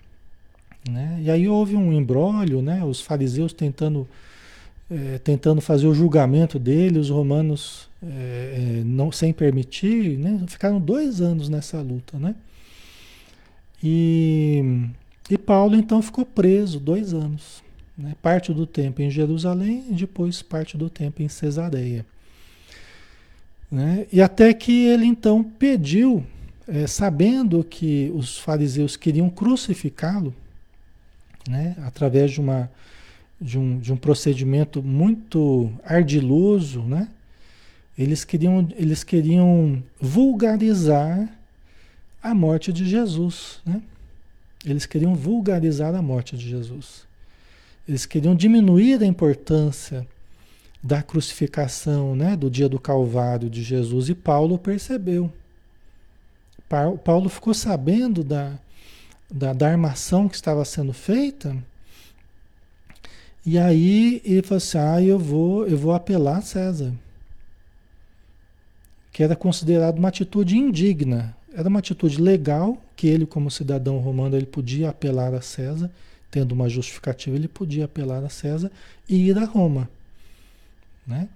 né? 0.87 1.19
e 1.21 1.31
aí 1.31 1.47
houve 1.47 1.75
um 1.75 1.93
embrólio, 1.93 2.61
né? 2.61 2.83
os 2.83 3.01
fariseus 3.01 3.53
tentando, 3.53 4.07
é, 4.93 5.17
tentando 5.17 5.59
fazer 5.59 5.87
o 5.87 5.93
julgamento 5.93 6.59
dele, 6.59 6.99
os 6.99 7.09
romanos 7.09 7.89
é, 8.01 8.77
é 8.79 8.83
não, 8.85 9.11
sem 9.11 9.33
permitir, 9.33 10.19
né? 10.19 10.39
ficaram 10.47 10.79
dois 10.79 11.19
anos 11.19 11.49
nessa 11.49 11.81
luta. 11.81 12.19
Né? 12.19 12.35
E, 13.81 14.87
e 15.29 15.37
Paulo 15.37 15.75
então 15.75 16.01
ficou 16.01 16.25
preso 16.25 16.79
dois 16.79 17.13
anos. 17.13 17.63
Né? 17.97 18.15
Parte 18.21 18.53
do 18.53 18.67
tempo 18.67 19.01
em 19.01 19.09
Jerusalém 19.09 19.83
e 19.89 19.93
depois 19.93 20.43
parte 20.43 20.77
do 20.77 20.89
tempo 20.89 21.23
em 21.23 21.27
Cesareia. 21.27 22.05
Né? 23.71 24.05
E 24.13 24.21
até 24.21 24.53
que 24.53 24.85
ele 24.85 25.05
então 25.05 25.43
pediu, 25.43 26.23
é, 26.67 26.85
sabendo 26.85 27.63
que 27.63 28.11
os 28.13 28.37
fariseus 28.37 28.95
queriam 28.95 29.27
crucificá-lo, 29.27 30.35
né? 31.49 31.75
através 31.83 32.31
de, 32.31 32.39
uma, 32.39 32.69
de, 33.43 33.59
um, 33.59 33.77
de 33.77 33.91
um 33.91 33.97
procedimento 33.97 34.81
muito 34.81 35.69
ardiloso, 35.83 36.81
né? 36.81 37.09
eles, 37.97 38.23
queriam, 38.23 38.67
eles 38.75 39.03
queriam 39.03 39.83
vulgarizar 39.99 41.29
a 42.21 42.33
morte 42.33 42.71
de 42.71 42.85
Jesus. 42.85 43.59
Né? 43.65 43.81
Eles 44.65 44.85
queriam 44.85 45.13
vulgarizar 45.13 45.93
a 45.93 46.01
morte 46.01 46.37
de 46.37 46.49
Jesus. 46.49 47.05
Eles 47.87 48.05
queriam 48.05 48.33
diminuir 48.33 49.03
a 49.03 49.05
importância 49.05 50.07
da 50.81 51.01
crucificação, 51.01 52.15
né, 52.15 52.35
do 52.35 52.49
dia 52.49 52.67
do 52.67 52.77
Calvário 52.77 53.49
de 53.49 53.63
Jesus, 53.63 54.09
e 54.09 54.15
Paulo 54.15 54.57
percebeu. 54.57 55.31
Paulo 57.03 57.29
ficou 57.29 57.53
sabendo 57.53 58.23
da, 58.23 58.53
da, 59.31 59.53
da 59.53 59.69
armação 59.69 60.27
que 60.27 60.35
estava 60.35 60.65
sendo 60.65 60.91
feita, 60.91 61.55
e 63.45 63.57
aí 63.57 64.21
ele 64.23 64.41
falou 64.41 64.57
assim: 64.57 64.77
ah, 64.77 65.01
eu 65.01 65.19
vou, 65.19 65.67
eu 65.67 65.77
vou 65.77 65.93
apelar 65.93 66.37
a 66.37 66.41
César. 66.41 66.93
Que 69.11 69.21
era 69.21 69.35
considerado 69.35 69.99
uma 69.99 70.07
atitude 70.07 70.57
indigna. 70.57 71.35
Era 71.53 71.69
uma 71.69 71.79
atitude 71.79 72.19
legal, 72.19 72.81
que 72.95 73.07
ele, 73.07 73.25
como 73.25 73.51
cidadão 73.51 73.99
romano, 73.99 74.35
ele 74.35 74.45
podia 74.45 74.89
apelar 74.89 75.33
a 75.33 75.41
César, 75.41 75.91
tendo 76.31 76.53
uma 76.53 76.67
justificativa, 76.67 77.35
ele 77.35 77.47
podia 77.47 77.85
apelar 77.85 78.23
a 78.23 78.29
César 78.29 78.71
e 79.07 79.27
ir 79.27 79.37
a 79.37 79.45
Roma. 79.45 79.87
Né? 81.05 81.27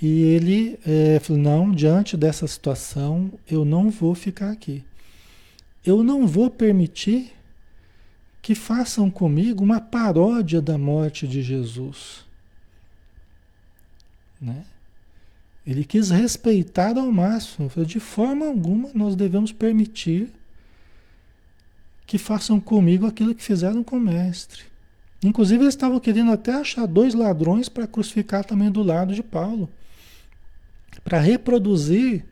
E 0.00 0.22
ele 0.22 0.78
é, 0.86 1.18
falou: 1.18 1.42
não, 1.42 1.72
diante 1.72 2.16
dessa 2.16 2.46
situação, 2.46 3.32
eu 3.50 3.64
não 3.64 3.90
vou 3.90 4.14
ficar 4.14 4.50
aqui. 4.50 4.84
Eu 5.84 6.02
não 6.04 6.26
vou 6.26 6.50
permitir 6.50 7.32
que 8.48 8.54
façam 8.54 9.10
comigo 9.10 9.62
uma 9.62 9.78
paródia 9.78 10.62
da 10.62 10.78
morte 10.78 11.28
de 11.28 11.42
Jesus. 11.42 12.24
Né? 14.40 14.64
Ele 15.66 15.84
quis 15.84 16.08
respeitar 16.08 16.96
ao 16.96 17.12
máximo. 17.12 17.70
De 17.84 18.00
forma 18.00 18.46
alguma 18.46 18.88
nós 18.94 19.14
devemos 19.14 19.52
permitir 19.52 20.32
que 22.06 22.16
façam 22.16 22.58
comigo 22.58 23.06
aquilo 23.06 23.34
que 23.34 23.42
fizeram 23.42 23.84
com 23.84 23.98
o 23.98 24.00
mestre. 24.00 24.62
Inclusive, 25.22 25.64
eles 25.64 25.74
estavam 25.74 26.00
querendo 26.00 26.32
até 26.32 26.54
achar 26.54 26.86
dois 26.86 27.12
ladrões 27.12 27.68
para 27.68 27.86
crucificar 27.86 28.46
também 28.46 28.70
do 28.70 28.82
lado 28.82 29.14
de 29.14 29.22
Paulo, 29.22 29.68
para 31.04 31.20
reproduzir 31.20 32.24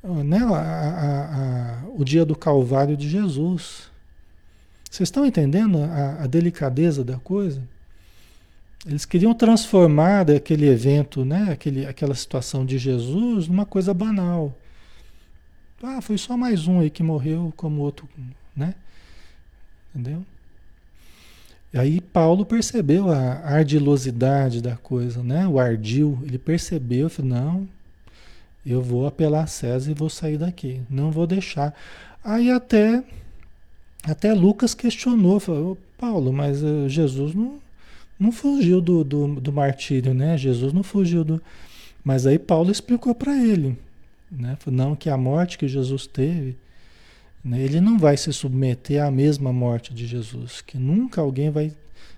né, 0.00 0.38
a, 0.38 0.60
a, 0.60 1.80
a, 1.80 1.88
o 1.88 2.04
dia 2.04 2.24
do 2.24 2.36
Calvário 2.36 2.96
de 2.96 3.08
Jesus. 3.08 3.92
Vocês 4.94 5.08
estão 5.08 5.26
entendendo 5.26 5.82
a, 5.82 6.24
delicadeza 6.28 7.02
da 7.02 7.16
coisa? 7.16 7.60
Eles 8.86 9.04
queriam 9.04 9.34
transformar 9.34 10.30
aquele 10.30 10.68
evento, 10.68 11.24
né, 11.24 11.48
aquele, 11.50 11.84
aquela 11.84 12.14
situação 12.14 12.64
de 12.64 12.78
Jesus, 12.78 13.48
numa 13.48 13.66
coisa 13.66 13.92
banal. 13.92 14.56
Ah, 15.82 16.00
foi 16.00 16.16
só 16.16 16.36
mais 16.36 16.68
um 16.68 16.78
aí 16.78 16.90
que 16.90 17.02
morreu 17.02 17.52
como 17.56 17.80
outro, 17.80 18.08
né? 18.54 18.76
Entendeu? 19.90 20.24
E 21.72 21.78
aí 21.78 22.00
Paulo 22.00 22.46
percebeu 22.46 23.10
a 23.10 23.40
ardilosidade 23.40 24.62
da 24.62 24.76
coisa, 24.76 25.24
né? 25.24 25.44
O 25.48 25.58
ardil, 25.58 26.20
ele 26.22 26.38
percebeu, 26.38 27.10
falou, 27.10 27.32
não, 27.32 27.68
eu 28.64 28.80
vou 28.80 29.08
apelar 29.08 29.42
a 29.42 29.48
César 29.48 29.90
e 29.90 29.94
vou 29.94 30.08
sair 30.08 30.38
daqui, 30.38 30.82
não 30.88 31.10
vou 31.10 31.26
deixar. 31.26 31.74
Aí 32.22 32.48
até 32.48 33.02
até 34.04 34.32
Lucas 34.32 34.74
questionou, 34.74 35.40
falou, 35.40 35.78
Paulo, 35.98 36.32
mas 36.32 36.62
uh, 36.62 36.88
Jesus 36.88 37.34
não, 37.34 37.58
não 38.18 38.30
fugiu 38.30 38.80
do, 38.80 39.02
do, 39.02 39.40
do, 39.40 39.52
martírio, 39.52 40.12
né? 40.14 40.36
Jesus 40.36 40.72
não 40.72 40.82
fugiu 40.82 41.24
do. 41.24 41.40
Mas 42.04 42.26
aí 42.26 42.38
Paulo 42.38 42.70
explicou 42.70 43.14
para 43.14 43.34
ele, 43.36 43.78
né? 44.30 44.58
Não, 44.66 44.94
que 44.94 45.08
a 45.08 45.16
morte 45.16 45.56
que 45.56 45.66
Jesus 45.66 46.06
teve 46.06 46.56
né? 47.44 47.60
Ele 47.60 47.80
não 47.80 47.98
vai 47.98 48.16
se 48.16 48.32
submeter 48.32 49.04
à 49.04 49.10
mesma 49.10 49.52
morte 49.52 49.92
de 49.92 50.06
Jesus, 50.06 50.62
que 50.62 50.78
nunca 50.78 51.20
alguém 51.20 51.50
vai, 51.50 51.70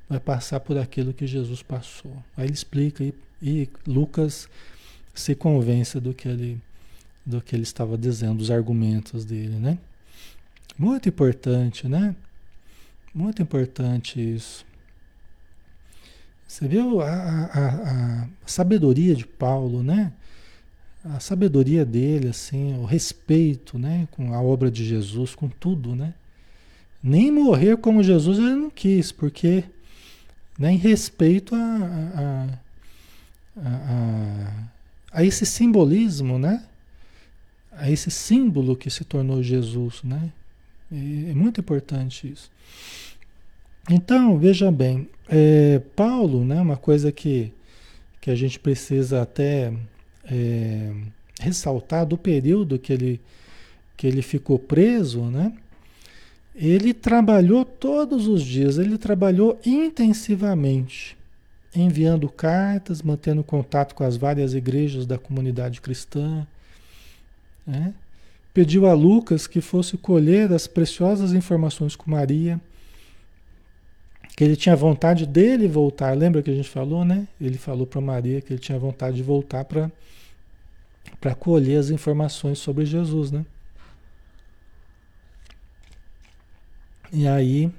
vai 0.08 0.20
passar 0.20 0.60
por 0.60 0.78
aquilo 0.78 1.12
que 1.12 1.26
Jesus 1.26 1.62
passou. 1.62 2.12
Aí 2.36 2.46
ele 2.46 2.54
explica 2.54 3.02
e, 3.02 3.12
e 3.42 3.68
Lucas 3.86 4.48
se 5.12 5.34
convence 5.34 5.98
do 5.98 6.14
que 6.14 6.28
ele 6.28 6.60
do 7.24 7.40
que 7.40 7.56
ele 7.56 7.64
estava 7.64 7.98
dizendo, 7.98 8.38
dos 8.38 8.52
argumentos 8.52 9.24
dele, 9.24 9.56
né? 9.56 9.78
Muito 10.78 11.08
importante, 11.08 11.88
né? 11.88 12.14
Muito 13.14 13.40
importante 13.42 14.20
isso. 14.20 14.64
Você 16.46 16.68
viu 16.68 17.00
a, 17.00 17.08
a, 17.08 18.22
a 18.22 18.28
sabedoria 18.46 19.14
de 19.14 19.26
Paulo, 19.26 19.82
né? 19.82 20.12
a 21.14 21.20
sabedoria 21.20 21.84
dele, 21.84 22.28
assim, 22.28 22.76
o 22.78 22.84
respeito, 22.84 23.78
né, 23.78 24.08
com 24.10 24.34
a 24.34 24.40
obra 24.40 24.70
de 24.70 24.84
Jesus, 24.84 25.34
com 25.34 25.48
tudo, 25.48 25.94
né? 25.94 26.14
Nem 27.02 27.30
morrer 27.30 27.76
como 27.76 28.02
Jesus 28.02 28.38
ele 28.38 28.56
não 28.56 28.70
quis, 28.70 29.12
porque 29.12 29.64
né, 30.58 30.72
em 30.72 30.76
respeito 30.76 31.54
a, 31.54 31.58
a, 32.16 32.48
a, 33.62 34.68
a, 35.12 35.24
esse 35.24 35.46
simbolismo, 35.46 36.38
né? 36.38 36.64
A 37.70 37.90
esse 37.90 38.10
símbolo 38.10 38.74
que 38.74 38.90
se 38.90 39.04
tornou 39.04 39.42
Jesus, 39.42 40.02
né? 40.02 40.32
É 40.90 41.34
muito 41.34 41.60
importante 41.60 42.30
isso. 42.30 42.50
Então, 43.90 44.38
veja 44.38 44.70
bem, 44.70 45.08
é, 45.28 45.80
Paulo, 45.94 46.44
né, 46.44 46.60
uma 46.60 46.76
coisa 46.76 47.12
que, 47.12 47.52
que 48.20 48.30
a 48.30 48.34
gente 48.34 48.58
precisa 48.58 49.22
até 49.22 49.72
é, 50.24 50.92
ressaltar 51.40 52.06
do 52.06 52.18
período 52.18 52.78
que 52.78 52.92
ele, 52.92 53.20
que 53.96 54.06
ele 54.06 54.22
ficou 54.22 54.58
preso, 54.58 55.22
né? 55.24 55.52
Ele 56.54 56.94
trabalhou 56.94 57.64
todos 57.64 58.26
os 58.26 58.42
dias, 58.42 58.78
ele 58.78 58.96
trabalhou 58.96 59.60
intensivamente, 59.64 61.16
enviando 61.74 62.30
cartas, 62.30 63.02
mantendo 63.02 63.44
contato 63.44 63.94
com 63.94 64.02
as 64.02 64.16
várias 64.16 64.54
igrejas 64.54 65.04
da 65.04 65.18
comunidade 65.18 65.82
cristã. 65.82 66.46
Né? 67.66 67.92
Pediu 68.56 68.86
a 68.86 68.94
Lucas 68.94 69.46
que 69.46 69.60
fosse 69.60 69.98
colher 69.98 70.50
as 70.50 70.66
preciosas 70.66 71.34
informações 71.34 71.94
com 71.94 72.10
Maria, 72.10 72.58
que 74.34 74.42
ele 74.42 74.56
tinha 74.56 74.74
vontade 74.74 75.26
dele 75.26 75.68
voltar. 75.68 76.16
Lembra 76.16 76.42
que 76.42 76.50
a 76.50 76.54
gente 76.54 76.70
falou, 76.70 77.04
né? 77.04 77.28
Ele 77.38 77.58
falou 77.58 77.86
para 77.86 78.00
Maria 78.00 78.40
que 78.40 78.54
ele 78.54 78.58
tinha 78.58 78.78
vontade 78.78 79.16
de 79.16 79.22
voltar 79.22 79.66
para 79.66 79.92
para 81.20 81.34
colher 81.34 81.78
as 81.78 81.90
informações 81.90 82.58
sobre 82.58 82.86
Jesus, 82.86 83.30
né? 83.30 83.44
E 87.12 87.28
aí 87.28 87.70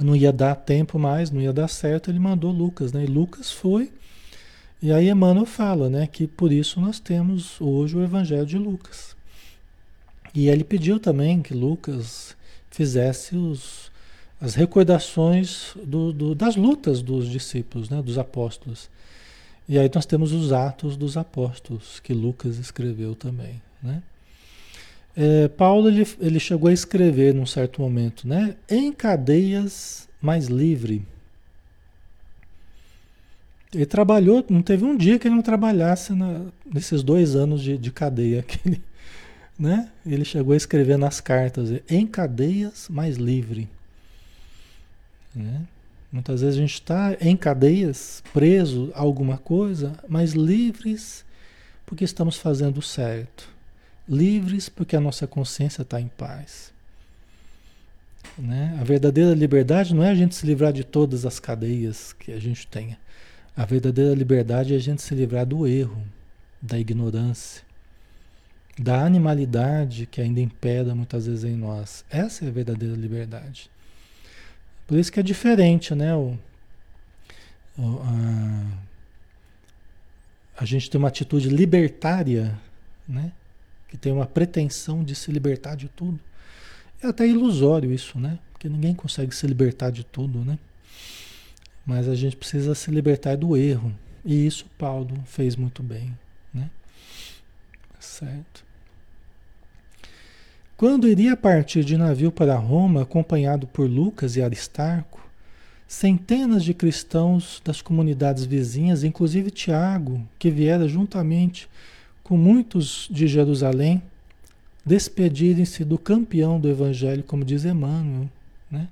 não 0.00 0.16
ia 0.16 0.32
dar 0.32 0.56
tempo 0.56 0.98
mais, 0.98 1.30
não 1.30 1.40
ia 1.40 1.52
dar 1.52 1.68
certo, 1.68 2.10
ele 2.10 2.18
mandou 2.18 2.50
Lucas, 2.50 2.92
né? 2.92 3.04
E 3.04 3.06
Lucas 3.06 3.52
foi. 3.52 3.92
E 4.82 4.90
aí 4.90 5.08
Emmanuel 5.08 5.46
fala, 5.46 5.88
né, 5.88 6.08
que 6.08 6.26
por 6.26 6.50
isso 6.50 6.80
nós 6.80 6.98
temos 6.98 7.60
hoje 7.60 7.96
o 7.96 8.02
evangelho 8.02 8.44
de 8.44 8.58
Lucas. 8.58 9.14
E 10.34 10.48
ele 10.48 10.64
pediu 10.64 10.98
também 10.98 11.42
que 11.42 11.52
Lucas 11.52 12.36
fizesse 12.70 13.36
os, 13.36 13.90
as 14.40 14.54
recordações 14.54 15.74
do, 15.84 16.12
do, 16.12 16.34
das 16.34 16.56
lutas 16.56 17.02
dos 17.02 17.28
discípulos, 17.28 17.90
né, 17.90 18.00
dos 18.02 18.18
apóstolos. 18.18 18.90
E 19.68 19.78
aí 19.78 19.90
nós 19.94 20.06
temos 20.06 20.32
os 20.32 20.52
Atos 20.52 20.96
dos 20.96 21.16
Apóstolos, 21.16 22.00
que 22.00 22.12
Lucas 22.12 22.58
escreveu 22.58 23.14
também, 23.14 23.62
né? 23.82 24.02
É, 25.14 25.46
Paulo 25.48 25.88
ele, 25.88 26.06
ele 26.20 26.40
chegou 26.40 26.68
a 26.68 26.72
escrever 26.72 27.34
num 27.34 27.44
certo 27.44 27.82
momento, 27.82 28.26
né? 28.26 28.56
Em 28.68 28.90
cadeias 28.92 30.08
mais 30.20 30.46
livre. 30.46 31.06
Ele 33.74 33.86
trabalhou, 33.86 34.44
não 34.48 34.62
teve 34.62 34.84
um 34.84 34.96
dia 34.96 35.18
que 35.18 35.28
ele 35.28 35.34
não 35.34 35.42
trabalhasse 35.42 36.12
na, 36.12 36.46
nesses 36.64 37.02
dois 37.02 37.36
anos 37.36 37.62
de, 37.62 37.78
de 37.78 37.90
cadeia 37.90 38.42
que 38.42 38.58
ele, 38.66 38.82
né? 39.58 39.90
Ele 40.04 40.24
chegou 40.24 40.54
a 40.54 40.56
escrever 40.56 40.96
nas 40.96 41.20
cartas, 41.20 41.80
em 41.88 42.06
cadeias 42.06 42.88
mais 42.88 43.16
livre. 43.16 43.68
Né? 45.34 45.62
Muitas 46.10 46.40
vezes 46.42 46.56
a 46.56 46.60
gente 46.60 46.74
está 46.74 47.16
em 47.20 47.36
cadeias, 47.36 48.22
preso 48.32 48.92
a 48.94 49.00
alguma 49.00 49.38
coisa, 49.38 49.92
mas 50.08 50.32
livres 50.32 51.24
porque 51.86 52.04
estamos 52.04 52.36
fazendo 52.36 52.78
o 52.78 52.82
certo. 52.82 53.48
Livres 54.08 54.68
porque 54.68 54.96
a 54.96 55.00
nossa 55.00 55.26
consciência 55.26 55.82
está 55.82 56.00
em 56.00 56.08
paz. 56.08 56.72
Né? 58.38 58.76
A 58.80 58.84
verdadeira 58.84 59.34
liberdade 59.34 59.94
não 59.94 60.02
é 60.02 60.10
a 60.10 60.14
gente 60.14 60.34
se 60.34 60.46
livrar 60.46 60.72
de 60.72 60.84
todas 60.84 61.24
as 61.24 61.38
cadeias 61.38 62.12
que 62.12 62.32
a 62.32 62.38
gente 62.38 62.66
tenha. 62.66 62.98
A 63.56 63.64
verdadeira 63.64 64.14
liberdade 64.14 64.72
é 64.72 64.76
a 64.76 64.80
gente 64.80 65.02
se 65.02 65.14
livrar 65.14 65.44
do 65.44 65.66
erro, 65.66 66.02
da 66.60 66.78
ignorância, 66.78 67.62
da 68.78 69.04
animalidade 69.04 70.06
que 70.06 70.20
ainda 70.20 70.40
impera 70.40 70.94
muitas 70.94 71.26
vezes 71.26 71.44
em 71.44 71.56
nós. 71.56 72.04
Essa 72.10 72.44
é 72.44 72.48
a 72.48 72.50
verdadeira 72.52 72.96
liberdade. 72.96 73.70
Por 74.86 74.98
isso 74.98 75.12
que 75.12 75.20
é 75.20 75.22
diferente, 75.22 75.94
né? 75.94 76.14
O, 76.14 76.38
o, 77.78 78.00
a, 78.02 78.66
a 80.62 80.64
gente 80.64 80.90
tem 80.90 80.98
uma 80.98 81.08
atitude 81.08 81.48
libertária, 81.48 82.58
né? 83.06 83.32
Que 83.88 83.96
tem 83.96 84.12
uma 84.12 84.26
pretensão 84.26 85.04
de 85.04 85.14
se 85.14 85.30
libertar 85.30 85.76
de 85.76 85.88
tudo. 85.88 86.18
É 87.02 87.08
até 87.08 87.26
ilusório 87.26 87.92
isso, 87.92 88.18
né? 88.18 88.38
Porque 88.52 88.68
ninguém 88.68 88.94
consegue 88.94 89.34
se 89.34 89.46
libertar 89.46 89.90
de 89.90 90.04
tudo, 90.04 90.44
né? 90.44 90.58
Mas 91.84 92.08
a 92.08 92.14
gente 92.14 92.36
precisa 92.36 92.74
se 92.74 92.90
libertar 92.90 93.36
do 93.36 93.56
erro. 93.56 93.92
E 94.24 94.46
isso 94.46 94.66
Paulo 94.78 95.22
fez 95.26 95.56
muito 95.56 95.82
bem, 95.82 96.16
né? 96.54 96.70
Certo. 97.98 98.61
Quando 100.82 101.06
iria 101.06 101.36
partir 101.36 101.84
de 101.84 101.96
navio 101.96 102.32
para 102.32 102.56
Roma, 102.56 103.02
acompanhado 103.02 103.68
por 103.68 103.88
Lucas 103.88 104.34
e 104.34 104.42
Aristarco, 104.42 105.24
centenas 105.86 106.64
de 106.64 106.74
cristãos 106.74 107.62
das 107.64 107.80
comunidades 107.80 108.44
vizinhas, 108.44 109.04
inclusive 109.04 109.52
Tiago, 109.52 110.20
que 110.40 110.50
viera 110.50 110.88
juntamente 110.88 111.68
com 112.24 112.36
muitos 112.36 113.06
de 113.08 113.28
Jerusalém, 113.28 114.02
despedirem-se 114.84 115.84
do 115.84 115.96
campeão 115.96 116.58
do 116.58 116.68
evangelho, 116.68 117.22
como 117.22 117.44
diz 117.44 117.64
Emmanuel, 117.64 118.28
né? 118.68 118.88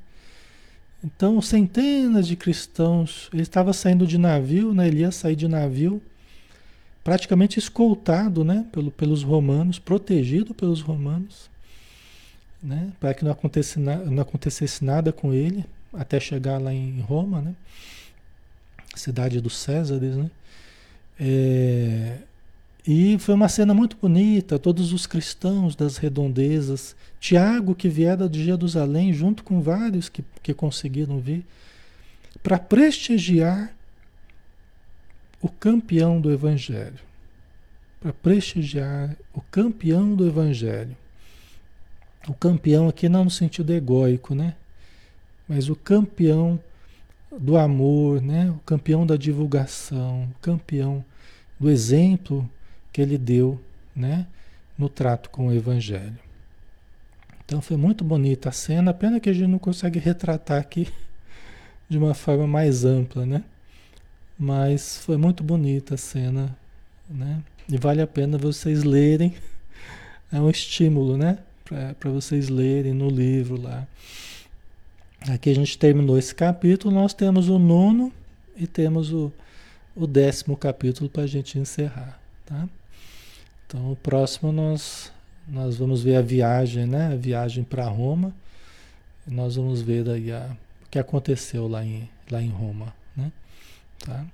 Então, 1.03 1.43
centenas 1.43 2.25
de 2.29 2.37
cristãos, 2.37 3.29
ele 3.33 3.43
estava 3.43 3.73
saindo 3.73 4.07
de 4.07 4.17
navio, 4.17 4.73
né? 4.73 4.87
ele 4.87 5.01
ia 5.01 5.11
sair 5.11 5.35
de 5.35 5.49
navio, 5.49 6.01
praticamente 7.03 7.59
escoltado 7.59 8.45
né? 8.45 8.65
Pelo, 8.71 8.93
pelos 8.93 9.25
romanos, 9.25 9.81
protegido 9.81 10.55
pelos 10.55 10.81
romanos, 10.81 11.51
né? 12.63 12.93
para 12.99 13.15
que 13.15 13.25
não 13.25 13.33
acontecesse, 13.33 13.79
não 13.79 14.23
acontecesse 14.23 14.85
nada 14.85 15.13
com 15.13 15.33
ele, 15.33 15.65
até 15.93 16.21
chegar 16.21 16.59
lá 16.59 16.73
em 16.73 17.01
Roma, 17.01 17.41
né? 17.41 17.55
cidade 18.95 19.41
dos 19.41 19.57
Césares. 19.57 20.17
Né? 20.17 20.31
É, 21.19 22.19
e 22.87 23.19
foi 23.19 23.35
uma 23.35 23.49
cena 23.49 23.75
muito 23.75 23.97
bonita, 24.01 24.59
todos 24.59 24.93
os 24.93 25.07
cristãos 25.07 25.77
das 25.77 25.97
redondezas, 25.97 26.97
Tiago 27.21 27.75
que 27.75 27.89
viera 27.89 28.29
de 28.29 28.43
Jerusalém, 28.43 29.13
junto 29.13 29.45
com 29.45 29.61
vários 29.61 30.09
que, 30.09 30.25
que 30.43 30.55
conseguiram 30.55 31.21
vir, 31.21 31.45
para 32.43 32.59
prestigiar 32.59 33.75
o 35.43 35.49
campeão 35.49 36.21
do 36.21 36.33
Evangelho. 36.33 36.99
Para 38.01 38.13
prestigiar 38.15 39.15
o 39.35 39.43
campeão 39.43 40.15
do 40.15 40.27
Evangelho. 40.27 40.97
O 42.29 42.35
campeão 42.35 42.89
aqui 42.89 43.09
não 43.09 43.25
no 43.25 43.31
sentido 43.31 43.73
egóico, 43.73 44.35
né? 44.35 44.55
Mas 45.49 45.69
o 45.69 45.77
campeão 45.77 46.61
do 47.39 47.57
amor, 47.57 48.21
né? 48.21 48.51
O 48.51 48.61
campeão 48.61 49.07
da 49.07 49.17
divulgação, 49.17 50.25
o 50.25 50.39
campeão 50.41 51.05
do 51.59 51.69
exemplo 51.69 52.49
que 52.91 53.03
ele 53.03 53.19
deu, 53.19 53.61
né, 53.95 54.27
no 54.79 54.89
trato 54.89 55.29
com 55.29 55.49
o 55.49 55.53
evangelho. 55.53 56.19
Então 57.45 57.61
foi 57.61 57.77
muito 57.77 58.03
bonita 58.03 58.49
a 58.49 58.53
cena, 58.53 58.95
pena 58.95 59.21
que 59.21 59.29
a 59.29 59.33
gente 59.33 59.49
não 59.49 59.59
consegue 59.59 59.99
retratar 59.99 60.59
aqui 60.59 60.89
de 61.89 61.99
uma 61.99 62.15
forma 62.15 62.47
mais 62.47 62.85
ampla, 62.85 63.27
né? 63.27 63.45
Mas 64.39 64.99
foi 64.99 65.19
muito 65.19 65.45
bonita 65.45 65.97
a 65.97 65.99
cena, 65.99 66.57
né? 67.09 67.43
E 67.69 67.77
vale 67.77 68.01
a 68.01 68.07
pena 68.07 68.39
vocês 68.39 68.83
lerem. 68.83 69.35
É 70.33 70.41
um 70.41 70.49
estímulo, 70.49 71.17
né? 71.17 71.39
Para 71.99 72.11
vocês 72.11 72.49
lerem 72.49 72.93
no 72.93 73.09
livro 73.09 73.61
lá. 73.61 73.87
Aqui 75.29 75.51
a 75.51 75.55
gente 75.55 75.79
terminou 75.79 76.19
esse 76.19 76.35
capítulo, 76.35 76.93
nós 76.93 77.15
temos 77.15 77.49
o 77.49 77.59
nono 77.59 78.13
e 78.57 78.67
temos 78.67 79.13
o, 79.13 79.33
o 79.95 80.07
décimo 80.07 80.57
capítulo 80.57 81.09
para 81.09 81.23
a 81.23 81.27
gente 81.27 81.59
encerrar, 81.59 82.19
tá? 82.45 82.69
Então, 83.67 83.93
o 83.93 83.97
próximo 83.97 84.51
nós, 84.51 85.13
nós 85.47 85.77
vamos 85.77 86.03
ver 86.03 86.17
a 86.17 86.23
viagem, 86.23 86.87
né? 86.87 87.13
A 87.13 87.17
viagem 87.17 87.63
para 87.63 87.85
Roma. 87.85 88.35
Nós 89.27 89.55
vamos 89.55 89.81
ver 89.81 90.03
daí 90.03 90.33
a, 90.33 90.57
o 90.85 90.91
que 90.91 90.99
aconteceu 90.99 91.69
lá 91.69 91.85
em, 91.85 92.09
lá 92.31 92.43
em 92.43 92.49
Roma, 92.49 92.93
né? 93.17 93.31
Tá? 94.05 94.25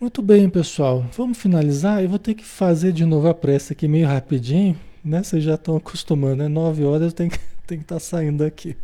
Muito 0.00 0.20
bem, 0.20 0.48
pessoal. 0.50 1.04
Vamos 1.16 1.38
finalizar. 1.38 2.02
Eu 2.02 2.10
vou 2.10 2.18
ter 2.18 2.34
que 2.34 2.44
fazer 2.44 2.92
de 2.92 3.04
novo 3.04 3.28
a 3.28 3.34
pressa 3.34 3.72
aqui 3.72 3.88
meio 3.88 4.06
rapidinho, 4.06 4.78
né? 5.04 5.22
Vocês 5.22 5.42
já 5.42 5.54
estão 5.54 5.76
acostumando, 5.76 6.36
né? 6.36 6.48
Nove 6.48 6.84
horas 6.84 7.08
eu 7.08 7.12
tenho 7.12 7.30
que 7.30 7.38
tenho 7.66 7.80
que 7.80 7.84
estar 7.84 7.96
tá 7.96 8.00
saindo 8.00 8.44
daqui, 8.44 8.76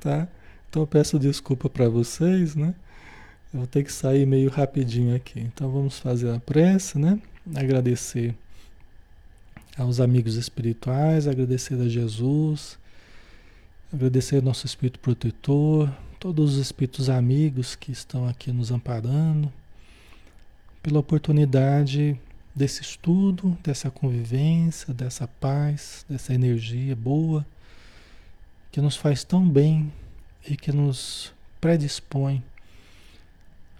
tá? 0.00 0.28
Então 0.68 0.82
eu 0.82 0.86
peço 0.86 1.18
desculpa 1.18 1.68
para 1.68 1.88
vocês, 1.88 2.54
né? 2.56 2.74
Eu 3.52 3.60
vou 3.60 3.66
ter 3.66 3.84
que 3.84 3.92
sair 3.92 4.26
meio 4.26 4.50
rapidinho 4.50 5.14
aqui. 5.14 5.40
Então 5.40 5.70
vamos 5.70 5.98
fazer 5.98 6.30
a 6.30 6.40
prece, 6.40 6.98
né? 6.98 7.20
Agradecer 7.54 8.34
aos 9.76 10.00
amigos 10.00 10.34
espirituais, 10.36 11.28
agradecer 11.28 11.80
a 11.80 11.88
Jesus, 11.88 12.78
agradecer 13.92 14.36
ao 14.36 14.42
nosso 14.42 14.66
espírito 14.66 14.98
protetor, 14.98 15.90
todos 16.18 16.54
os 16.54 16.58
espíritos 16.58 17.08
amigos 17.08 17.76
que 17.76 17.92
estão 17.92 18.26
aqui 18.26 18.50
nos 18.50 18.70
amparando, 18.70 19.52
pela 20.82 20.98
oportunidade 20.98 22.18
desse 22.54 22.82
estudo, 22.82 23.58
dessa 23.62 23.90
convivência, 23.90 24.94
dessa 24.94 25.26
paz, 25.26 26.06
dessa 26.08 26.32
energia 26.32 26.94
boa 26.94 27.44
que 28.70 28.80
nos 28.80 28.96
faz 28.96 29.24
tão 29.24 29.48
bem 29.48 29.92
e 30.48 30.56
que 30.56 30.72
nos 30.72 31.32
predispõe 31.60 32.42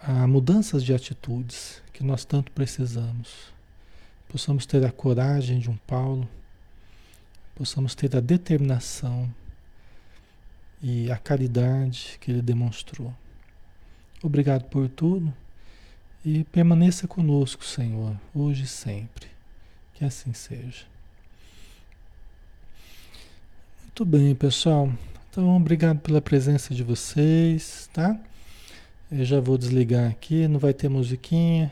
a 0.00 0.26
mudanças 0.26 0.82
de 0.84 0.92
atitudes 0.92 1.82
que 1.92 2.02
nós 2.02 2.24
tanto 2.24 2.50
precisamos. 2.52 3.52
Possamos 4.28 4.66
ter 4.66 4.84
a 4.84 4.90
coragem 4.90 5.58
de 5.58 5.70
um 5.70 5.76
Paulo, 5.76 6.28
possamos 7.54 7.94
ter 7.94 8.16
a 8.16 8.20
determinação 8.20 9.32
e 10.82 11.10
a 11.10 11.16
caridade 11.16 12.18
que 12.20 12.30
ele 12.30 12.42
demonstrou. 12.42 13.14
Obrigado 14.22 14.64
por 14.64 14.88
tudo 14.88 15.32
e 16.24 16.44
permaneça 16.44 17.06
conosco, 17.06 17.64
Senhor, 17.64 18.16
hoje 18.34 18.64
e 18.64 18.66
sempre. 18.66 19.28
Que 19.92 20.04
assim 20.04 20.32
seja. 20.32 20.84
Muito 23.82 24.04
bem, 24.04 24.34
pessoal. 24.34 24.90
Então, 25.30 25.56
obrigado 25.56 25.98
pela 26.00 26.20
presença 26.20 26.74
de 26.74 26.82
vocês, 26.82 27.88
tá? 27.92 28.18
Eu 29.10 29.24
já 29.24 29.38
vou 29.38 29.58
desligar 29.58 30.10
aqui, 30.10 30.48
não 30.48 30.58
vai 30.58 30.72
ter 30.72 30.88
musiquinha, 30.88 31.70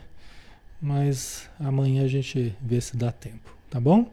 mas 0.81 1.49
amanhã 1.59 2.03
a 2.03 2.07
gente 2.07 2.55
vê 2.61 2.79
se 2.79 2.95
dá 2.95 3.11
tempo, 3.11 3.53
tá 3.69 3.79
bom? 3.79 4.09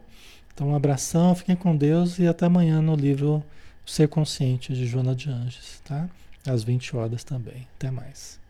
Então 0.53 0.69
um 0.69 0.75
abração, 0.75 1.35
fiquem 1.35 1.55
com 1.55 1.77
Deus 1.77 2.19
e 2.19 2.27
até 2.27 2.47
amanhã 2.47 2.81
no 2.81 2.97
livro 2.97 3.45
Ser 3.85 4.09
Consciente 4.09 4.73
de 4.73 4.87
Joana 4.87 5.15
de 5.15 5.31
Anjos, 5.31 5.81
tá? 5.85 6.09
Às 6.47 6.65
20 6.65 6.97
horas 6.97 7.23
também. 7.23 7.69
Até 7.77 7.91
mais. 7.91 8.41